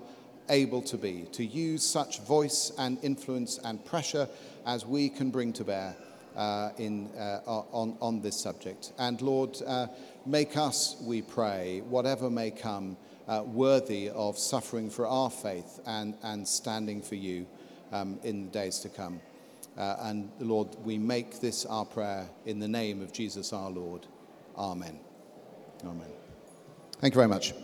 able 0.50 0.82
to 0.82 0.98
be, 0.98 1.22
to 1.32 1.42
use 1.42 1.82
such 1.82 2.20
voice 2.20 2.70
and 2.76 2.98
influence 3.02 3.58
and 3.64 3.82
pressure 3.82 4.28
as 4.66 4.84
we 4.84 5.08
can 5.08 5.30
bring 5.30 5.54
to 5.54 5.64
bear 5.64 5.96
uh, 6.36 6.70
in, 6.78 7.08
uh, 7.18 7.40
on, 7.46 7.96
on 8.00 8.20
this 8.20 8.36
subject. 8.36 8.92
And 8.98 9.20
Lord, 9.20 9.58
uh, 9.66 9.86
make 10.26 10.56
us, 10.56 10.96
we 11.02 11.22
pray, 11.22 11.82
whatever 11.88 12.30
may 12.30 12.50
come, 12.50 12.96
uh, 13.28 13.42
worthy 13.44 14.10
of 14.10 14.38
suffering 14.38 14.90
for 14.90 15.06
our 15.06 15.30
faith 15.30 15.80
and, 15.86 16.14
and 16.22 16.46
standing 16.46 17.00
for 17.00 17.14
you 17.14 17.46
um, 17.92 18.18
in 18.22 18.44
the 18.44 18.50
days 18.50 18.78
to 18.80 18.88
come. 18.88 19.20
Uh, 19.76 19.96
and 20.00 20.30
Lord, 20.38 20.68
we 20.84 20.98
make 20.98 21.40
this 21.40 21.64
our 21.64 21.84
prayer 21.84 22.28
in 22.44 22.58
the 22.58 22.68
name 22.68 23.00
of 23.00 23.12
Jesus 23.12 23.52
our 23.52 23.70
Lord. 23.70 24.06
Amen. 24.56 24.98
Amen. 25.84 26.08
Thank 27.00 27.14
you 27.14 27.18
very 27.18 27.28
much. 27.28 27.54